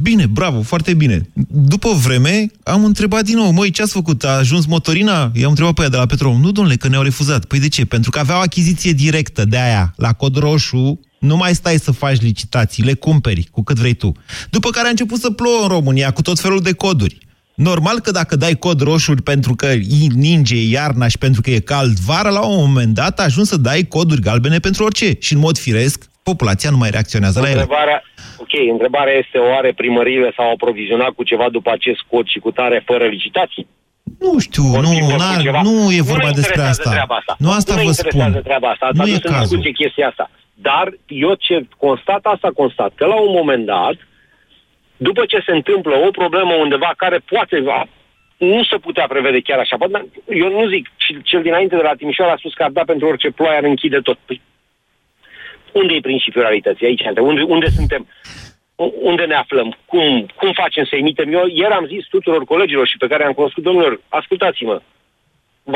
Bine, 0.00 0.26
bravo, 0.26 0.62
foarte 0.62 0.94
bine. 0.94 1.28
După 1.48 1.88
o 1.88 1.94
vreme, 1.94 2.50
am 2.62 2.84
întrebat 2.84 3.24
din 3.24 3.36
nou, 3.36 3.50
măi, 3.50 3.70
ce 3.70 3.82
ați 3.82 3.92
făcut? 3.92 4.24
A 4.24 4.28
ajuns 4.28 4.66
motorina? 4.66 5.30
I-am 5.34 5.48
întrebat 5.48 5.74
pe 5.74 5.82
ea 5.82 5.88
de 5.88 5.96
la 5.96 6.06
Petrom. 6.06 6.40
Nu, 6.40 6.52
domnule, 6.52 6.76
că 6.76 6.88
ne-au 6.88 7.02
refuzat. 7.02 7.44
Păi 7.44 7.60
de 7.60 7.68
ce? 7.68 7.84
Pentru 7.84 8.10
că 8.10 8.18
aveau 8.18 8.40
achiziție 8.40 8.92
directă 8.92 9.44
de 9.44 9.58
aia, 9.58 9.92
la 9.96 10.12
cod 10.12 10.36
roșu, 10.36 11.00
nu 11.18 11.36
mai 11.36 11.54
stai 11.54 11.76
să 11.76 11.92
faci 11.92 12.20
licitații, 12.20 12.84
le 12.84 12.94
cumperi 12.94 13.48
cu 13.50 13.62
cât 13.62 13.76
vrei 13.76 13.94
tu. 13.94 14.12
După 14.50 14.70
care 14.70 14.86
a 14.86 14.90
început 14.90 15.18
să 15.18 15.30
plouă 15.30 15.62
în 15.62 15.68
România 15.68 16.10
cu 16.10 16.22
tot 16.22 16.38
felul 16.38 16.60
de 16.60 16.72
coduri. 16.72 17.18
Normal 17.54 18.00
că 18.00 18.10
dacă 18.10 18.36
dai 18.36 18.54
cod 18.54 18.80
roșu 18.80 19.14
pentru 19.14 19.54
că 19.54 19.66
ninge 20.14 20.56
iarna 20.56 21.08
și 21.08 21.18
pentru 21.18 21.40
că 21.40 21.50
e 21.50 21.58
cald 21.58 21.96
vara, 21.98 22.28
la 22.28 22.46
un 22.46 22.56
moment 22.56 22.94
dat 22.94 23.20
ajungi 23.20 23.48
să 23.48 23.56
dai 23.56 23.82
coduri 23.88 24.20
galbene 24.20 24.58
pentru 24.58 24.84
orice. 24.84 25.16
Și 25.20 25.32
în 25.32 25.38
mod 25.38 25.58
firesc, 25.58 26.04
populația 26.22 26.70
nu 26.70 26.76
mai 26.76 26.90
reacționează 26.90 27.40
la 27.40 27.50
ele. 27.50 27.60
Întrebarea, 27.60 28.02
ok, 28.36 28.52
întrebarea 28.72 29.14
este 29.22 29.38
oare 29.38 29.72
primăriile 29.76 30.32
s-au 30.36 30.50
aprovizionat 30.52 31.10
cu 31.10 31.22
ceva 31.22 31.46
după 31.52 31.70
acest 31.72 32.00
cod 32.10 32.26
și 32.26 32.38
cu 32.38 32.50
tare 32.50 32.82
fără 32.86 33.04
licitații? 33.06 33.66
Nu 34.18 34.38
știu, 34.38 34.62
nu, 34.80 34.92
n-ar, 35.16 35.60
nu 35.62 35.74
e 35.98 36.00
vorba 36.12 36.28
ne 36.28 36.38
despre 36.40 36.54
interesează 36.56 36.68
asta. 36.68 36.90
Treaba 36.90 37.14
asta. 37.20 37.36
Nu 37.38 37.50
asta 37.58 37.74
ne 37.74 37.82
vă 37.82 37.88
interesează 37.88 38.30
spun. 38.30 38.42
treaba 38.48 38.68
asta. 38.68 38.86
Nu 38.92 39.00
Ați 39.02 39.10
e 39.10 39.14
adus 39.14 39.24
în 39.30 39.32
cazul. 39.36 39.46
discuție 39.48 39.72
chestia 39.82 40.06
asta. 40.12 40.30
Dar 40.62 40.92
eu 41.06 41.34
ce 41.34 41.66
constat, 41.76 42.26
asta 42.26 42.50
constat, 42.54 42.92
că 42.94 43.06
la 43.06 43.20
un 43.20 43.32
moment 43.32 43.64
dat, 43.66 43.94
după 44.96 45.24
ce 45.26 45.42
se 45.46 45.52
întâmplă 45.52 45.96
o 45.96 46.10
problemă 46.10 46.54
undeva 46.54 46.92
care 46.96 47.18
poate 47.18 47.60
va- 47.60 47.88
nu 48.36 48.64
se 48.64 48.76
putea 48.76 49.06
prevede 49.06 49.40
chiar 49.40 49.58
așa. 49.58 49.76
Bă, 49.76 49.86
dar 49.86 50.04
Eu 50.28 50.50
nu 50.50 50.68
zic, 50.68 50.88
și 50.96 51.22
cel 51.22 51.42
dinainte 51.42 51.76
de 51.76 51.82
la 51.82 51.94
Timișoara 51.94 52.32
a 52.32 52.36
spus 52.36 52.54
că 52.54 52.62
ar 52.62 52.70
da 52.70 52.82
pentru 52.86 53.06
orice 53.06 53.30
ploaie, 53.30 53.56
ar 53.56 53.64
închide 53.64 53.98
tot. 53.98 54.18
Păi, 54.26 54.40
unde 55.72 55.94
e 55.94 56.00
principiul 56.00 56.42
realității? 56.42 56.86
Aici, 56.86 57.02
unde, 57.20 57.42
unde 57.42 57.68
suntem? 57.68 58.06
U- 58.76 58.94
Unde 59.00 59.24
ne 59.24 59.34
aflăm? 59.34 59.76
Cum, 59.84 60.26
cum 60.36 60.52
facem 60.52 60.84
să 60.84 60.96
emitem? 60.96 61.32
Eu 61.32 61.46
ieri 61.46 61.72
am 61.72 61.86
zis 61.86 62.06
tuturor 62.06 62.44
colegilor 62.44 62.86
și 62.86 62.96
pe 62.96 63.06
care 63.06 63.24
am 63.24 63.32
cunoscut, 63.32 63.62
domnilor, 63.62 64.00
ascultați-mă, 64.08 64.80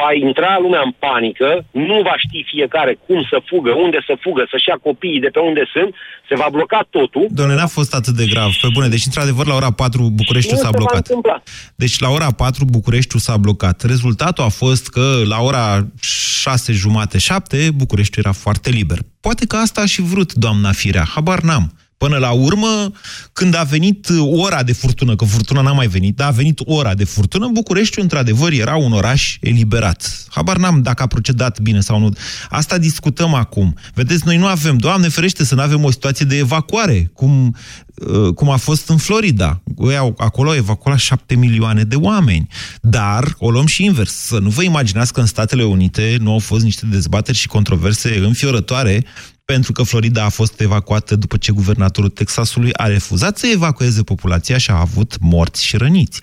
va 0.00 0.08
intra 0.26 0.52
lumea 0.64 0.82
în 0.88 0.92
panică, 1.04 1.50
nu 1.88 1.96
va 2.08 2.14
ști 2.24 2.38
fiecare 2.52 2.92
cum 3.06 3.20
să 3.30 3.36
fugă, 3.50 3.72
unde 3.84 3.98
să 4.08 4.14
fugă, 4.24 4.42
să-și 4.50 4.68
ia 4.68 4.78
copiii 4.88 5.24
de 5.24 5.30
pe 5.34 5.40
unde 5.48 5.64
sunt, 5.74 5.90
se 6.28 6.34
va 6.42 6.48
bloca 6.56 6.80
totul. 6.96 7.24
Doamne, 7.38 7.54
n-a 7.54 7.70
fost 7.78 7.92
atât 8.00 8.14
de 8.20 8.26
grav. 8.32 8.50
Pe 8.62 8.68
bune, 8.76 8.88
deci 8.94 9.06
într-adevăr 9.08 9.46
la 9.46 9.54
ora 9.60 9.72
4 9.72 10.02
Bucureștiul 10.20 10.58
Nu 10.58 10.62
s-a 10.62 10.70
se 10.70 10.72
va 10.72 10.78
blocat. 10.80 11.04
întâmpla. 11.06 11.36
Deci 11.82 11.96
la 12.04 12.08
ora 12.16 12.30
4 12.44 12.64
Bucureștiul 12.64 13.20
s-a 13.26 13.36
blocat. 13.36 13.76
Rezultatul 13.92 14.44
a 14.44 14.48
fost 14.62 14.84
că 14.88 15.06
la 15.32 15.38
ora 15.40 15.86
6 16.00 16.72
jumate, 16.72 17.18
7 17.18 17.70
Bucureștiul 17.74 18.24
era 18.24 18.34
foarte 18.44 18.70
liber. 18.70 18.98
Poate 19.20 19.46
că 19.46 19.56
asta 19.56 19.80
a 19.80 19.86
și 19.86 20.02
vrut 20.02 20.32
doamna 20.32 20.72
Firea, 20.72 21.04
habar 21.14 21.40
n-am. 21.40 21.72
Până 22.02 22.16
la 22.16 22.30
urmă, 22.30 22.92
când 23.32 23.54
a 23.54 23.62
venit 23.62 24.08
ora 24.20 24.62
de 24.62 24.72
furtună, 24.72 25.16
că 25.16 25.24
furtuna 25.24 25.60
n-a 25.60 25.72
mai 25.72 25.86
venit, 25.86 26.16
dar 26.16 26.28
a 26.28 26.30
venit 26.30 26.60
ora 26.64 26.94
de 26.94 27.04
furtună, 27.04 27.48
Bucureștiul, 27.52 28.02
într-adevăr, 28.02 28.52
era 28.52 28.76
un 28.76 28.92
oraș 28.92 29.36
eliberat. 29.40 30.24
Habar 30.28 30.56
n-am 30.56 30.82
dacă 30.82 31.02
a 31.02 31.06
procedat 31.06 31.60
bine 31.60 31.80
sau 31.80 31.98
nu. 31.98 32.12
Asta 32.50 32.78
discutăm 32.78 33.34
acum. 33.34 33.74
Vedeți, 33.94 34.22
noi 34.24 34.36
nu 34.36 34.46
avem, 34.46 34.76
Doamne 34.76 35.08
ferește, 35.08 35.44
să 35.44 35.54
nu 35.54 35.60
avem 35.60 35.84
o 35.84 35.90
situație 35.90 36.26
de 36.26 36.36
evacuare, 36.36 37.10
cum, 37.14 37.56
uh, 37.94 38.34
cum 38.34 38.50
a 38.50 38.56
fost 38.56 38.88
în 38.88 38.96
Florida. 38.96 39.62
Ei 39.88 39.96
au- 39.96 40.14
Acolo 40.18 40.50
au 40.50 40.56
evacuat 40.56 40.98
șapte 40.98 41.34
milioane 41.34 41.82
de 41.84 41.96
oameni. 41.96 42.46
Dar 42.80 43.34
o 43.38 43.50
luăm 43.50 43.66
și 43.66 43.84
invers. 43.84 44.12
Să 44.12 44.38
nu 44.38 44.48
vă 44.50 44.62
imaginați 44.62 45.12
că 45.12 45.20
în 45.20 45.26
Statele 45.26 45.64
Unite 45.64 46.16
nu 46.20 46.32
au 46.32 46.38
fost 46.38 46.64
niște 46.64 46.86
dezbateri 46.86 47.36
și 47.38 47.46
controverse 47.46 48.18
înfiorătoare 48.24 49.04
pentru 49.44 49.72
că 49.72 49.82
Florida 49.82 50.24
a 50.24 50.28
fost 50.28 50.60
evacuată 50.60 51.16
după 51.16 51.36
ce 51.36 51.52
guvernatorul 51.52 52.10
Texasului 52.10 52.72
a 52.72 52.86
refuzat 52.86 53.36
să 53.36 53.46
evacueze 53.52 54.02
populația 54.02 54.58
și 54.58 54.70
a 54.70 54.80
avut 54.80 55.10
morți 55.20 55.66
și 55.66 55.76
răniți. 55.76 56.22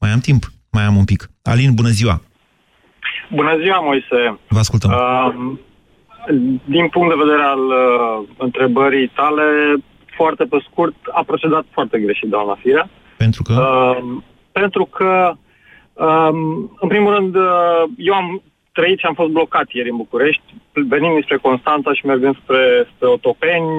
Mai 0.00 0.10
am 0.10 0.20
timp, 0.20 0.44
mai 0.70 0.84
am 0.84 0.96
un 0.96 1.04
pic. 1.04 1.30
Alin, 1.42 1.74
bună 1.74 1.88
ziua! 1.88 2.20
Bună 3.30 3.58
ziua, 3.62 3.80
Moise. 3.80 4.38
Vă 4.48 4.58
ascultăm. 4.58 4.90
Uh, 4.90 5.58
din 6.64 6.88
punct 6.88 7.08
de 7.08 7.22
vedere 7.24 7.42
al 7.42 7.64
uh, 7.66 8.28
întrebării 8.36 9.08
tale, 9.08 9.42
foarte 10.16 10.44
pe 10.44 10.58
scurt, 10.70 10.94
a 11.12 11.22
procedat 11.22 11.64
foarte 11.70 11.98
greșit 11.98 12.28
doamna 12.28 12.58
Firea. 12.62 12.90
Pentru 13.16 13.42
că? 13.42 13.52
Uh, 13.52 14.22
pentru 14.52 14.84
că, 14.84 15.32
um, 15.92 16.76
în 16.80 16.88
primul 16.88 17.14
rând, 17.14 17.34
uh, 17.34 17.82
eu 17.96 18.14
am 18.14 18.42
trăit 18.78 18.98
și 18.98 19.06
am 19.08 19.18
fost 19.20 19.32
blocat 19.38 19.66
ieri 19.70 19.92
în 19.92 20.00
București, 20.04 20.46
venind 20.72 21.12
dinspre 21.12 21.44
Constanța 21.48 21.90
și 21.98 22.06
mergând 22.06 22.36
spre, 22.42 22.62
spre 22.92 23.08
Otopeni, 23.16 23.76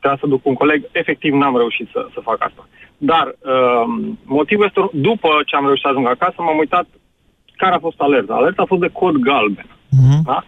trebuia 0.00 0.20
să 0.22 0.32
duc 0.34 0.42
un 0.50 0.56
coleg, 0.62 0.80
efectiv 0.92 1.32
n-am 1.40 1.56
reușit 1.62 1.88
să, 1.94 2.00
să 2.14 2.20
fac 2.28 2.38
asta. 2.48 2.62
Dar 3.10 3.26
um, 3.34 4.18
motivul 4.38 4.64
este, 4.68 4.80
după 5.08 5.28
ce 5.46 5.56
am 5.56 5.66
reușit 5.68 5.84
să 5.84 5.90
ajung 5.90 6.06
acasă, 6.06 6.38
m-am 6.38 6.58
uitat 6.64 6.86
care 7.62 7.74
a 7.74 7.84
fost 7.86 8.00
alerta. 8.00 8.34
Alerta 8.34 8.62
a 8.62 8.70
fost 8.72 8.80
de 8.80 8.90
cod 9.00 9.16
galben. 9.28 9.68
Uh-huh. 9.96 10.20
Da? 10.24 10.44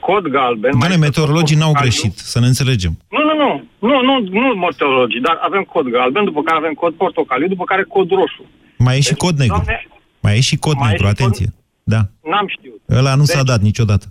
Cod 0.00 0.24
galben. 0.38 0.72
Doamne, 0.78 0.96
meteorologii 0.96 1.56
n-au 1.56 1.72
greșit, 1.82 2.14
să 2.32 2.38
ne 2.40 2.46
înțelegem. 2.46 2.92
Nu, 3.14 3.22
nu, 3.28 3.34
nu. 3.42 3.50
Nu, 3.88 3.96
nu, 4.08 4.14
nu 4.40 4.46
meteorologii, 4.66 5.20
dar 5.20 5.36
avem 5.48 5.62
cod 5.62 5.86
galben, 5.88 6.24
după 6.24 6.42
care 6.42 6.58
avem 6.58 6.72
cod 6.72 6.92
portocaliu, 6.94 7.48
după 7.48 7.64
care 7.64 7.82
cod 7.82 8.10
roșu. 8.10 8.44
Mai 8.78 8.96
e 8.96 9.00
și 9.00 9.14
cod 9.14 9.36
negru. 9.38 9.54
Doamne, 9.54 9.86
Mai 10.20 10.36
e 10.36 10.40
și 10.40 10.56
cod 10.56 10.76
Mai 10.76 10.88
e 10.88 10.90
negru, 10.90 11.06
și 11.06 11.12
cod- 11.12 11.18
atenție. 11.20 11.46
Da. 11.94 12.00
n-am 12.30 12.46
știut. 12.56 12.80
Ăla 12.98 13.14
nu 13.14 13.24
s-a 13.24 13.34
Deci- 13.42 13.50
dat 13.52 13.60
niciodată. 13.60 14.06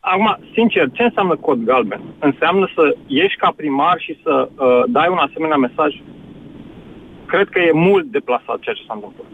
Acum, 0.00 0.28
sincer, 0.54 0.84
ce 0.92 1.02
înseamnă 1.02 1.36
cod 1.36 1.58
galben? 1.70 2.00
Înseamnă 2.18 2.66
să 2.74 2.96
ieși 3.06 3.36
ca 3.36 3.52
primar 3.56 3.96
și 3.98 4.12
să 4.22 4.32
uh, 4.48 4.82
dai 4.96 5.08
un 5.10 5.20
asemenea 5.26 5.56
mesaj 5.56 5.92
cred 7.26 7.48
că 7.48 7.58
e 7.58 7.72
mult 7.72 8.06
deplasat 8.10 8.58
ceea 8.60 8.74
ce 8.74 8.84
s-a 8.86 8.94
întâmplat. 8.94 9.26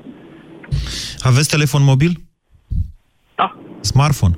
Aveți 1.30 1.48
telefon 1.48 1.82
mobil? 1.82 2.12
Da. 3.34 3.56
Smartphone? 3.80 4.34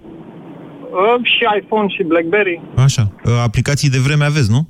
Uh, 0.00 1.18
și 1.22 1.42
iPhone 1.60 1.88
și 1.88 2.02
BlackBerry. 2.02 2.60
Așa. 2.76 3.02
Uh, 3.24 3.32
aplicații 3.42 3.90
de 3.90 3.98
vreme 3.98 4.24
aveți, 4.24 4.50
nu? 4.50 4.68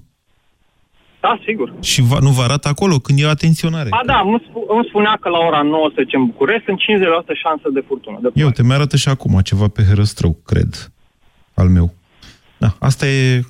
Da, 1.21 1.39
sigur. 1.45 1.73
Și 1.83 2.03
va, 2.03 2.19
nu 2.21 2.31
vă 2.31 2.43
arată 2.43 2.69
acolo 2.69 2.97
când 2.99 3.19
e 3.21 3.29
atenționare? 3.29 3.89
A, 3.91 4.01
da, 4.07 4.21
îmi, 4.25 4.43
spu- 4.49 4.65
îmi 4.69 4.85
spunea 4.89 5.17
că 5.21 5.29
la 5.29 5.39
ora 5.39 5.63
19 5.63 6.17
în 6.17 6.27
București 6.27 6.65
sunt 6.65 6.79
50% 6.81 6.83
șanse 7.43 7.69
de 7.73 7.85
furtună. 7.87 8.19
De 8.23 8.29
Eu 8.35 8.51
te 8.51 8.63
mi 8.63 8.73
arată 8.73 8.97
și 8.97 9.09
acum 9.09 9.41
ceva 9.41 9.69
pe 9.69 9.83
herăstrău, 9.89 10.37
cred, 10.47 10.93
al 11.55 11.69
meu. 11.69 11.95
Da, 12.59 12.69
asta 12.81 13.07
e 13.07 13.41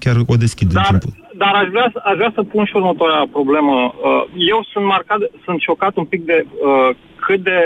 chiar 0.00 0.16
o 0.26 0.36
deschid 0.36 0.66
din 0.68 0.76
Dar, 0.76 0.86
timpul. 0.86 1.12
dar 1.36 1.54
aș, 1.54 1.68
vrea, 1.68 1.90
să- 1.92 2.00
aș 2.04 2.16
vrea 2.16 2.32
să 2.34 2.42
pun 2.42 2.64
și 2.64 2.76
următoarea 2.76 3.28
problemă. 3.32 3.72
Uh, 3.72 4.24
Eu 4.52 4.66
sunt 4.72 4.84
marcat, 4.84 5.18
sunt 5.44 5.60
șocat 5.60 5.96
un 5.96 6.04
pic 6.04 6.24
de 6.24 6.46
uh, 6.46 6.96
cât 7.26 7.40
de 7.42 7.58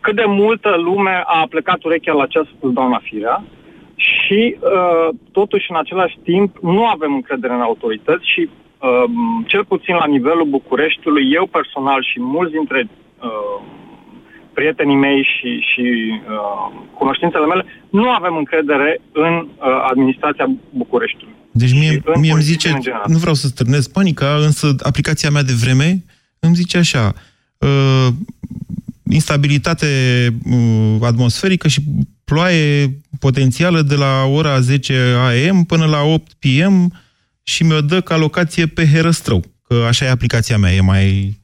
cât 0.00 0.16
de 0.16 0.24
multă 0.26 0.70
lume 0.76 1.22
a 1.26 1.46
plecat 1.50 1.82
urechea 1.84 2.12
la 2.12 2.26
ce 2.26 2.38
a 2.38 2.42
spus 2.56 2.72
doamna 2.72 3.00
Firea 3.02 3.44
și 4.06 4.56
uh, 4.58 5.08
totuși 5.32 5.66
în 5.70 5.76
același 5.76 6.16
timp 6.22 6.50
nu 6.62 6.86
avem 6.86 7.12
încredere 7.14 7.54
în 7.54 7.60
autorități 7.60 8.30
și 8.32 8.42
uh, 8.48 9.04
cel 9.46 9.64
puțin 9.64 9.94
la 9.94 10.06
nivelul 10.06 10.46
Bucureștiului, 10.56 11.32
eu 11.38 11.46
personal 11.46 12.00
și 12.10 12.20
mulți 12.20 12.52
dintre 12.52 12.80
uh, 12.88 13.58
prietenii 14.58 14.96
mei 14.96 15.20
și, 15.34 15.50
și 15.70 15.86
uh, 16.12 16.66
cunoștințele 16.94 17.46
mele, 17.46 17.64
nu 17.90 18.10
avem 18.10 18.36
încredere 18.36 19.00
în 19.12 19.34
uh, 19.34 19.48
administrația 19.90 20.46
Bucureștiului. 20.70 21.34
Deci 21.50 21.72
mie, 21.72 21.90
în 21.90 22.20
mie 22.20 22.30
îmi 22.30 22.30
politicieni 22.30 22.58
zice, 22.58 22.68
în 22.74 22.80
general. 22.80 23.04
nu 23.08 23.18
vreau 23.18 23.34
să 23.34 23.46
stârnesc 23.46 23.92
panica, 23.92 24.34
însă 24.48 24.74
aplicația 24.82 25.30
mea 25.30 25.42
de 25.42 25.52
vreme 25.62 26.04
îmi 26.40 26.54
zice 26.54 26.78
așa, 26.78 27.12
uh, 27.58 28.08
instabilitate 29.10 29.86
uh, 30.44 30.96
atmosferică 31.00 31.68
și 31.68 31.80
ploaie 32.24 32.98
potențială 33.18 33.82
de 33.82 33.94
la 33.94 34.24
ora 34.24 34.60
10 34.60 35.14
AM 35.18 35.64
până 35.64 35.84
la 35.84 36.02
8 36.02 36.32
PM 36.32 37.00
și 37.42 37.62
mi-o 37.62 37.80
dă 37.80 38.00
ca 38.00 38.16
locație 38.16 38.66
pe 38.66 38.88
Herăstrău, 38.88 39.44
că 39.66 39.84
așa 39.88 40.04
e 40.04 40.10
aplicația 40.10 40.58
mea, 40.58 40.74
e 40.74 40.80
mai 40.80 41.38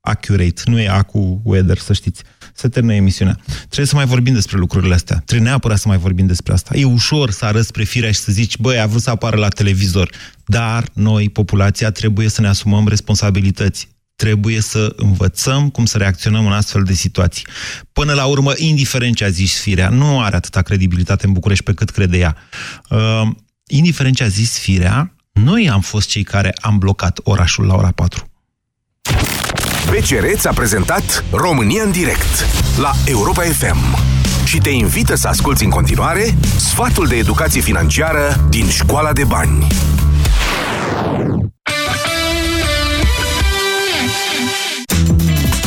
accurate, 0.00 0.62
nu 0.64 0.80
e 0.80 0.88
Acu 0.88 1.40
Weather, 1.44 1.78
să 1.78 1.92
știți. 1.92 2.22
Se 2.54 2.68
termină 2.68 2.94
emisiunea. 2.94 3.38
Trebuie 3.56 3.86
să 3.86 3.94
mai 3.94 4.06
vorbim 4.06 4.34
despre 4.34 4.58
lucrurile 4.58 4.94
astea. 4.94 5.22
Trebuie 5.24 5.48
neapărat 5.48 5.78
să 5.78 5.88
mai 5.88 5.96
vorbim 5.96 6.26
despre 6.26 6.52
asta. 6.52 6.76
E 6.76 6.84
ușor 6.84 7.30
să 7.30 7.44
arăți 7.44 7.66
spre 7.66 7.84
firea 7.84 8.10
și 8.10 8.18
să 8.18 8.32
zici, 8.32 8.58
băi, 8.58 8.80
a 8.80 8.86
vrut 8.86 9.02
să 9.02 9.10
apară 9.10 9.36
la 9.36 9.48
televizor. 9.48 10.10
Dar 10.44 10.84
noi, 10.92 11.28
populația, 11.28 11.90
trebuie 11.90 12.28
să 12.28 12.40
ne 12.40 12.48
asumăm 12.48 12.88
responsabilități. 12.88 13.88
Trebuie 14.16 14.60
să 14.60 14.92
învățăm 14.96 15.70
cum 15.70 15.84
să 15.84 15.98
reacționăm 15.98 16.46
în 16.46 16.52
astfel 16.52 16.82
de 16.82 16.92
situații. 16.92 17.46
Până 17.92 18.12
la 18.12 18.24
urmă, 18.24 18.52
indiferent 18.56 19.16
ce 19.16 19.24
a 19.24 19.28
zis 19.28 19.60
firea, 19.60 19.88
nu 19.88 20.20
are 20.20 20.36
atâta 20.36 20.62
credibilitate 20.62 21.26
în 21.26 21.32
București 21.32 21.64
pe 21.64 21.74
cât 21.74 21.90
crede 21.90 22.18
ea. 22.18 22.36
Uh, 22.90 23.28
indiferent 23.66 24.16
ce 24.16 24.24
a 24.24 24.28
zis 24.28 24.58
firea, 24.58 25.14
noi 25.32 25.70
am 25.70 25.80
fost 25.80 26.08
cei 26.08 26.22
care 26.22 26.54
am 26.60 26.78
blocat 26.78 27.20
orașul 27.22 27.66
la 27.66 27.74
ora 27.74 27.90
4. 27.90 28.30
BCR 29.90 30.24
ți-a 30.34 30.52
prezentat 30.52 31.24
România 31.30 31.82
în 31.82 31.90
direct 31.90 32.46
la 32.78 32.92
Europa 33.04 33.42
FM 33.42 33.96
și 34.44 34.58
te 34.58 34.70
invită 34.70 35.14
să 35.14 35.28
asculti 35.28 35.64
în 35.64 35.70
continuare 35.70 36.34
sfatul 36.56 37.06
de 37.06 37.16
educație 37.16 37.60
financiară 37.60 38.46
din 38.50 38.68
Școala 38.68 39.12
de 39.12 39.24
Bani. 39.24 39.66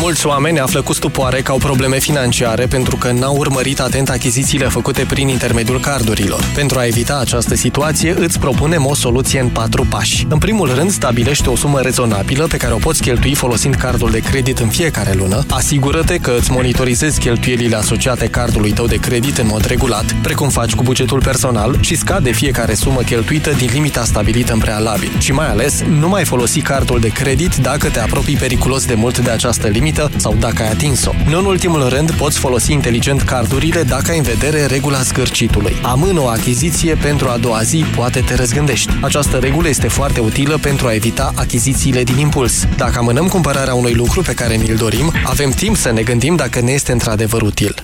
Mulți 0.02 0.26
oameni 0.26 0.60
află 0.60 0.82
cu 0.82 0.94
stupoare 0.94 1.42
că 1.42 1.52
au 1.52 1.58
probleme 1.58 2.00
financiare 2.00 2.66
pentru 2.66 2.96
că 2.96 3.12
n-au 3.12 3.36
urmărit 3.36 3.80
atent 3.80 4.10
achizițiile 4.10 4.68
făcute 4.68 5.06
prin 5.08 5.28
intermediul 5.28 5.80
cardurilor. 5.80 6.44
Pentru 6.56 6.80
a 6.80 6.86
evita 6.86 7.18
această 7.18 7.56
situație, 7.56 8.16
îți 8.18 8.40
propunem 8.40 8.86
o 8.86 8.96
soluție 8.96 9.40
în 9.40 9.48
patru 9.48 9.86
pași. 9.90 10.26
În 10.30 10.38
primul 10.38 10.74
rând, 10.74 10.92
stabilește 10.92 11.50
o 11.50 11.56
sumă 11.56 11.80
rezonabilă 11.80 12.48
pe 12.48 12.58
care 12.58 12.74
o 12.74 12.78
poți 12.78 13.02
cheltui 13.02 13.36
folosind 13.36 13.76
cardul 13.76 14.12
de 14.12 14.20
credit 14.20 14.60
în 14.60 14.68
fiecare 14.68 15.14
lună. 15.14 15.46
Asigură-te 15.50 16.18
că 16.18 16.36
îți 16.40 16.52
monitorizezi 16.52 17.20
cheltuielile 17.20 17.76
asociate 17.76 18.28
cardului 18.28 18.72
tău 18.72 18.88
de 18.88 18.98
credit 18.98 19.38
în 19.38 19.48
mod 19.48 19.66
regulat, 19.66 20.16
precum 20.22 20.50
faci 20.50 20.76
cu 20.76 20.84
bugetul 20.84 21.22
personal 21.22 21.78
și 21.80 21.96
scade 21.96 22.32
fiecare 22.32 22.74
sumă 22.74 23.02
cheltuită 23.02 23.52
din 23.52 23.70
limita 23.74 24.04
stabilită 24.04 24.54
în 24.54 24.60
prealabil. 24.60 25.12
Și 25.18 25.32
mai 25.32 25.50
ales, 25.50 25.84
nu 26.00 26.10
mai 26.10 26.26
folosi 26.26 26.60
cardul 26.60 27.00
de 27.00 27.10
credit 27.10 27.56
dacă 27.56 27.90
te 27.90 28.00
apropii 28.00 28.38
periculos 28.38 28.86
de 28.86 28.94
mult 28.94 29.18
de 29.20 29.30
această 29.30 29.68
limită 29.68 29.88
sau 30.16 30.36
dacă 30.40 30.62
ai 30.62 30.70
atins-o. 30.70 31.12
Nu 31.30 31.38
în 31.38 31.46
ultimul 31.46 31.90
rând, 31.90 32.12
poți 32.12 32.40
folosi 32.40 32.72
inteligent 32.72 33.22
cardurile 33.22 33.84
dacă 33.84 34.12
ai 34.12 34.18
în 34.18 34.24
vedere 34.24 34.66
regula 34.66 35.02
zgârcitului. 35.02 35.76
Amână 35.82 36.20
o 36.20 36.28
achiziție 36.28 36.96
pentru 36.96 37.28
a 37.28 37.38
doua 37.38 37.62
zi, 37.62 37.86
poate 37.96 38.20
te 38.20 38.36
răzgândești. 38.36 38.92
Această 39.02 39.38
regulă 39.38 39.68
este 39.68 39.88
foarte 39.88 40.20
utilă 40.20 40.58
pentru 40.58 40.88
a 40.88 40.94
evita 40.94 41.32
achizițiile 41.36 42.04
din 42.04 42.18
impuls. 42.18 42.66
Dacă 42.78 42.98
amânăm 42.98 43.28
cumpărarea 43.28 43.74
unui 43.74 43.94
lucru 43.94 44.22
pe 44.22 44.34
care 44.34 44.56
ni-l 44.56 44.76
dorim, 44.76 45.12
avem 45.26 45.50
timp 45.50 45.76
să 45.76 45.92
ne 45.92 46.02
gândim 46.02 46.36
dacă 46.36 46.62
ne 46.62 46.72
este 46.72 46.92
într-adevăr 46.92 47.42
util. 47.42 47.84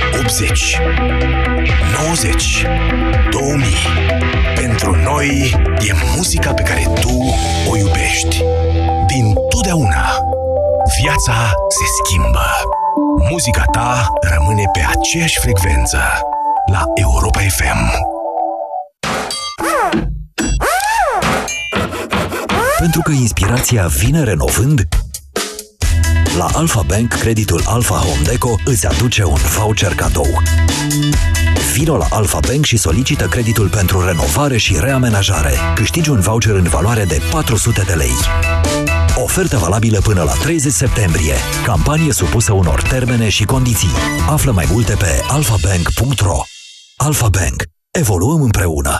80, 0.21 0.79
90, 2.07 2.65
2000. 3.31 3.67
Pentru 4.55 4.95
noi 4.95 5.55
e 5.87 5.93
muzica 6.15 6.53
pe 6.53 6.61
care 6.61 6.87
tu 6.99 7.33
o 7.69 7.77
iubești. 7.77 8.43
Din 9.07 9.33
totdeauna, 9.49 10.19
viața 11.01 11.33
se 11.69 11.85
schimbă. 12.03 12.45
Muzica 13.29 13.63
ta 13.71 14.07
rămâne 14.21 14.63
pe 14.73 14.85
aceeași 14.89 15.39
frecvență 15.39 15.99
la 16.71 16.83
Europa 16.95 17.39
FM. 17.39 18.09
Pentru 22.79 23.01
că 23.01 23.11
inspirația 23.11 23.87
vine 23.87 24.23
renovând, 24.23 24.81
la 26.37 26.47
Alpha 26.53 26.81
Bank, 26.81 27.13
creditul 27.13 27.61
Alpha 27.65 27.95
Home 27.95 28.21
Deco 28.23 28.55
îți 28.65 28.87
aduce 28.87 29.23
un 29.23 29.37
voucher 29.57 29.95
cadou. 29.95 30.41
Vino 31.73 31.97
la 31.97 32.07
Alpha 32.09 32.39
Bank 32.47 32.65
și 32.65 32.77
solicită 32.77 33.25
creditul 33.27 33.69
pentru 33.69 34.05
renovare 34.05 34.57
și 34.57 34.77
reamenajare. 34.79 35.53
Câștigi 35.75 36.09
un 36.09 36.19
voucher 36.19 36.55
în 36.55 36.63
valoare 36.63 37.05
de 37.05 37.21
400 37.31 37.81
de 37.81 37.93
lei. 37.93 38.15
Ofertă 39.15 39.57
valabilă 39.57 39.99
până 39.99 40.23
la 40.23 40.33
30 40.33 40.71
septembrie. 40.71 41.33
Campanie 41.63 42.11
supusă 42.13 42.53
unor 42.53 42.81
termene 42.81 43.29
și 43.29 43.45
condiții. 43.45 43.95
Află 44.29 44.51
mai 44.51 44.65
multe 44.71 44.95
pe 44.95 45.21
alphabank.ro 45.27 46.37
Alpha 46.95 47.27
Bank. 47.27 47.63
Evoluăm 47.91 48.41
împreună. 48.41 48.99